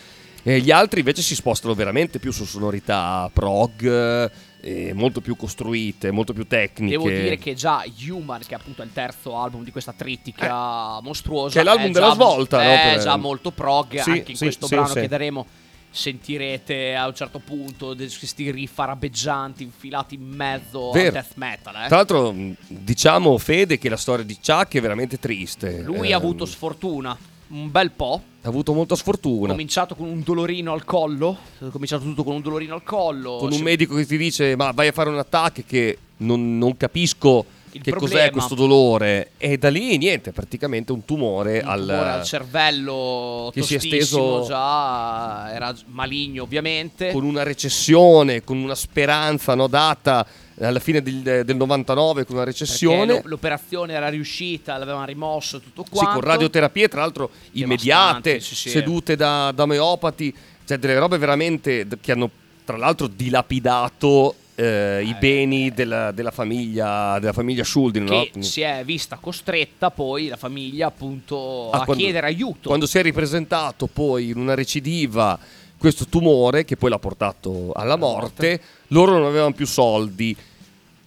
[0.43, 4.31] E gli altri invece si spostano veramente più su sonorità prog,
[4.61, 6.91] eh, molto più costruite, molto più tecniche.
[6.97, 11.49] Devo dire che già Human, che è appunto il terzo album di questa trittica mostruosa,
[11.49, 11.51] Eh.
[11.53, 13.99] che è l'album già- della svolta, no, È per- già molto prog.
[14.01, 15.45] Sì, anche in sì, questo sì, brano che daremo
[15.91, 21.07] sentirete a un certo punto questi riff arabeggianti infilati in mezzo Vero.
[21.07, 21.75] al death metal.
[21.83, 21.87] eh.
[21.87, 22.33] Tra l'altro,
[22.67, 25.81] diciamo Fede che la storia di Chuck è veramente triste.
[25.81, 27.17] Lui ha Ehm, avuto sfortuna
[27.49, 28.21] un bel po'.
[28.41, 29.51] ha avuto molta sfortuna.
[29.51, 31.37] cominciato con un dolorino al collo.
[31.59, 33.37] Ha cominciato tutto con un dolorino al collo.
[33.37, 36.75] con un medico che ti dice ma vai a fare un attacco che non, non
[36.77, 41.69] capisco Il che problema- cos'è questo dolore e da lì niente praticamente un tumore, un
[41.69, 48.43] al, tumore al cervello che si è esteso- già era maligno ovviamente con una recessione
[48.43, 50.25] con una speranza no, data
[50.59, 55.83] alla fine del, del 99 con una recessione l'o- l'operazione era riuscita, l'avevano rimosso tutto
[55.85, 56.19] sì, quanto.
[56.19, 58.69] con radioterapie tra l'altro immediate sì, sì.
[58.69, 60.33] sedute da, da omeopati
[60.65, 62.29] cioè delle robe veramente che hanno
[62.65, 68.27] tra l'altro dilapidato eh, i beni della, della famiglia della famiglia Schuldin no?
[68.31, 72.67] che si è vista costretta poi la famiglia appunto Ah, a quando- chiedere aiuto.
[72.67, 75.39] Quando si è ripresentato poi in una recidiva
[75.77, 80.35] questo tumore che poi l'ha portato alla morte, loro non avevano più soldi.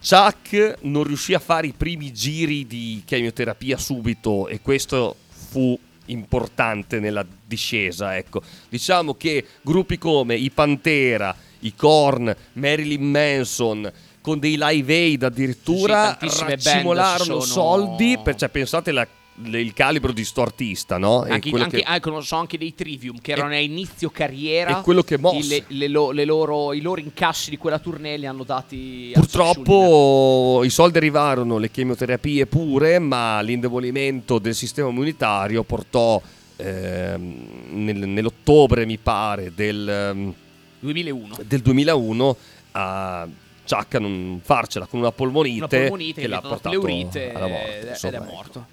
[0.07, 6.99] Chuck non riuscì a fare i primi giri di chemioterapia subito e questo fu importante
[6.99, 8.43] nella discesa, ecco.
[8.69, 16.17] Diciamo che gruppi come i Pantera, i Korn, Marilyn Manson con dei live aid addirittura
[16.21, 19.07] Sì, si sono- soldi per, cioè, pensate la-
[19.45, 21.21] il calibro di sto artista, no?
[21.23, 24.83] Anche, anche, che- anche- non so, anche dei Trivium che erano a inizio carriera e
[24.83, 25.65] quello che mosse.
[25.69, 29.11] le- le le loro, i loro incassi di quella tournée li hanno dati.
[29.15, 36.21] Purtroppo i soldi arrivarono, le chemioterapie pure, ma l'indebolimento del sistema immunitario portò
[36.57, 40.35] ehm, nel- nell'ottobre, mi pare, del, ehm,
[40.81, 42.37] 2001 del 2001
[42.73, 43.27] a
[43.69, 47.33] Chuck a non farcela con una polmonite, una polmonite che l'ha portato alla morte.
[47.33, 48.33] ed, ed insomma, è ecco.
[48.33, 48.67] morto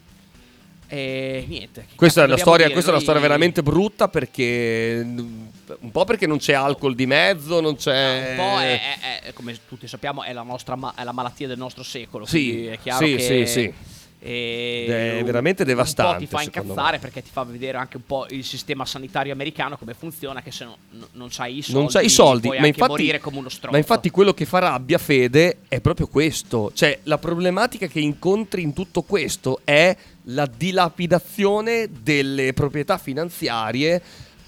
[0.91, 2.71] e niente Questa, è una storia, dire?
[2.73, 7.05] questa è una Noi- storia veramente brutta perché un po' perché non c'è alcol di
[7.05, 8.29] mezzo, non c'è...
[8.31, 11.57] un po' è, è- è- come tutti sappiamo è la nostra è la malattia del
[11.59, 13.73] nostro secolo Sì, è chiaro sì, che sì, sì.
[14.21, 16.99] È veramente devastante, ti fa incazzare me.
[16.99, 20.65] perché ti fa vedere anche un po' il sistema sanitario americano come funziona che se
[20.65, 23.37] no- no- non c'hai i soldi non c'hai i soldi, puoi ma infatti, morire come
[23.37, 27.87] uno stronzo ma infatti quello che fa rabbia Fede è proprio questo, cioè la problematica
[27.87, 34.01] che incontri in tutto questo è la dilapidazione delle proprietà finanziarie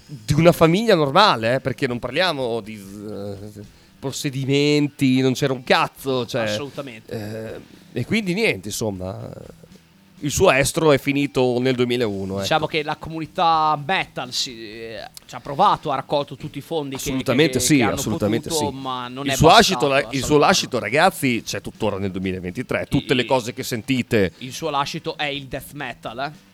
[0.06, 3.36] di una famiglia normale, eh, perché non parliamo di eh,
[3.98, 6.26] possedimenti, non c'era un cazzo.
[6.26, 7.60] Cioè, Assolutamente.
[7.92, 9.30] eh, e quindi niente, insomma,
[10.22, 12.32] il suo estro è finito nel 2001.
[12.32, 12.40] ecco.
[12.42, 16.96] Diciamo che la comunità metal si, eh, ci ha provato, ha raccolto tutti i fondi
[16.96, 18.76] che- Assolutamente che, sì, che assolutamente potuto, sì.
[18.76, 22.86] ma non il, è suo bastato lascito, il suo lascito, ragazzi, c'è tuttora nel 2023.
[22.88, 26.50] Tutte le cose che sentite, Il suo lascito è il death metal, eh?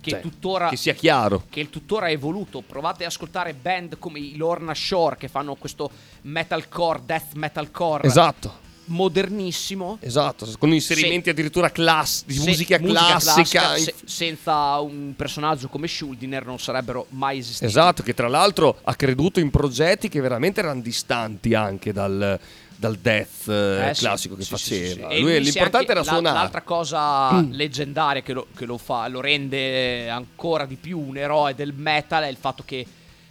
[0.00, 1.44] Che Cioè, tuttora che sia chiaro.
[1.50, 2.60] che il tuttora è evoluto.
[2.60, 5.90] Provate ad ascoltare band come i Lorna Shore che fanno questo
[6.22, 8.64] metalcore, death metalcore Esatto.
[8.86, 9.98] Modernissimo.
[10.00, 13.76] Esatto, con inserimenti addirittura class- di Se- musica, classica.
[13.76, 17.66] se- senza un personaggio come Schuldiner non sarebbero mai esistiti.
[17.66, 22.38] Esatto, che tra l'altro ha creduto in progetti che veramente erano distanti anche dal,
[22.76, 25.10] dal death eh, Eh, sì, classico che sì, sì, sì, faceva.
[25.10, 25.20] sì.
[25.20, 26.38] Lui, l'importante era suonare.
[26.38, 27.52] L'altra cosa Mm.
[27.52, 32.22] leggendaria che, lo, che lo fa, lo rende ancora di più un eroe del metal
[32.24, 32.86] è il fatto che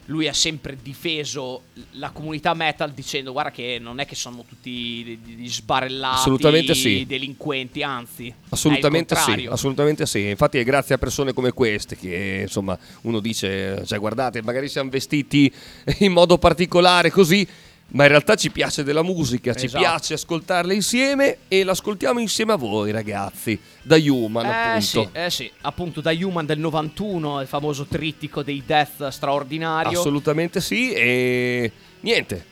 [0.05, 5.19] lui ha sempre difeso la comunità metal dicendo guarda che non è che sono tutti
[5.23, 7.05] degli sbarellati Assolutamente sì.
[7.05, 10.27] delinquenti, anzi Assolutamente sì, assolutamente sì.
[10.27, 14.89] Infatti è grazie a persone come queste che insomma uno dice, cioè guardate, magari siamo
[14.89, 15.51] vestiti
[15.99, 17.47] in modo particolare così,
[17.89, 19.83] ma in realtà ci piace della musica, ci Esatto.
[19.83, 24.81] piace ascoltarla insieme e l'ascoltiamo insieme a voi ragazzi, da Human Eh appunto.
[24.81, 29.97] sì, eh sì, appunto da Human del 91, il famoso trittico dei death straordinario.
[29.99, 31.71] Assolutamente sì e
[32.01, 32.45] niente.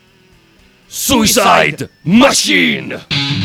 [0.85, 3.05] Suicide Machine!
[3.07, 3.43] Controlling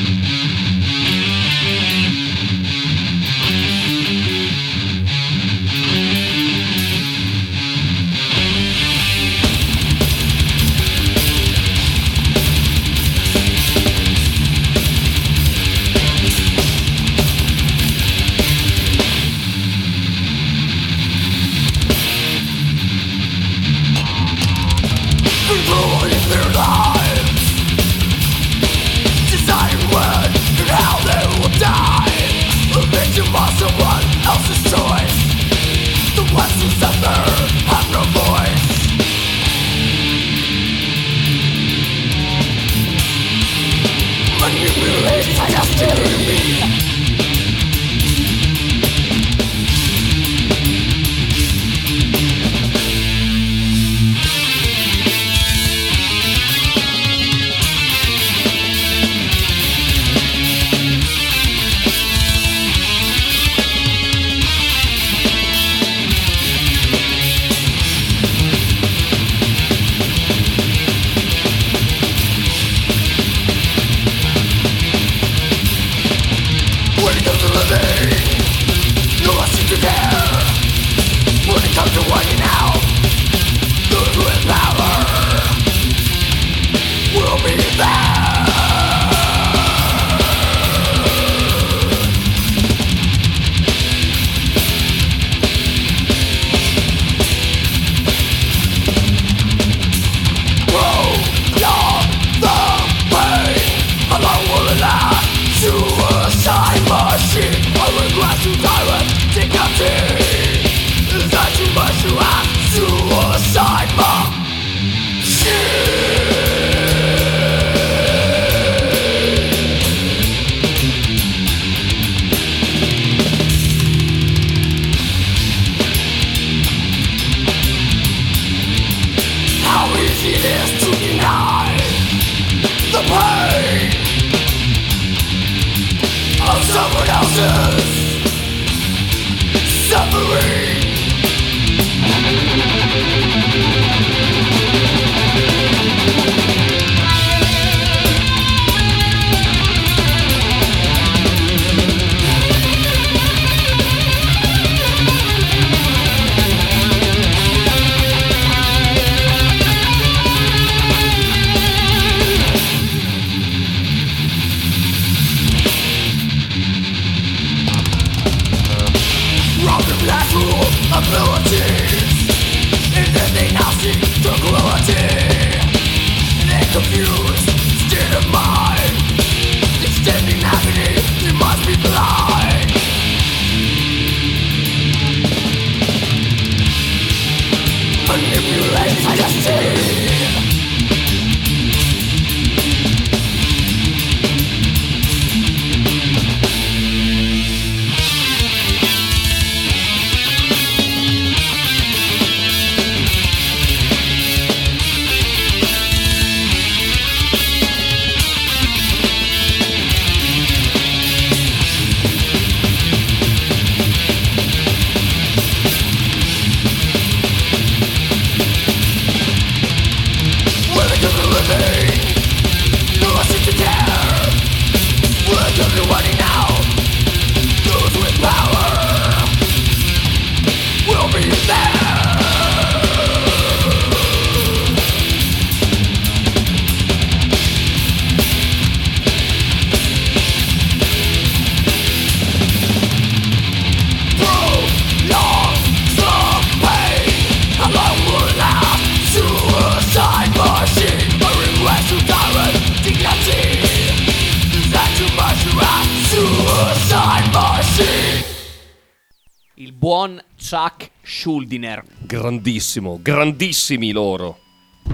[260.08, 261.84] buon Chuck Schuldiner.
[261.98, 264.40] Grandissimo, grandissimi loro.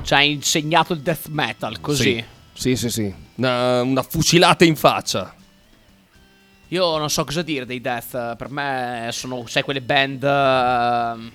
[0.03, 2.25] Ci ha insegnato il death metal così.
[2.53, 2.91] Sì, sì, sì.
[2.91, 3.15] sì.
[3.37, 5.35] Una, una fucilata in faccia.
[6.69, 8.37] Io non so cosa dire dei death.
[8.37, 11.31] Per me sono, sai, quelle band ehm,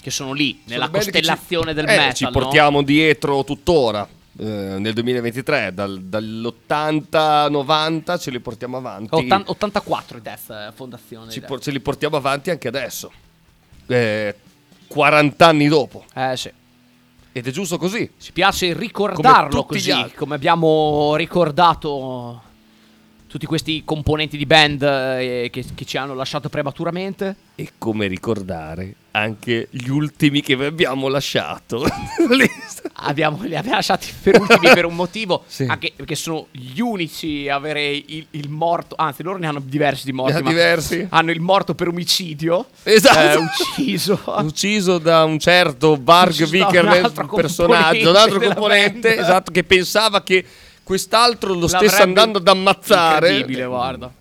[0.00, 2.14] che sono lì, nella band che ci- costellazione del Eh, metal.
[2.14, 2.30] Ci no?
[2.30, 4.08] portiamo dietro tuttora.
[4.38, 4.44] Eh,
[4.78, 9.14] nel 2023, dal- dall'80-90 ce li portiamo avanti.
[9.14, 11.30] Ottan- 84 i death, eh, fondazione.
[11.30, 13.10] Ci por- ce li portiamo avanti anche adesso.
[13.86, 14.34] Eh,
[14.86, 16.04] 40 anni dopo.
[16.14, 16.52] Eh sì.
[17.32, 18.10] Ed è giusto così.
[18.18, 22.42] Ci piace ricordarlo gli così, come abbiamo ricordato
[23.26, 27.34] tutti questi componenti di band eh, che, che ci hanno lasciato prematuramente.
[27.56, 31.86] E come ricordare anche gli ultimi che vi abbiamo lasciato.
[33.06, 35.64] Abbiamo, li abbiamo lasciati per ultimi per un motivo, Sì.
[35.68, 40.04] anche perché sono gli unici a avere il, il morto, anzi loro ne hanno diversi
[40.04, 41.06] di morti, ma diversi.
[41.10, 43.38] hanno il morto per omicidio, Esatto.
[43.40, 44.20] eh, ucciso.
[44.38, 50.22] Ucciso da un certo Varg Vikernes, altro un personaggio, un altro componente esatto, che pensava
[50.22, 50.44] che
[50.82, 53.30] quest'altro lo stesse L'avrebbe- andando ad ammazzare.
[53.32, 54.12] Incredibile, guarda.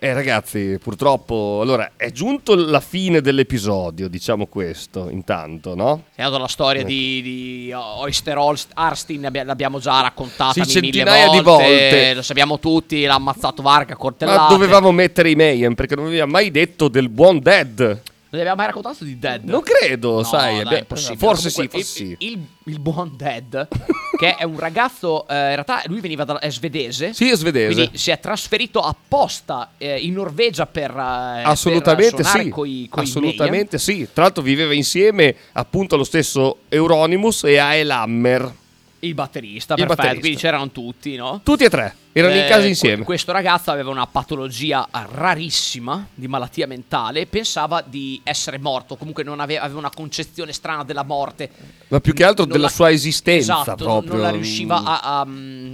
[0.00, 6.04] Eh ragazzi, purtroppo, allora, è giunto la fine dell'episodio, diciamo questo, intanto, no?
[6.14, 11.26] È dato la storia di, di Oyster Holst- Arstin, abbia- l'abbiamo già raccontata Sì, centinaia
[11.26, 12.14] volte, di volte.
[12.14, 16.26] lo sappiamo tutti, l'ha ammazzato Varga a Ma dovevamo mettere i Mayhem, perché non aveva
[16.26, 18.00] mai detto del buon Dead.
[18.30, 19.44] Non abbiamo mai raccontato di Dead?
[19.44, 21.16] Non credo, No, sai, dai, impossibile.
[21.18, 22.16] forse sì, forse il, sì.
[22.18, 23.68] Il, il buon Dead,
[24.18, 27.14] che è un ragazzo, eh, in realtà lui veniva da, è svedese.
[27.14, 27.72] Sì, è svedese.
[27.74, 32.48] Quindi si è trasferito apposta eh, in Norvegia per, eh, Assolutamente per sì.
[32.50, 34.06] coi, coi Assolutamente sì.
[34.12, 38.52] Tra l'altro viveva insieme appunto allo stesso Euronymous e Ael Hammer.
[39.00, 39.94] Il batterista, Il perfetto.
[40.02, 40.20] batterista.
[40.20, 41.40] Quindi c'erano tutti, no?
[41.44, 41.94] Tutti e tre.
[42.10, 43.04] Erano in Eh, casa que- insieme.
[43.04, 47.26] Questo ragazzo aveva una patologia rarissima di malattia mentale.
[47.26, 48.96] Pensava di essere morto.
[48.96, 51.48] Comunque non aveva, aveva una concezione strana della morte.
[51.88, 54.12] Ma più che altro Non della la- sua esistenza Esatto, proprio.
[54.14, 55.26] non la riusciva a, a-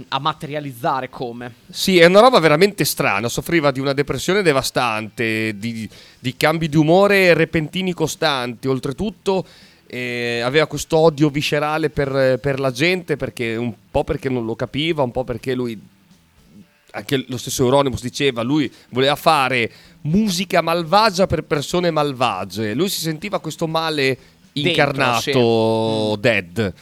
[0.09, 1.53] a materializzare come.
[1.71, 3.27] Sì, è una roba veramente strana.
[3.27, 5.89] Soffriva di una depressione devastante, di,
[6.19, 8.67] di cambi di umore repentini costanti.
[8.67, 9.45] Oltretutto,
[9.95, 14.55] eh, aveva questo odio viscerale per, per la gente, perché un po' perché non lo
[14.55, 15.79] capiva, un po' perché lui.
[16.91, 19.69] Anche lo stesso Euronymous diceva, lui voleva fare
[20.01, 22.73] musica malvagia per persone malvagie.
[22.73, 24.17] Lui si sentiva questo male
[24.51, 26.19] Dentro, incarnato sì.
[26.19, 26.73] dead.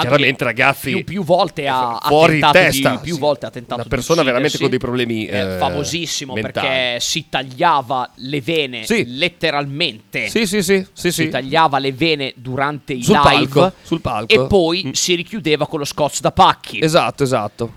[0.00, 2.90] Chiaramente, ragazzi, più, più volte ha, ha fuori tentato testa.
[2.90, 3.20] di, più Sì.
[3.20, 6.52] volte ha tentato Una persona veramente con dei problemi, eh, famosissimo mentali.
[6.66, 9.04] perché si tagliava le vene Sì.
[9.06, 10.28] letteralmente.
[10.28, 14.32] Sì, sì, sì, sì, Si tagliava le vene durante i Sul live palco, sul palco.
[14.34, 14.90] e poi Mm.
[14.92, 16.82] si richiudeva con lo scotch da pacchi.
[16.82, 17.72] Esatto, esatto.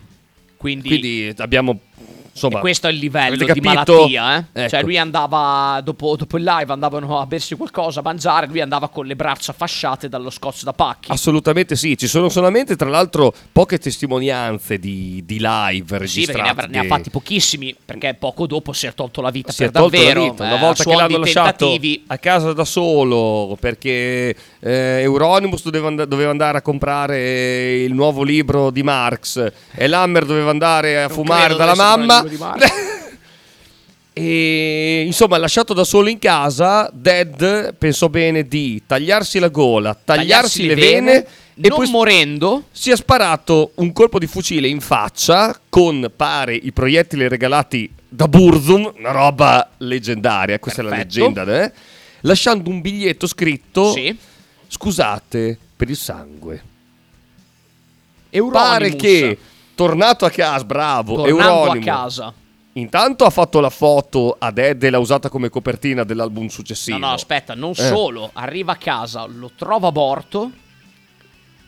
[0.58, 1.80] Quindi, Quindi abbiamo
[2.40, 4.38] insomma e questo è il livello di malattia.
[4.38, 4.44] Eh?
[4.62, 4.70] Ecco.
[4.70, 8.48] Cioè, lui andava dopo, dopo il live, andavano a bersi qualcosa, a mangiare.
[8.48, 11.12] Lui andava con le braccia fasciate dallo scotch da pacchi.
[11.12, 16.42] Assolutamente sì, ci sono solamente tra l'altro poche testimonianze di, di live Sì, registrate.
[16.42, 17.76] ne ha, ne ha fatti pochissimi.
[17.84, 20.24] Perché poco dopo si è tolto la vita si è per tolto davvero.
[20.26, 20.44] la vita.
[20.44, 25.88] eh, Una a volta che l'hanno lasciato a casa da solo perché eh, Euronymous doveva,
[25.88, 31.08] and- doveva andare a comprare il nuovo libro di Marx e Lammer doveva andare a
[31.08, 32.24] Non fumare dalla mamma.
[32.30, 32.72] Di Marx.
[34.12, 40.66] E insomma, lasciato da solo in casa, Dead pensò bene di tagliarsi la gola, tagliarsi,
[40.66, 41.16] le vene,
[41.62, 42.66] e non poi morendo.
[42.72, 48.28] si è sparato un colpo di fucile in faccia con, pare, i proiettili regalati da
[48.28, 51.20] Burzum, una roba leggendaria, questa è la Perfetto.
[51.20, 51.72] leggenda, eh?
[52.22, 54.18] lasciando un biglietto scritto Sì.
[54.68, 56.64] scusate per il sangue.
[58.32, 59.38] Euronymous, Pare che,
[59.84, 62.34] tornato a casa, bravo, tornando a Euronymous, casa.
[62.74, 66.98] Intanto ha fatto la foto a Dead e l'ha usata come copertina dell'album successivo.
[66.98, 67.76] No, no, aspetta, non Eh.
[67.76, 68.30] solo.
[68.34, 70.52] Arriva a casa, lo trova morto.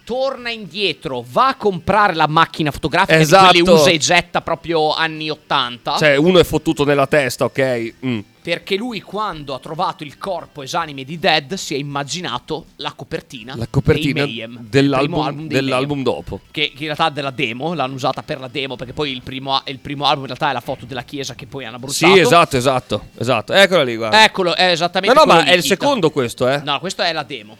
[0.03, 3.47] Torna indietro, va a comprare la macchina fotografica di Esatto.
[3.63, 5.95] quelle usa e getta proprio anni 80.
[5.97, 7.93] Cioè, uno è fottuto nella testa, ok?
[8.05, 8.19] Mm.
[8.41, 13.55] Perché lui, quando ha trovato il corpo esanime di Dead, si è immaginato la copertina,
[13.55, 16.37] La copertina Mayhem, dell'album, album dell'album dopo.
[16.37, 19.21] Mayhem, Che, che in realtà della demo, l'hanno usata per la demo, perché poi il
[19.21, 22.15] primo, il primo album in realtà è la foto della chiesa che poi hanno bruciato.
[22.15, 23.53] Sì, esatto, esatto, esatto.
[23.53, 24.23] Eccola lì, guarda.
[24.23, 26.61] Eccolo, è esattamente no, no, ma è il secondo questo, eh.
[26.63, 27.55] No, questa è la demo.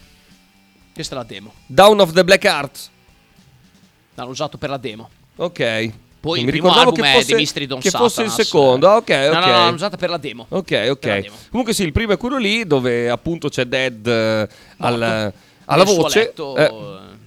[0.96, 1.54] Questa è la demo.
[1.68, 2.90] Down of the Black Heart.
[4.16, 5.10] L'hanno usato per la demo.
[5.36, 5.92] Ok.
[6.22, 8.22] Poi Non il mi primo ricordavo album che è fosse, The Mystery Don't che fosse
[8.22, 8.48] il Satanas.
[8.48, 8.88] secondo.
[8.88, 9.34] Ah, ok, ok.
[9.34, 10.46] No, no, no, l'hanno usata per la demo.
[10.50, 11.00] Ok, ok.
[11.00, 11.36] demo.
[11.50, 15.34] Comunque sì, il primo è quello lì dove appunto c'è Dead eh, al-
[15.66, 16.20] alla voce.
[16.20, 16.70] letto, eh, eh,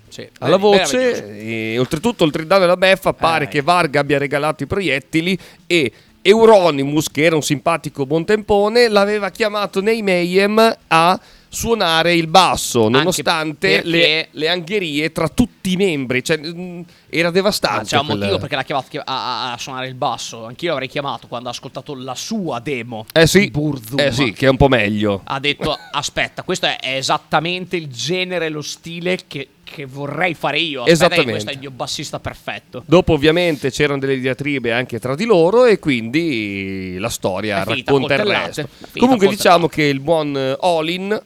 [0.09, 3.49] sì, alla voce e oltretutto oltre a dare la beffa pare Eh.
[3.49, 5.93] che Varga abbia regalato i proiettili e
[6.23, 11.21] Euronymous, che era un simpatico buontempone, l'aveva chiamato nei Mayhem a
[11.55, 16.23] suonare il basso, nonostante le, le angherie tra tutti i membri.
[16.23, 17.79] Cioè, mm, era devastante.
[17.79, 20.45] Ma c'è un quel- motivo perché l'ha chiamato chi- a, a- suonare il basso.
[20.47, 23.07] Anch'io l'avrei chiamato quando ha ascoltato la sua demo.
[23.13, 23.99] Eh sì, di Burzum.
[24.01, 25.21] eh sì, che è un po' meglio.
[25.25, 30.59] Ha detto: Aspetta, questo è, è esattamente il genere, lo stile che, che vorrei fare
[30.59, 30.81] io.
[30.83, 31.31] Aspetta, che Esattamente.
[31.31, 32.83] questo è il mio bassista perfetto.
[32.87, 38.15] Dopo ovviamente c'erano delle diatribe anche tra di loro e quindi la storia finita racconta
[38.15, 38.69] il resto.
[38.99, 41.21] Comunque diciamo che il buon eh, Olin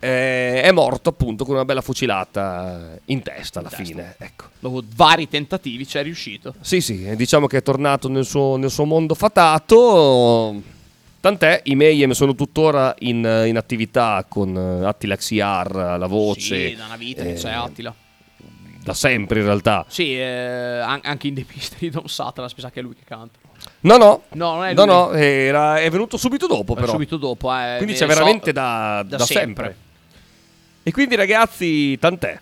[0.00, 4.14] eh, è morto appunto con una bella fucilata in testa alla fine.
[4.18, 4.44] Ecco.
[4.58, 6.54] Dopo vari tentativi ci è riuscito.
[6.60, 10.76] Sì, sì, eh, diciamo che è tornato nel suo, nel suo mondo fatato.
[11.20, 13.16] Tant'è, i Mayhem sono tuttora in,
[13.46, 16.68] in attività con eh, Attila Xiar, la voce.
[16.70, 17.92] Sì, da una vita che eh, c'è Attila.
[18.84, 19.84] Da sempre in realtà.
[19.88, 23.02] Sì, eh, an- anche in The Mystery Don Satanas, mi sa che è lui che
[23.04, 23.38] canta.
[23.80, 24.22] No, no.
[24.30, 26.92] No, non è no, no, era- è venuto subito dopo però.
[26.92, 29.64] Subito dopo, eh, Quindi eh, c'è so- veramente da, da da sempre.
[29.64, 29.76] sempre.
[30.82, 32.38] E quindi ragazzi, tant'è.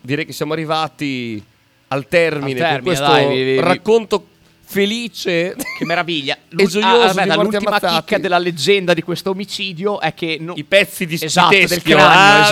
[0.00, 1.42] Direi che siamo arrivati
[1.88, 4.26] al termine, Al termine, questo dai, vi- vi- racconto
[4.64, 5.54] felice.
[5.78, 6.36] Che meraviglia.
[6.58, 7.94] E gioioso ah, di morti l'ultima ammazzati.
[7.96, 11.82] chicca della leggenda di questo omicidio è che no- I pezzi di esatto, di del
[11.82, 12.06] cranio,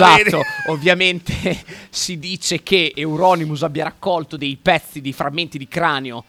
[0.05, 0.41] Ah, esatto.
[0.71, 1.33] Ovviamente
[1.89, 6.23] si dice che Euronymous abbia raccolto dei pezzi di frammenti di cranio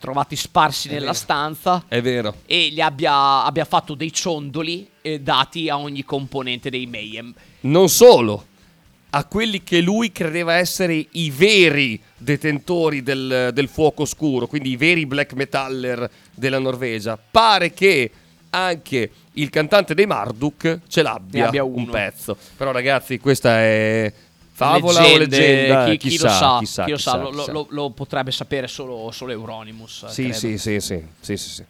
[0.00, 1.12] trovati sparsi nella vero.
[1.14, 2.34] stanza È vero.
[2.46, 7.32] e li abbia, abbia fatto dei ciondoli eh, dati a ogni componente dei Mayhem.
[7.60, 8.46] Non solo,
[9.10, 14.76] a quelli che lui credeva essere i veri detentori del, del fuoco oscuro, quindi i
[14.76, 17.18] veri black metaller della Norvegia.
[17.18, 18.10] Pare che
[18.50, 22.36] anche il cantante dei Marduk ce l'abbia Ne abbia un pezzo.
[22.56, 24.12] Però ragazzi, questa è
[24.56, 25.84] favola o Leggende, leggenda?
[25.84, 28.30] Chi, chi chissà, lo sa, chissà, chi lo, sa, chissà, lo- lo- lo- lo potrebbe
[28.30, 30.06] sapere solo, solo Euronymous.
[30.06, 30.38] Sì, credo.
[30.38, 31.64] sì, sì, sì, sì, sì, sì.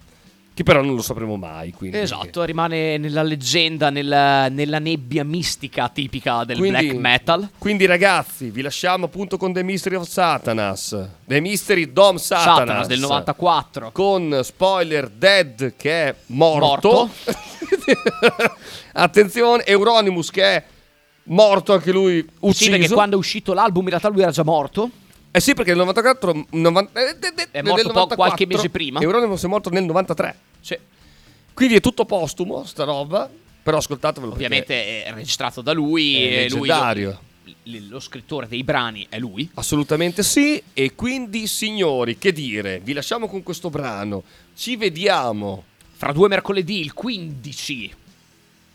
[0.56, 1.98] Che però non lo sapremo mai, quindi.
[1.98, 7.48] Esatto, rimane nella leggenda, nella, nella nebbia mistica tipica del Quindi- black metal.
[7.58, 11.08] Quindi ragazzi, vi lasciamo appunto con The Mystery of Satanas.
[11.26, 12.58] The Mystery Dom Satanas.
[12.58, 13.90] Satanas del 94.
[13.92, 16.88] Con spoiler Dead che è morto.
[16.88, 17.10] Morto.
[18.92, 20.64] Attenzione, Euronymous che è
[21.26, 22.64] morto anche lui, ucciso.
[22.64, 24.90] Sì, perché quando è uscito l'album in realtà lui era già morto.
[25.30, 26.46] Eh sì, perché nel 94...
[26.50, 29.00] novan- eh, de- de- È morto po- 94, qualche mese prima.
[29.00, 30.38] Euronymous è morto nel 93.
[30.60, 30.78] Sì.
[31.52, 33.28] Quindi è tutto postumo, sta roba.
[33.62, 36.14] Però ascoltatevelo Ovviamente è registrato da lui.
[36.22, 37.20] È lui leggendario.
[37.64, 39.50] lo, lo scrittore dei brani è lui.
[39.54, 40.62] Assolutamente sì.
[40.72, 42.80] E quindi, signori, che dire?
[42.82, 44.22] Vi lasciamo con questo brano.
[44.54, 45.64] Ci vediamo.
[45.96, 47.94] Fra due mercoledì, il 15.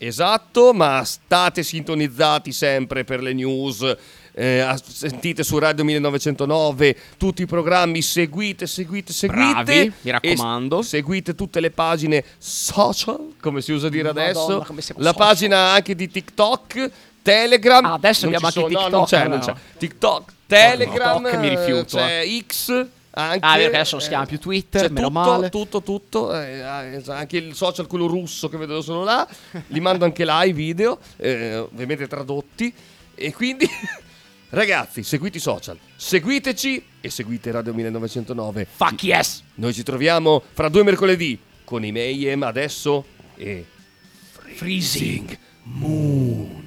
[0.04, 3.96] Esatto, ma state sintonizzati sempre per le news.
[4.34, 9.52] eh, sentite su Radio 1909 tutti i programmi, seguite, seguite, seguite.
[9.62, 10.80] Bravi, mi raccomando.
[10.82, 14.58] seguite tutte le pagine social, come si usa dire Madonna, adesso.
[14.58, 14.64] La
[15.12, 15.14] social.
[15.14, 16.90] pagina anche di TikTok,
[17.22, 17.84] Telegram.
[17.84, 19.44] Ah, adesso Non abbiamo anche sono- TikTok, No, non c'è, non no.
[19.44, 19.54] c'è.
[19.78, 22.86] TikTok, Telegram, TikTok mi rifiuto, c'è X.
[23.14, 25.48] Anche, Ah, perché adesso non si chiama più Twitter, meno tutto, male.
[25.50, 26.34] tutto, tutto.
[26.40, 29.28] eh, eh, anche il social, quello russo che vedo solo là.
[29.66, 32.72] Li mando anche là i video, eh, ovviamente tradotti.
[33.14, 33.68] E quindi,
[34.50, 38.66] ragazzi, seguite i social, seguiteci e seguite Radio 1909.
[38.70, 39.42] Fuck yes!
[39.56, 43.04] Noi ci troviamo fra due mercoledì con i Mayhem adesso
[43.36, 43.66] e
[44.54, 45.38] Freezing.
[45.64, 46.60] Moon.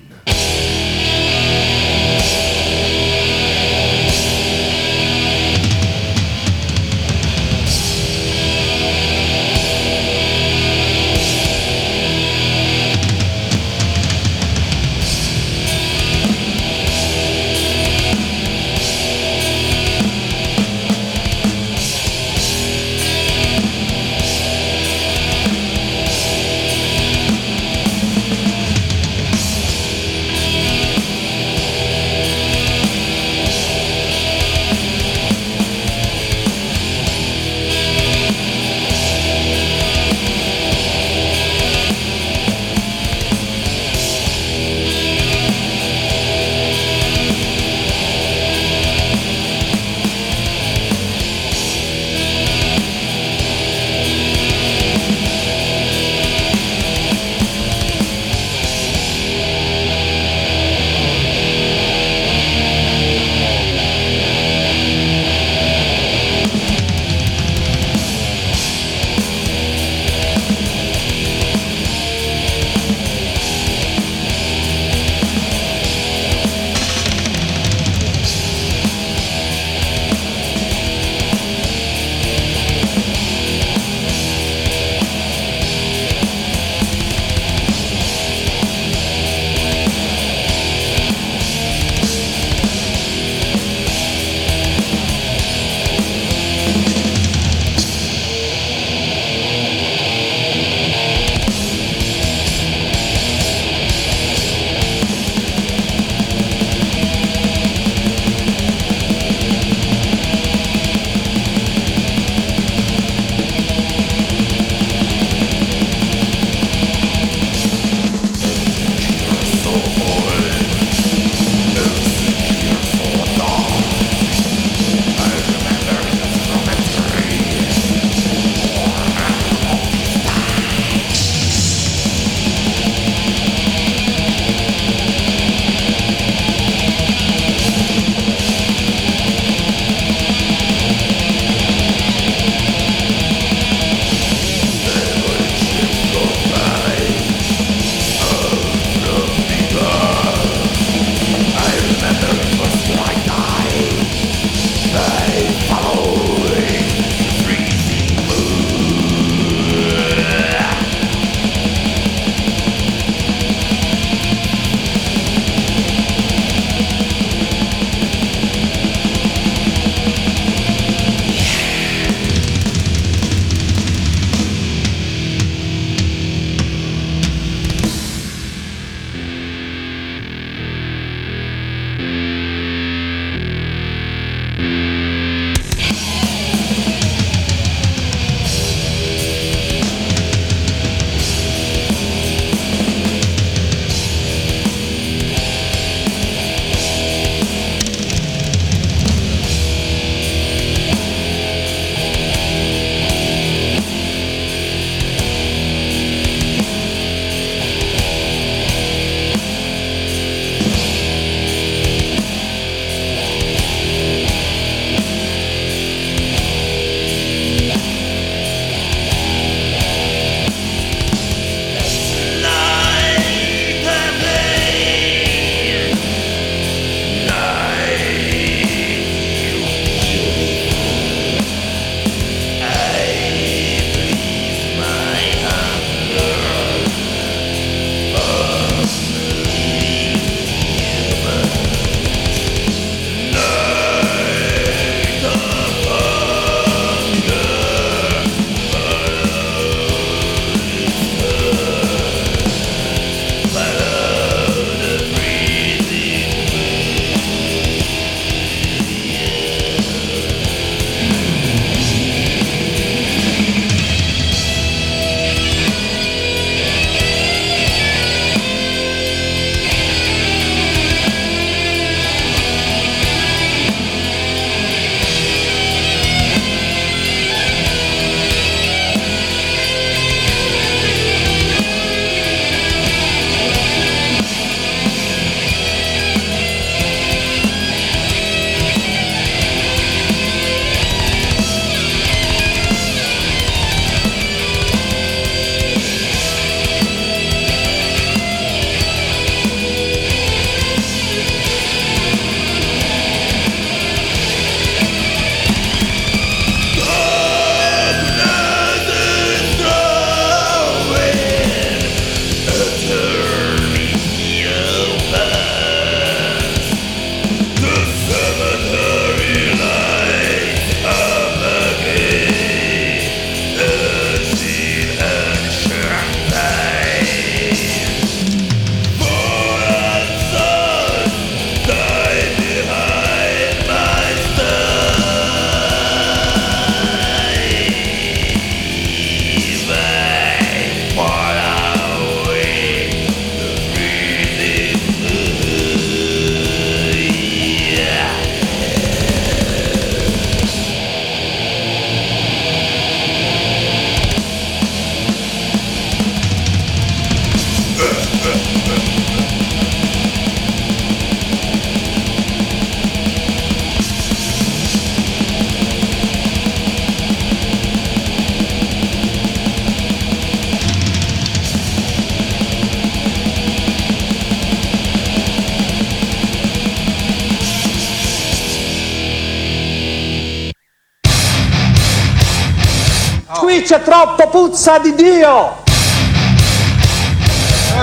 [384.36, 385.64] Puzza di Dio!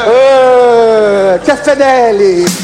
[0.05, 2.62] Eh, che fedeli!